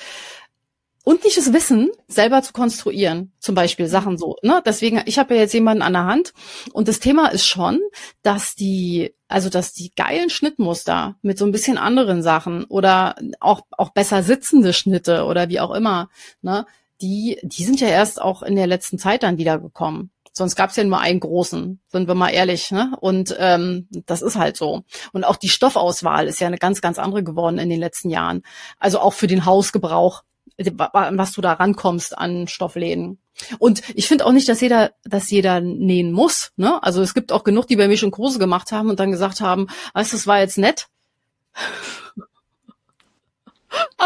und 1.06 1.22
nicht 1.22 1.36
das 1.36 1.52
Wissen, 1.52 1.90
selber 2.08 2.42
zu 2.42 2.52
konstruieren. 2.52 3.32
Zum 3.38 3.54
Beispiel 3.54 3.86
Sachen 3.86 4.18
so. 4.18 4.38
Ne? 4.42 4.60
Deswegen, 4.66 5.00
ich 5.06 5.20
habe 5.20 5.36
ja 5.36 5.42
jetzt 5.42 5.54
jemanden 5.54 5.82
an 5.82 5.92
der 5.92 6.04
Hand 6.04 6.32
und 6.72 6.88
das 6.88 6.98
Thema 6.98 7.28
ist 7.28 7.46
schon, 7.46 7.80
dass 8.22 8.56
die, 8.56 9.14
also 9.28 9.48
dass 9.48 9.72
die 9.72 9.94
geilen 9.94 10.30
Schnittmuster 10.30 11.14
mit 11.22 11.38
so 11.38 11.44
ein 11.44 11.52
bisschen 11.52 11.78
anderen 11.78 12.24
Sachen 12.24 12.64
oder 12.64 13.14
auch 13.38 13.60
auch 13.70 13.90
besser 13.90 14.24
sitzende 14.24 14.72
Schnitte 14.72 15.24
oder 15.26 15.48
wie 15.48 15.60
auch 15.60 15.72
immer, 15.72 16.10
ne, 16.42 16.66
die, 17.00 17.38
die 17.42 17.64
sind 17.64 17.80
ja 17.80 17.88
erst 17.88 18.20
auch 18.20 18.42
in 18.42 18.56
der 18.56 18.66
letzten 18.66 18.98
Zeit 18.98 19.22
dann 19.22 19.38
wiedergekommen. 19.38 20.10
Sonst 20.36 20.54
gab 20.54 20.68
es 20.68 20.76
ja 20.76 20.84
nur 20.84 21.00
einen 21.00 21.20
großen, 21.20 21.80
sind 21.88 22.08
wir 22.08 22.14
mal 22.14 22.28
ehrlich. 22.28 22.70
Ne? 22.70 22.94
Und 23.00 23.34
ähm, 23.38 23.88
das 24.04 24.20
ist 24.20 24.36
halt 24.36 24.58
so. 24.58 24.84
Und 25.14 25.24
auch 25.24 25.36
die 25.36 25.48
Stoffauswahl 25.48 26.28
ist 26.28 26.40
ja 26.40 26.46
eine 26.46 26.58
ganz, 26.58 26.82
ganz 26.82 26.98
andere 26.98 27.24
geworden 27.24 27.56
in 27.56 27.70
den 27.70 27.80
letzten 27.80 28.10
Jahren. 28.10 28.42
Also 28.78 28.98
auch 28.98 29.14
für 29.14 29.28
den 29.28 29.46
Hausgebrauch, 29.46 30.24
was 30.58 31.32
du 31.32 31.40
da 31.40 31.54
rankommst 31.54 32.18
an 32.18 32.48
Stoffläden. 32.48 33.18
Und 33.58 33.80
ich 33.94 34.08
finde 34.08 34.26
auch 34.26 34.32
nicht, 34.32 34.46
dass 34.50 34.60
jeder, 34.60 34.90
dass 35.04 35.30
jeder 35.30 35.62
nähen 35.62 36.12
muss. 36.12 36.52
Ne? 36.56 36.82
Also 36.82 37.00
es 37.00 37.14
gibt 37.14 37.32
auch 37.32 37.42
genug, 37.42 37.66
die 37.66 37.76
bei 37.76 37.88
mir 37.88 37.96
schon 37.96 38.10
Kurse 38.10 38.38
gemacht 38.38 38.72
haben 38.72 38.90
und 38.90 39.00
dann 39.00 39.12
gesagt 39.12 39.40
haben, 39.40 39.68
weißt 39.94 40.12
du, 40.12 40.18
das 40.18 40.26
war 40.26 40.40
jetzt 40.40 40.58
nett. 40.58 40.88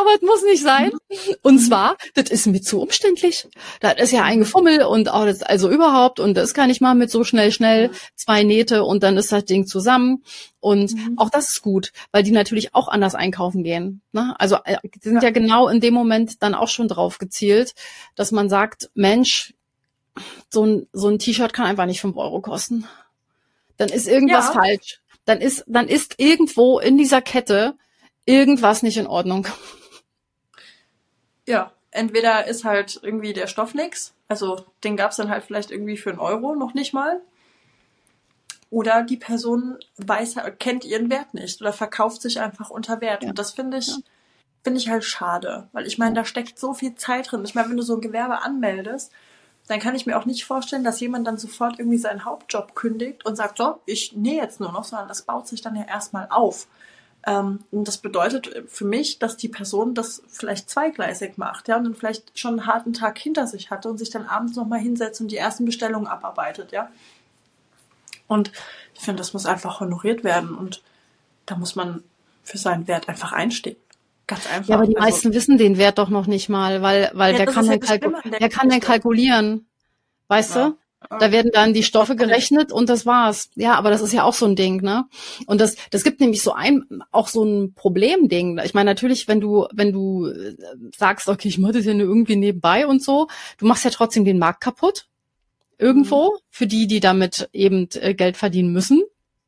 Aber 0.00 0.14
es 0.14 0.22
muss 0.22 0.42
nicht 0.42 0.62
sein. 0.62 0.92
Und 1.42 1.58
zwar, 1.58 1.96
das 2.14 2.30
ist 2.30 2.46
mir 2.46 2.60
zu 2.60 2.80
umständlich. 2.80 3.46
Das 3.80 3.94
ist 4.00 4.12
ja 4.12 4.22
ein 4.22 4.40
Gefummel 4.40 4.82
und 4.82 5.10
auch 5.10 5.24
das, 5.24 5.42
also 5.42 5.70
überhaupt, 5.70 6.20
und 6.20 6.34
das 6.34 6.54
kann 6.54 6.70
ich 6.70 6.80
mal 6.80 6.94
mit 6.94 7.10
so 7.10 7.24
schnell, 7.24 7.52
schnell 7.52 7.90
zwei 8.14 8.42
Nähte 8.42 8.84
und 8.84 9.02
dann 9.02 9.16
ist 9.16 9.32
das 9.32 9.44
Ding 9.44 9.66
zusammen. 9.66 10.24
Und 10.60 10.94
mhm. 10.94 11.14
auch 11.16 11.30
das 11.30 11.50
ist 11.50 11.62
gut, 11.62 11.92
weil 12.12 12.22
die 12.22 12.32
natürlich 12.32 12.74
auch 12.74 12.88
anders 12.88 13.14
einkaufen 13.14 13.62
gehen. 13.62 14.02
Ne? 14.12 14.34
Also 14.38 14.56
äh, 14.64 14.76
sind 15.00 15.16
ja. 15.16 15.24
ja 15.24 15.30
genau 15.30 15.68
in 15.68 15.80
dem 15.80 15.94
Moment 15.94 16.42
dann 16.42 16.54
auch 16.54 16.68
schon 16.68 16.88
drauf 16.88 17.18
gezielt, 17.18 17.74
dass 18.14 18.32
man 18.32 18.48
sagt, 18.48 18.90
Mensch, 18.94 19.54
so 20.50 20.64
ein, 20.64 20.86
so 20.92 21.08
ein 21.08 21.18
T-Shirt 21.18 21.52
kann 21.52 21.66
einfach 21.66 21.86
nicht 21.86 22.00
fünf 22.00 22.16
Euro 22.16 22.40
kosten. 22.40 22.86
Dann 23.76 23.88
ist 23.88 24.06
irgendwas 24.06 24.48
ja. 24.48 24.60
falsch. 24.60 25.00
Dann 25.24 25.40
ist, 25.40 25.64
dann 25.66 25.88
ist 25.88 26.14
irgendwo 26.18 26.78
in 26.78 26.98
dieser 26.98 27.22
Kette 27.22 27.74
irgendwas 28.26 28.82
nicht 28.82 28.96
in 28.96 29.06
Ordnung. 29.06 29.46
Ja, 31.50 31.72
entweder 31.90 32.46
ist 32.46 32.64
halt 32.64 33.00
irgendwie 33.02 33.32
der 33.32 33.48
Stoff 33.48 33.74
nix, 33.74 34.14
also 34.28 34.64
den 34.84 34.96
gab's 34.96 35.16
dann 35.16 35.28
halt 35.28 35.44
vielleicht 35.44 35.70
irgendwie 35.70 35.96
für 35.96 36.10
einen 36.10 36.20
Euro, 36.20 36.54
noch 36.54 36.74
nicht 36.74 36.94
mal. 36.94 37.20
Oder 38.70 39.02
die 39.02 39.16
Person 39.16 39.76
weiß, 39.96 40.36
kennt 40.60 40.84
ihren 40.84 41.10
Wert 41.10 41.34
nicht 41.34 41.60
oder 41.60 41.72
verkauft 41.72 42.22
sich 42.22 42.40
einfach 42.40 42.70
unter 42.70 43.00
Wert. 43.00 43.24
Ja. 43.24 43.30
Und 43.30 43.38
das 43.40 43.50
finde 43.50 43.78
ich, 43.78 43.88
ja. 43.88 43.96
finde 44.62 44.78
ich 44.78 44.88
halt 44.88 45.04
schade. 45.04 45.68
Weil 45.72 45.88
ich 45.88 45.98
meine, 45.98 46.14
da 46.14 46.24
steckt 46.24 46.56
so 46.56 46.72
viel 46.72 46.94
Zeit 46.94 47.32
drin. 47.32 47.44
Ich 47.44 47.56
meine, 47.56 47.68
wenn 47.68 47.76
du 47.76 47.82
so 47.82 47.96
ein 47.96 48.00
Gewerbe 48.00 48.42
anmeldest, 48.42 49.10
dann 49.66 49.80
kann 49.80 49.96
ich 49.96 50.06
mir 50.06 50.16
auch 50.16 50.24
nicht 50.24 50.44
vorstellen, 50.44 50.84
dass 50.84 51.00
jemand 51.00 51.26
dann 51.26 51.36
sofort 51.36 51.80
irgendwie 51.80 51.98
seinen 51.98 52.24
Hauptjob 52.24 52.76
kündigt 52.76 53.26
und 53.26 53.34
sagt, 53.34 53.58
so, 53.58 53.80
ich 53.86 54.12
nähe 54.12 54.40
jetzt 54.40 54.60
nur 54.60 54.70
noch, 54.70 54.84
sondern 54.84 55.08
das 55.08 55.22
baut 55.22 55.48
sich 55.48 55.62
dann 55.62 55.74
ja 55.74 55.84
erstmal 55.84 56.28
auf. 56.30 56.68
Ähm, 57.26 57.60
und 57.70 57.86
das 57.86 57.98
bedeutet 57.98 58.64
für 58.68 58.84
mich, 58.84 59.18
dass 59.18 59.36
die 59.36 59.48
Person 59.48 59.94
das 59.94 60.22
vielleicht 60.28 60.70
zweigleisig 60.70 61.36
macht, 61.36 61.68
ja, 61.68 61.76
und 61.76 61.84
dann 61.84 61.94
vielleicht 61.94 62.38
schon 62.38 62.58
einen 62.58 62.66
harten 62.66 62.92
Tag 62.92 63.18
hinter 63.18 63.46
sich 63.46 63.70
hatte 63.70 63.88
und 63.90 63.98
sich 63.98 64.10
dann 64.10 64.26
abends 64.26 64.56
nochmal 64.56 64.80
hinsetzt 64.80 65.20
und 65.20 65.28
die 65.30 65.36
ersten 65.36 65.64
Bestellungen 65.64 66.06
abarbeitet, 66.06 66.72
ja. 66.72 66.90
Und 68.26 68.52
ich 68.94 69.00
finde, 69.00 69.18
das 69.18 69.32
muss 69.32 69.44
einfach 69.44 69.80
honoriert 69.80 70.24
werden 70.24 70.54
und 70.54 70.82
da 71.46 71.56
muss 71.56 71.74
man 71.74 72.02
für 72.42 72.58
seinen 72.58 72.86
Wert 72.88 73.08
einfach 73.08 73.32
einstehen. 73.32 73.76
Ganz 74.26 74.46
einfach. 74.46 74.68
Ja, 74.68 74.76
aber 74.76 74.86
die 74.86 74.96
also, 74.96 75.06
meisten 75.06 75.34
wissen 75.34 75.58
den 75.58 75.76
Wert 75.76 75.98
doch 75.98 76.08
noch 76.08 76.26
nicht 76.26 76.48
mal, 76.48 76.80
weil, 76.80 77.10
weil 77.14 77.32
ja, 77.32 77.40
wer, 77.40 77.46
kann 77.46 77.68
denn, 77.68 77.80
kalku 77.80 78.12
wer 78.24 78.48
kann 78.48 78.68
denn 78.68 78.80
kalkulieren? 78.80 79.66
Weißt 80.28 80.54
ja. 80.54 80.68
du? 80.68 80.76
Da 81.08 81.32
werden 81.32 81.50
dann 81.52 81.72
die 81.72 81.82
Stoffe 81.82 82.14
gerechnet 82.14 82.72
und 82.72 82.90
das 82.90 83.06
war's. 83.06 83.50
Ja, 83.54 83.74
aber 83.74 83.90
das 83.90 84.02
ist 84.02 84.12
ja 84.12 84.22
auch 84.22 84.34
so 84.34 84.44
ein 84.46 84.54
Ding, 84.54 84.82
ne? 84.82 85.06
Und 85.46 85.60
das, 85.60 85.76
das 85.90 86.04
gibt 86.04 86.20
nämlich 86.20 86.42
so 86.42 86.52
ein, 86.52 86.84
auch 87.10 87.28
so 87.28 87.42
ein 87.42 87.72
Problemding. 87.72 88.60
Ich 88.64 88.74
meine, 88.74 88.90
natürlich, 88.90 89.26
wenn 89.26 89.40
du, 89.40 89.66
wenn 89.72 89.92
du 89.92 90.26
äh, 90.26 90.54
sagst, 90.96 91.28
okay, 91.28 91.48
ich 91.48 91.58
mache 91.58 91.72
das 91.72 91.86
ja 91.86 91.94
nur 91.94 92.06
irgendwie 92.06 92.36
nebenbei 92.36 92.86
und 92.86 93.02
so, 93.02 93.28
du 93.56 93.66
machst 93.66 93.84
ja 93.84 93.90
trotzdem 93.90 94.26
den 94.26 94.38
Markt 94.38 94.60
kaputt. 94.60 95.06
Irgendwo. 95.78 96.32
Mhm. 96.32 96.38
Für 96.50 96.66
die, 96.66 96.86
die 96.86 97.00
damit 97.00 97.48
eben 97.54 97.88
äh, 97.94 98.14
Geld 98.14 98.36
verdienen 98.36 98.72
müssen. 98.72 99.02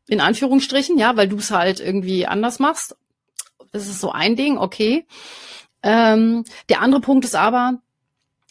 In 0.08 0.20
Anführungsstrichen, 0.20 0.96
ja, 0.96 1.16
weil 1.16 1.28
du 1.28 1.36
es 1.36 1.50
halt 1.50 1.80
irgendwie 1.80 2.26
anders 2.26 2.58
machst. 2.60 2.96
Das 3.72 3.88
ist 3.88 4.00
so 4.00 4.10
ein 4.10 4.36
Ding, 4.36 4.56
okay. 4.56 5.06
Ähm, 5.82 6.44
der 6.70 6.80
andere 6.80 7.02
Punkt 7.02 7.24
ist 7.26 7.34
aber, 7.34 7.78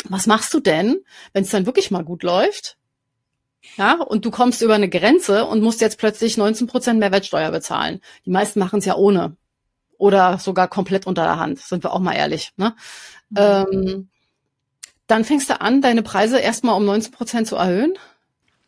was 0.06 0.28
machst 0.28 0.54
du 0.54 0.60
denn, 0.60 1.00
wenn 1.34 1.44
es 1.44 1.50
dann 1.50 1.66
wirklich 1.66 1.92
mal 1.92 2.04
gut 2.04 2.24
läuft? 2.24 2.78
Ja, 3.78 4.02
und 4.02 4.26
du 4.26 4.32
kommst 4.32 4.62
über 4.62 4.76
eine 4.76 4.90
Grenze 4.90 5.46
und 5.46 5.62
musst 5.62 5.82
jetzt 5.82 5.98
plötzlich 5.98 6.38
19 6.38 6.68
Prozent 6.68 7.00
Mehrwertsteuer 7.00 7.52
bezahlen. 7.52 8.02
Die 8.26 8.32
meisten 8.32 8.60
machen 8.60 8.80
es 8.80 8.86
ja 8.86 8.96
ohne. 8.96 9.36
Oder 9.98 10.40
sogar 10.40 10.68
komplett 10.68 11.06
unter 11.06 11.24
der 11.24 11.38
Hand, 11.38 11.60
sind 11.60 11.84
wir 11.84 11.94
auch 11.94 12.00
mal 12.00 12.14
ehrlich. 12.14 12.52
Ne? 12.58 12.76
Mhm. 13.30 13.38
Ähm, 13.38 14.10
dann 15.08 15.26
fängst 15.26 15.50
du 15.50 15.62
an, 15.62 15.82
deine 15.82 16.04
Preise 16.04 16.40
erstmal 16.40 16.76
um 16.76 16.86
19 16.86 17.12
Prozent 17.12 17.48
zu 17.48 17.56
erhöhen. 17.56 17.94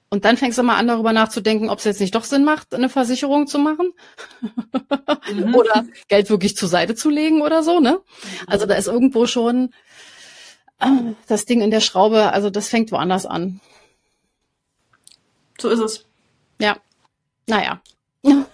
Und 0.09 0.25
dann 0.25 0.37
fängst 0.37 0.59
du 0.59 0.63
mal 0.63 0.75
an, 0.75 0.87
darüber 0.87 1.11
nachzudenken, 1.11 1.69
ob 1.69 1.79
es 1.79 1.85
jetzt 1.85 1.99
nicht 1.99 2.13
doch 2.13 2.23
Sinn 2.23 2.43
macht, 2.43 2.75
eine 2.75 2.87
Versicherung 2.87 3.47
zu 3.47 3.57
machen. 3.57 3.93
Mhm. 5.33 5.55
oder 5.55 5.85
Geld 6.07 6.29
wirklich 6.29 6.55
zur 6.55 6.69
Seite 6.69 6.93
zu 6.93 7.09
legen 7.09 7.41
oder 7.41 7.63
so, 7.63 7.79
ne? 7.79 7.99
Also 8.45 8.67
da 8.67 8.75
ist 8.75 8.87
irgendwo 8.87 9.25
schon 9.25 9.73
äh, 10.79 10.85
das 11.27 11.45
Ding 11.45 11.61
in 11.61 11.71
der 11.71 11.79
Schraube, 11.79 12.31
also 12.31 12.51
das 12.51 12.67
fängt 12.67 12.91
woanders 12.91 13.25
an. 13.25 13.59
So 15.60 15.70
ist 15.70 15.80
es. 15.80 16.06
Ja. 16.60 16.78
Naja. 17.47 17.82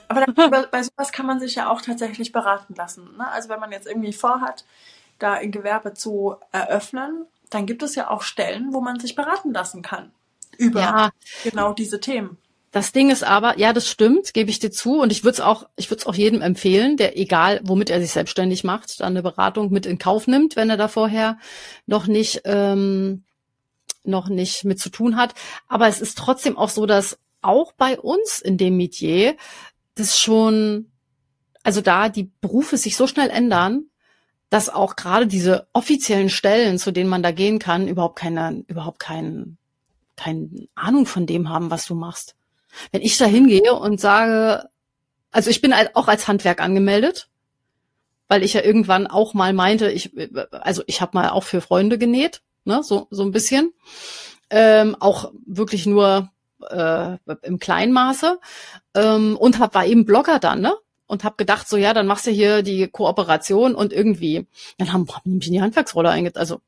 Aber 0.07 0.25
da, 0.25 0.47
bei 0.71 0.83
sowas 0.83 1.11
kann 1.11 1.27
man 1.27 1.39
sich 1.39 1.55
ja 1.55 1.69
auch 1.69 1.81
tatsächlich 1.81 2.31
beraten 2.31 2.73
lassen. 2.75 3.17
Ne? 3.17 3.29
Also 3.29 3.49
wenn 3.49 3.59
man 3.59 3.71
jetzt 3.71 3.87
irgendwie 3.87 4.13
vorhat, 4.13 4.65
da 5.19 5.33
ein 5.33 5.51
Gewerbe 5.51 5.93
zu 5.93 6.35
eröffnen, 6.51 7.25
dann 7.49 7.65
gibt 7.65 7.83
es 7.83 7.95
ja 7.95 8.09
auch 8.09 8.23
Stellen, 8.23 8.73
wo 8.73 8.81
man 8.81 8.99
sich 8.99 9.15
beraten 9.15 9.53
lassen 9.53 9.81
kann 9.81 10.11
über 10.57 10.81
ja. 10.81 11.09
genau 11.43 11.73
diese 11.73 11.99
Themen. 11.99 12.37
Das 12.71 12.91
Ding 12.91 13.09
ist 13.09 13.23
aber, 13.23 13.57
ja, 13.57 13.73
das 13.73 13.89
stimmt, 13.89 14.33
gebe 14.33 14.51
ich 14.51 14.59
dir 14.59 14.71
zu. 14.71 14.99
Und 14.99 15.11
ich 15.11 15.23
würde 15.23 15.33
es 15.33 15.39
auch, 15.39 15.67
ich 15.75 15.89
würde 15.89 16.01
es 16.01 16.07
auch 16.07 16.13
jedem 16.13 16.41
empfehlen, 16.41 16.97
der 16.97 17.17
egal, 17.17 17.61
womit 17.63 17.89
er 17.89 17.99
sich 17.99 18.11
selbstständig 18.11 18.63
macht, 18.63 18.99
dann 18.99 19.13
eine 19.13 19.23
Beratung 19.23 19.71
mit 19.71 19.87
in 19.87 19.97
Kauf 19.97 20.27
nimmt, 20.27 20.55
wenn 20.55 20.69
er 20.69 20.77
da 20.77 20.87
vorher 20.87 21.39
noch 21.87 22.05
nicht 22.05 22.41
ähm, 22.45 23.23
noch 24.03 24.29
nicht 24.29 24.65
mit 24.65 24.79
zu 24.79 24.89
tun 24.89 25.15
hat. 25.15 25.33
Aber 25.67 25.87
es 25.87 26.01
ist 26.01 26.17
trotzdem 26.17 26.57
auch 26.57 26.69
so, 26.69 26.85
dass 26.85 27.19
auch 27.41 27.73
bei 27.73 27.99
uns 27.99 28.39
in 28.39 28.57
dem 28.57 28.77
Metier 28.77 29.35
das 29.95 30.19
schon, 30.19 30.91
also 31.63 31.81
da 31.81 32.09
die 32.09 32.31
Berufe 32.41 32.77
sich 32.77 32.95
so 32.95 33.07
schnell 33.07 33.29
ändern, 33.29 33.85
dass 34.49 34.69
auch 34.69 34.95
gerade 34.95 35.27
diese 35.27 35.67
offiziellen 35.73 36.29
Stellen, 36.29 36.79
zu 36.79 36.91
denen 36.91 37.09
man 37.09 37.23
da 37.23 37.31
gehen 37.31 37.59
kann, 37.59 37.87
überhaupt 37.87 38.17
keine, 38.17 38.63
überhaupt 38.67 38.99
keinen, 38.99 39.57
keine 40.15 40.67
Ahnung 40.75 41.05
von 41.05 41.25
dem 41.25 41.49
haben, 41.49 41.69
was 41.69 41.85
du 41.85 41.95
machst. 41.95 42.35
Wenn 42.91 43.01
ich 43.01 43.17
da 43.17 43.25
hingehe 43.25 43.73
und 43.73 43.99
sage, 43.99 44.69
also 45.31 45.49
ich 45.49 45.61
bin 45.61 45.73
auch 45.93 46.07
als 46.07 46.27
Handwerk 46.27 46.61
angemeldet, 46.61 47.29
weil 48.27 48.43
ich 48.43 48.53
ja 48.53 48.61
irgendwann 48.61 49.07
auch 49.07 49.33
mal 49.33 49.53
meinte, 49.53 49.91
ich, 49.91 50.11
also 50.51 50.83
ich 50.87 51.01
habe 51.01 51.17
mal 51.17 51.29
auch 51.29 51.43
für 51.43 51.61
Freunde 51.61 51.97
genäht 51.97 52.41
ne, 52.69 52.83
so, 52.83 53.07
so 53.11 53.23
ein 53.23 53.31
bisschen. 53.31 53.73
Ähm, 54.49 54.95
auch 54.99 55.31
wirklich 55.45 55.85
nur 55.85 56.31
äh, 56.69 57.17
im 57.43 57.59
kleinen 57.59 57.91
Maße. 57.91 58.39
Ähm, 58.95 59.37
und 59.37 59.59
hab, 59.59 59.75
war 59.75 59.85
eben 59.85 60.05
Blogger 60.05 60.39
dann, 60.39 60.61
ne? 60.61 60.73
Und 61.07 61.23
hab 61.23 61.37
gedacht, 61.37 61.67
so 61.67 61.75
ja, 61.75 61.93
dann 61.93 62.07
machst 62.07 62.27
du 62.27 62.31
hier 62.31 62.61
die 62.61 62.87
Kooperation 62.87 63.73
und 63.73 63.91
irgendwie, 63.91 64.47
dann 64.77 64.93
haben, 64.93 65.07
haben 65.07 65.21
die 65.25 65.35
mich 65.37 65.47
in 65.47 65.53
die 65.53 65.61
Handwerksrolle 65.61 66.09
eingetragen. 66.09 66.39
Also 66.39 66.61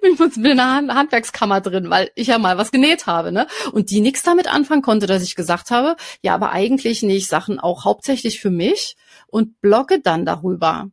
bin 0.00 0.16
ich 0.30 0.36
in 0.36 0.60
einer 0.60 0.94
Handwerkskammer 0.94 1.60
drin, 1.60 1.90
weil 1.90 2.10
ich 2.14 2.28
ja 2.28 2.38
mal 2.38 2.58
was 2.58 2.70
genäht 2.70 3.06
habe, 3.06 3.32
ne? 3.32 3.46
Und 3.72 3.90
die 3.90 4.00
nichts 4.00 4.22
damit 4.22 4.52
anfangen 4.52 4.82
konnte, 4.82 5.06
dass 5.06 5.22
ich 5.22 5.34
gesagt 5.34 5.70
habe, 5.70 5.96
ja, 6.22 6.34
aber 6.34 6.52
eigentlich 6.52 7.02
nähe 7.02 7.16
ich 7.16 7.26
Sachen 7.26 7.58
auch 7.58 7.84
hauptsächlich 7.84 8.40
für 8.40 8.50
mich 8.50 8.96
und 9.26 9.60
blogge 9.60 10.00
dann 10.00 10.24
darüber. 10.24 10.90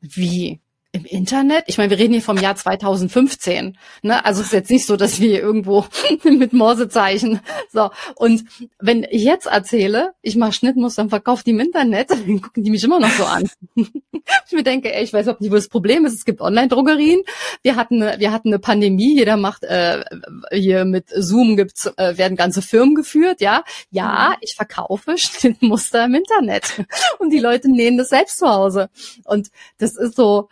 Wie? 0.00 0.60
Im 0.92 1.04
Internet? 1.04 1.64
Ich 1.68 1.78
meine, 1.78 1.90
wir 1.90 1.98
reden 1.98 2.14
hier 2.14 2.22
vom 2.22 2.36
Jahr 2.36 2.56
2015. 2.56 3.78
Ne? 4.02 4.24
Also 4.24 4.40
es 4.40 4.48
ist 4.48 4.52
jetzt 4.52 4.70
nicht 4.70 4.86
so, 4.86 4.96
dass 4.96 5.20
wir 5.20 5.40
irgendwo 5.40 5.86
mit 6.24 6.52
Morsezeichen. 6.52 7.38
So. 7.72 7.90
Und 8.16 8.44
wenn 8.80 9.06
ich 9.08 9.22
jetzt 9.22 9.46
erzähle, 9.46 10.14
ich 10.20 10.34
mache 10.34 10.50
Schnittmuster 10.52 11.02
und 11.02 11.10
verkaufe 11.10 11.44
die 11.44 11.50
im 11.50 11.60
Internet, 11.60 12.10
dann 12.10 12.40
gucken 12.40 12.64
die 12.64 12.70
mich 12.70 12.82
immer 12.82 12.98
noch 12.98 13.10
so 13.10 13.24
an. 13.24 13.48
ich 13.76 14.52
mir 14.52 14.64
denke, 14.64 14.92
ey, 14.92 15.04
ich 15.04 15.12
weiß 15.12 15.26
überhaupt 15.26 15.40
nicht, 15.42 15.52
wo 15.52 15.54
das 15.54 15.68
Problem 15.68 16.04
ist. 16.06 16.14
Es 16.14 16.24
gibt 16.24 16.40
Online-Drogerien. 16.40 17.20
Wir 17.62 17.76
hatten, 17.76 18.00
wir 18.00 18.32
hatten 18.32 18.48
eine 18.48 18.58
Pandemie. 18.58 19.14
Jeder 19.14 19.36
macht 19.36 19.62
äh, 19.62 20.02
hier 20.50 20.84
mit 20.84 21.06
Zoom 21.14 21.56
gibt's, 21.56 21.86
äh, 21.98 22.18
werden 22.18 22.36
ganze 22.36 22.62
Firmen 22.62 22.96
geführt. 22.96 23.40
Ja, 23.40 23.62
ja, 23.92 24.30
mhm. 24.30 24.36
ich 24.40 24.56
verkaufe 24.56 25.16
Schnittmuster 25.16 26.06
im 26.06 26.16
Internet 26.16 26.84
und 27.20 27.30
die 27.30 27.38
Leute 27.38 27.70
nähen 27.70 27.96
das 27.96 28.08
selbst 28.08 28.38
zu 28.38 28.48
Hause. 28.48 28.90
Und 29.24 29.50
das 29.78 29.94
ist 29.94 30.16
so 30.16 30.48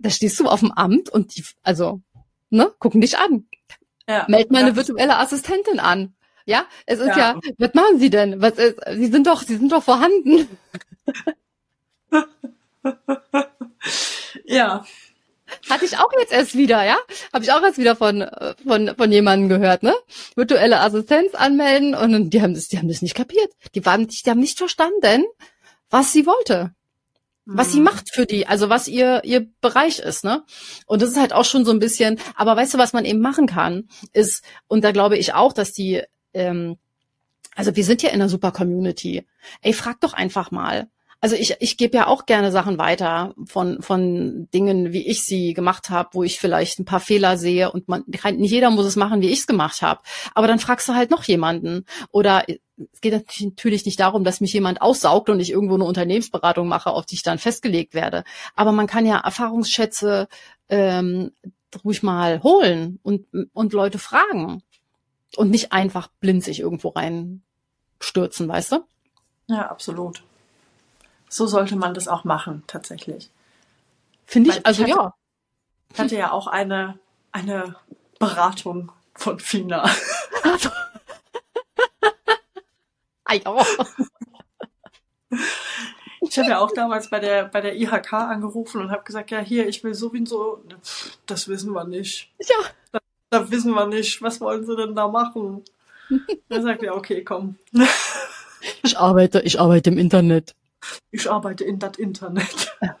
da 0.00 0.10
stehst 0.10 0.38
du 0.40 0.46
auf 0.46 0.60
dem 0.60 0.72
Amt 0.72 1.08
und 1.08 1.36
die, 1.36 1.44
also, 1.62 2.00
ne, 2.50 2.72
gucken 2.78 3.00
dich 3.00 3.18
an. 3.18 3.46
Ja, 4.08 4.24
Meld 4.28 4.50
mal 4.50 4.62
eine 4.62 4.76
virtuelle 4.76 5.18
Assistentin 5.18 5.80
an. 5.80 6.14
Ja, 6.44 6.66
es 6.86 7.00
ist 7.00 7.08
ja. 7.08 7.18
ja, 7.18 7.40
was 7.58 7.74
machen 7.74 7.98
Sie 7.98 8.08
denn? 8.08 8.40
Was 8.40 8.52
ist, 8.52 8.78
Sie 8.92 9.06
sind 9.06 9.26
doch, 9.26 9.42
Sie 9.42 9.56
sind 9.56 9.72
doch 9.72 9.82
vorhanden. 9.82 10.48
ja. 14.44 14.84
Hatte 15.68 15.84
ich 15.84 15.98
auch 15.98 16.10
jetzt 16.18 16.32
erst 16.32 16.56
wieder, 16.56 16.84
ja? 16.84 16.96
Habe 17.32 17.44
ich 17.44 17.52
auch 17.52 17.62
erst 17.62 17.78
wieder 17.78 17.96
von 17.96 18.28
von 18.64 18.94
von 18.96 19.12
jemandem 19.12 19.48
gehört, 19.48 19.82
ne? 19.82 19.94
Virtuelle 20.36 20.80
Assistenz 20.80 21.34
anmelden 21.34 21.94
und 21.94 22.30
die 22.30 22.42
haben 22.42 22.54
das, 22.54 22.68
die 22.68 22.78
haben 22.78 22.88
das 22.88 23.02
nicht 23.02 23.16
kapiert. 23.16 23.52
Die 23.74 23.84
waren, 23.84 24.06
die 24.06 24.30
haben 24.30 24.40
nicht 24.40 24.58
verstanden, 24.58 25.24
was 25.90 26.12
sie 26.12 26.26
wollte 26.26 26.74
was 27.46 27.72
sie 27.72 27.78
mhm. 27.78 27.84
macht 27.84 28.12
für 28.12 28.26
die, 28.26 28.46
also 28.46 28.68
was 28.68 28.88
ihr 28.88 29.22
ihr 29.24 29.46
Bereich 29.60 30.00
ist, 30.00 30.24
ne? 30.24 30.44
Und 30.86 31.00
das 31.00 31.10
ist 31.10 31.16
halt 31.16 31.32
auch 31.32 31.44
schon 31.44 31.64
so 31.64 31.70
ein 31.70 31.78
bisschen, 31.78 32.18
aber 32.34 32.56
weißt 32.56 32.74
du, 32.74 32.78
was 32.78 32.92
man 32.92 33.04
eben 33.04 33.20
machen 33.20 33.46
kann, 33.46 33.88
ist 34.12 34.42
und 34.66 34.82
da 34.82 34.90
glaube 34.90 35.16
ich 35.16 35.32
auch, 35.32 35.52
dass 35.52 35.72
die 35.72 36.02
ähm, 36.34 36.76
also 37.54 37.74
wir 37.74 37.84
sind 37.84 38.02
ja 38.02 38.10
in 38.10 38.16
einer 38.16 38.28
super 38.28 38.52
Community. 38.52 39.26
Ey, 39.62 39.72
frag 39.72 40.00
doch 40.00 40.12
einfach 40.12 40.50
mal. 40.50 40.88
Also 41.26 41.34
ich, 41.34 41.56
ich 41.58 41.76
gebe 41.76 41.96
ja 41.96 42.06
auch 42.06 42.24
gerne 42.24 42.52
Sachen 42.52 42.78
weiter 42.78 43.34
von, 43.46 43.82
von 43.82 44.48
Dingen, 44.54 44.92
wie 44.92 45.08
ich 45.08 45.24
sie 45.24 45.54
gemacht 45.54 45.90
habe, 45.90 46.10
wo 46.12 46.22
ich 46.22 46.38
vielleicht 46.38 46.78
ein 46.78 46.84
paar 46.84 47.00
Fehler 47.00 47.36
sehe 47.36 47.72
und 47.72 47.88
man 47.88 48.04
nicht 48.06 48.52
jeder 48.52 48.70
muss 48.70 48.86
es 48.86 48.94
machen, 48.94 49.22
wie 49.22 49.30
ich 49.30 49.40
es 49.40 49.48
gemacht 49.48 49.82
habe. 49.82 50.02
Aber 50.36 50.46
dann 50.46 50.60
fragst 50.60 50.88
du 50.88 50.94
halt 50.94 51.10
noch 51.10 51.24
jemanden. 51.24 51.84
Oder 52.12 52.44
es 52.48 53.00
geht 53.00 53.12
natürlich 53.40 53.84
nicht 53.84 53.98
darum, 53.98 54.22
dass 54.22 54.40
mich 54.40 54.52
jemand 54.52 54.80
aussaugt 54.80 55.28
und 55.28 55.40
ich 55.40 55.50
irgendwo 55.50 55.74
eine 55.74 55.82
Unternehmensberatung 55.82 56.68
mache, 56.68 56.90
auf 56.90 57.06
die 57.06 57.16
ich 57.16 57.24
dann 57.24 57.38
festgelegt 57.38 57.92
werde. 57.92 58.22
Aber 58.54 58.70
man 58.70 58.86
kann 58.86 59.04
ja 59.04 59.18
Erfahrungsschätze 59.18 60.28
ähm, 60.68 61.32
ruhig 61.84 62.04
mal 62.04 62.40
holen 62.44 63.00
und, 63.02 63.26
und 63.52 63.72
Leute 63.72 63.98
fragen 63.98 64.62
und 65.36 65.50
nicht 65.50 65.72
einfach 65.72 66.06
blind 66.20 66.44
sich 66.44 66.60
irgendwo 66.60 66.90
reinstürzen, 66.90 68.46
weißt 68.46 68.70
du? 68.70 68.84
Ja, 69.48 69.66
absolut. 69.68 70.22
So 71.28 71.46
sollte 71.46 71.76
man 71.76 71.94
das 71.94 72.08
auch 72.08 72.24
machen, 72.24 72.62
tatsächlich. 72.66 73.30
Finde 74.26 74.50
ich, 74.50 74.66
also 74.66 74.84
ich 74.84 74.90
hatte, 74.90 75.00
ja. 75.02 75.14
Ich 75.92 75.98
hatte 75.98 76.16
ja 76.16 76.32
auch 76.32 76.46
eine, 76.46 76.98
eine 77.32 77.76
Beratung 78.18 78.92
von 79.14 79.38
Fina. 79.38 79.84
ah, 83.24 83.34
ja. 83.34 83.66
Ich 86.20 86.38
habe 86.38 86.50
ja 86.50 86.58
auch 86.58 86.72
damals 86.72 87.08
bei 87.08 87.20
der, 87.20 87.44
bei 87.44 87.60
der 87.60 87.76
IHK 87.76 88.12
angerufen 88.12 88.80
und 88.80 88.90
habe 88.90 89.04
gesagt, 89.04 89.30
ja 89.30 89.38
hier, 89.38 89.68
ich 89.68 89.84
will 89.84 89.94
sowieso, 89.94 90.62
das 91.26 91.48
wissen 91.48 91.72
wir 91.72 91.84
nicht. 91.84 92.30
Ja. 92.40 92.56
Da, 92.92 92.98
da 93.30 93.50
wissen 93.50 93.72
wir 93.72 93.86
nicht, 93.86 94.20
was 94.22 94.40
wollen 94.40 94.66
sie 94.66 94.76
denn 94.76 94.94
da 94.94 95.08
machen? 95.08 95.64
Dann 96.48 96.62
sagt 96.62 96.82
er, 96.82 96.96
okay, 96.96 97.24
komm. 97.24 97.56
Ich 98.82 98.98
arbeite, 98.98 99.40
ich 99.42 99.60
arbeite 99.60 99.90
im 99.90 99.98
Internet. 99.98 100.54
Ich 101.10 101.30
arbeite 101.30 101.64
in 101.64 101.78
das 101.78 101.96
Internet. 101.98 102.76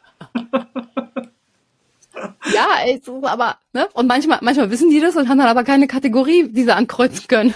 ja, 2.52 2.68
ey, 2.84 3.00
so, 3.04 3.24
aber, 3.24 3.58
ne? 3.72 3.88
Und 3.92 4.06
manchmal, 4.06 4.38
manchmal 4.42 4.70
wissen 4.70 4.90
die 4.90 5.00
das 5.00 5.16
und 5.16 5.28
haben 5.28 5.38
dann 5.38 5.48
aber 5.48 5.64
keine 5.64 5.86
Kategorie, 5.86 6.48
die 6.48 6.64
sie 6.64 6.74
ankreuzen 6.74 7.26
können. 7.28 7.54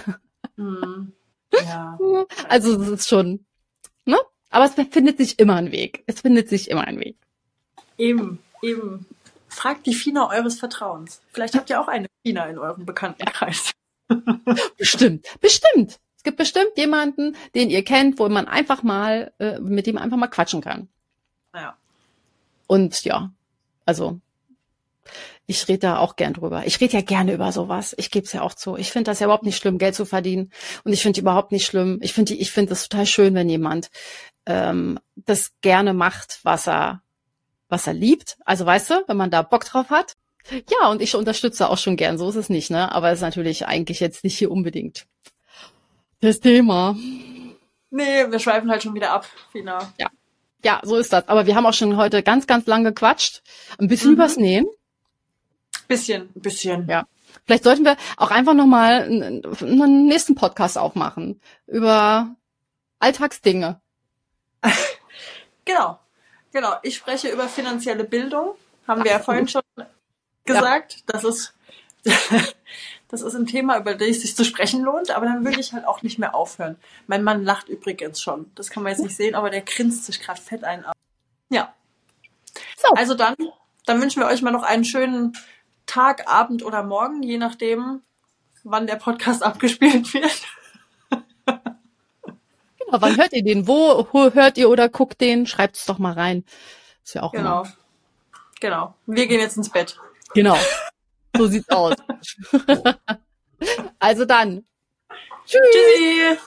Hm. 0.57 1.13
Ja. 1.53 1.97
Also, 2.47 2.77
das 2.77 2.87
ist 2.87 3.09
schon, 3.09 3.45
ne? 4.05 4.17
Aber 4.49 4.65
es 4.65 4.73
findet 4.73 5.17
sich 5.17 5.39
immer 5.39 5.55
ein 5.55 5.71
Weg. 5.71 6.03
Es 6.07 6.21
findet 6.21 6.49
sich 6.49 6.69
immer 6.69 6.85
ein 6.85 6.99
Weg. 6.99 7.17
Eben, 7.97 8.39
eben. 8.61 9.05
Fragt 9.47 9.85
die 9.85 9.93
Fina 9.93 10.29
eures 10.29 10.59
Vertrauens. 10.59 11.21
Vielleicht 11.31 11.55
habt 11.55 11.69
ihr 11.69 11.81
auch 11.81 11.87
eine 11.87 12.07
Fina 12.23 12.45
in 12.45 12.57
eurem 12.57 12.85
Bekanntenkreis. 12.85 13.71
Bestimmt, 14.77 15.25
bestimmt. 15.39 15.99
Es 16.21 16.23
gibt 16.23 16.37
bestimmt 16.37 16.77
jemanden, 16.77 17.35
den 17.55 17.71
ihr 17.71 17.83
kennt, 17.83 18.19
wo 18.19 18.29
man 18.29 18.47
einfach 18.47 18.83
mal, 18.83 19.33
äh, 19.39 19.59
mit 19.59 19.87
dem 19.87 19.97
einfach 19.97 20.17
mal 20.17 20.27
quatschen 20.27 20.61
kann. 20.61 20.87
Ja. 21.51 21.75
Und 22.67 23.03
ja, 23.03 23.31
also 23.87 24.19
ich 25.47 25.67
rede 25.67 25.79
da 25.79 25.97
auch 25.97 26.17
gern 26.17 26.33
drüber. 26.33 26.67
Ich 26.67 26.79
rede 26.79 26.93
ja 26.93 27.01
gerne 27.01 27.33
über 27.33 27.51
sowas. 27.51 27.95
Ich 27.97 28.11
gebe 28.11 28.27
es 28.27 28.33
ja 28.33 28.43
auch 28.43 28.53
zu. 28.53 28.77
Ich 28.77 28.91
finde 28.91 29.09
das 29.09 29.19
ja 29.19 29.25
überhaupt 29.25 29.45
nicht 29.45 29.57
schlimm, 29.57 29.79
Geld 29.79 29.95
zu 29.95 30.05
verdienen. 30.05 30.51
Und 30.83 30.93
ich 30.93 31.01
finde 31.01 31.21
überhaupt 31.21 31.51
nicht 31.51 31.65
schlimm. 31.65 31.97
Ich 32.03 32.13
finde 32.13 32.35
ich 32.35 32.51
finde 32.51 32.69
das 32.69 32.87
total 32.87 33.07
schön, 33.07 33.33
wenn 33.33 33.49
jemand 33.49 33.89
ähm, 34.45 34.99
das 35.15 35.53
gerne 35.61 35.95
macht, 35.95 36.39
was 36.43 36.67
er 36.67 37.01
was 37.67 37.87
er 37.87 37.93
liebt. 37.93 38.37
Also 38.45 38.63
weißt 38.63 38.91
du, 38.91 39.03
wenn 39.07 39.17
man 39.17 39.31
da 39.31 39.41
Bock 39.41 39.65
drauf 39.65 39.89
hat. 39.89 40.17
Ja, 40.69 40.87
und 40.89 41.01
ich 41.01 41.15
unterstütze 41.15 41.67
auch 41.67 41.79
schon 41.79 41.97
gern. 41.97 42.19
So 42.19 42.29
ist 42.29 42.35
es 42.35 42.49
nicht, 42.49 42.69
ne? 42.69 42.91
Aber 42.91 43.09
es 43.09 43.17
ist 43.17 43.23
natürlich 43.23 43.65
eigentlich 43.65 43.99
jetzt 43.99 44.23
nicht 44.23 44.37
hier 44.37 44.51
unbedingt 44.51 45.07
das 46.21 46.39
Thema. 46.39 46.95
Nee, 47.89 48.31
wir 48.31 48.39
schweifen 48.39 48.71
halt 48.71 48.83
schon 48.83 48.93
wieder 48.95 49.11
ab, 49.11 49.27
Fina. 49.51 49.91
Ja. 49.99 50.07
Ja, 50.63 50.79
so 50.83 50.97
ist 50.97 51.11
das. 51.11 51.27
Aber 51.27 51.47
wir 51.47 51.55
haben 51.55 51.65
auch 51.65 51.73
schon 51.73 51.97
heute 51.97 52.21
ganz, 52.21 52.45
ganz 52.45 52.67
lang 52.67 52.83
gequatscht. 52.83 53.41
Ein 53.79 53.87
bisschen 53.87 54.09
mhm. 54.09 54.15
übers 54.15 54.37
Nähen. 54.37 54.67
Bisschen, 55.87 56.29
bisschen. 56.35 56.87
Ja. 56.87 57.05
Vielleicht 57.45 57.63
sollten 57.63 57.83
wir 57.83 57.97
auch 58.17 58.31
einfach 58.31 58.53
nochmal 58.53 59.03
einen, 59.03 59.43
einen 59.61 60.05
nächsten 60.05 60.35
Podcast 60.35 60.77
aufmachen. 60.77 61.41
Über 61.65 62.35
Alltagsdinge. 62.99 63.81
genau. 65.65 65.99
Genau. 66.53 66.75
Ich 66.83 66.95
spreche 66.95 67.29
über 67.29 67.47
finanzielle 67.47 68.03
Bildung. 68.03 68.55
Haben 68.87 69.01
Ach, 69.01 69.05
wir 69.05 69.11
ja 69.11 69.19
vorhin 69.19 69.47
schon 69.47 69.63
gesagt. 70.45 70.93
Ja. 70.93 71.01
Das 71.07 71.23
ist 71.23 71.53
das 73.11 73.21
ist 73.21 73.35
ein 73.35 73.45
Thema, 73.45 73.77
über 73.77 73.93
das 73.93 74.21
sich 74.21 74.37
zu 74.37 74.45
sprechen 74.45 74.81
lohnt, 74.81 75.11
aber 75.11 75.25
dann 75.25 75.43
würde 75.43 75.59
ich 75.59 75.73
halt 75.73 75.85
auch 75.85 76.01
nicht 76.01 76.17
mehr 76.17 76.33
aufhören. 76.33 76.77
Mein 77.07 77.23
Mann 77.23 77.43
lacht 77.43 77.67
übrigens 77.67 78.21
schon. 78.21 78.49
Das 78.55 78.69
kann 78.69 78.83
man 78.83 78.93
jetzt 78.93 79.03
nicht 79.03 79.17
sehen, 79.17 79.35
aber 79.35 79.49
der 79.49 79.61
grinst 79.61 80.05
sich 80.05 80.21
gerade 80.21 80.41
fett 80.41 80.63
ein. 80.63 80.85
Ja. 81.49 81.73
So. 82.77 82.93
Also 82.95 83.13
dann, 83.13 83.35
dann 83.85 84.01
wünschen 84.01 84.21
wir 84.21 84.27
euch 84.27 84.41
mal 84.41 84.51
noch 84.51 84.63
einen 84.63 84.85
schönen 84.85 85.33
Tag, 85.85 86.29
Abend 86.29 86.63
oder 86.63 86.83
Morgen, 86.83 87.21
je 87.21 87.37
nachdem, 87.37 88.01
wann 88.63 88.87
der 88.87 88.95
Podcast 88.95 89.43
abgespielt 89.43 90.13
wird. 90.13 90.47
genau, 91.49 93.01
wann 93.01 93.17
hört 93.17 93.33
ihr 93.33 93.43
den? 93.43 93.67
Wo 93.67 94.07
hört 94.13 94.57
ihr 94.57 94.69
oder 94.69 94.87
guckt 94.87 95.19
den? 95.19 95.45
Schreibt 95.47 95.75
es 95.75 95.85
doch 95.85 95.97
mal 95.97 96.13
rein. 96.13 96.45
Ist 97.03 97.15
ja 97.15 97.23
auch 97.23 97.33
Genau. 97.33 97.63
Immer. 97.63 97.73
Genau. 98.61 98.93
Wir 99.05 99.27
gehen 99.27 99.41
jetzt 99.41 99.57
ins 99.57 99.69
Bett. 99.69 99.99
Genau. 100.33 100.55
So 101.37 101.47
sieht's 101.47 101.69
aus. 101.69 101.95
also 103.99 104.25
dann. 104.25 104.65
Tschüss. 105.45 105.61
Tschüssi. 105.71 106.37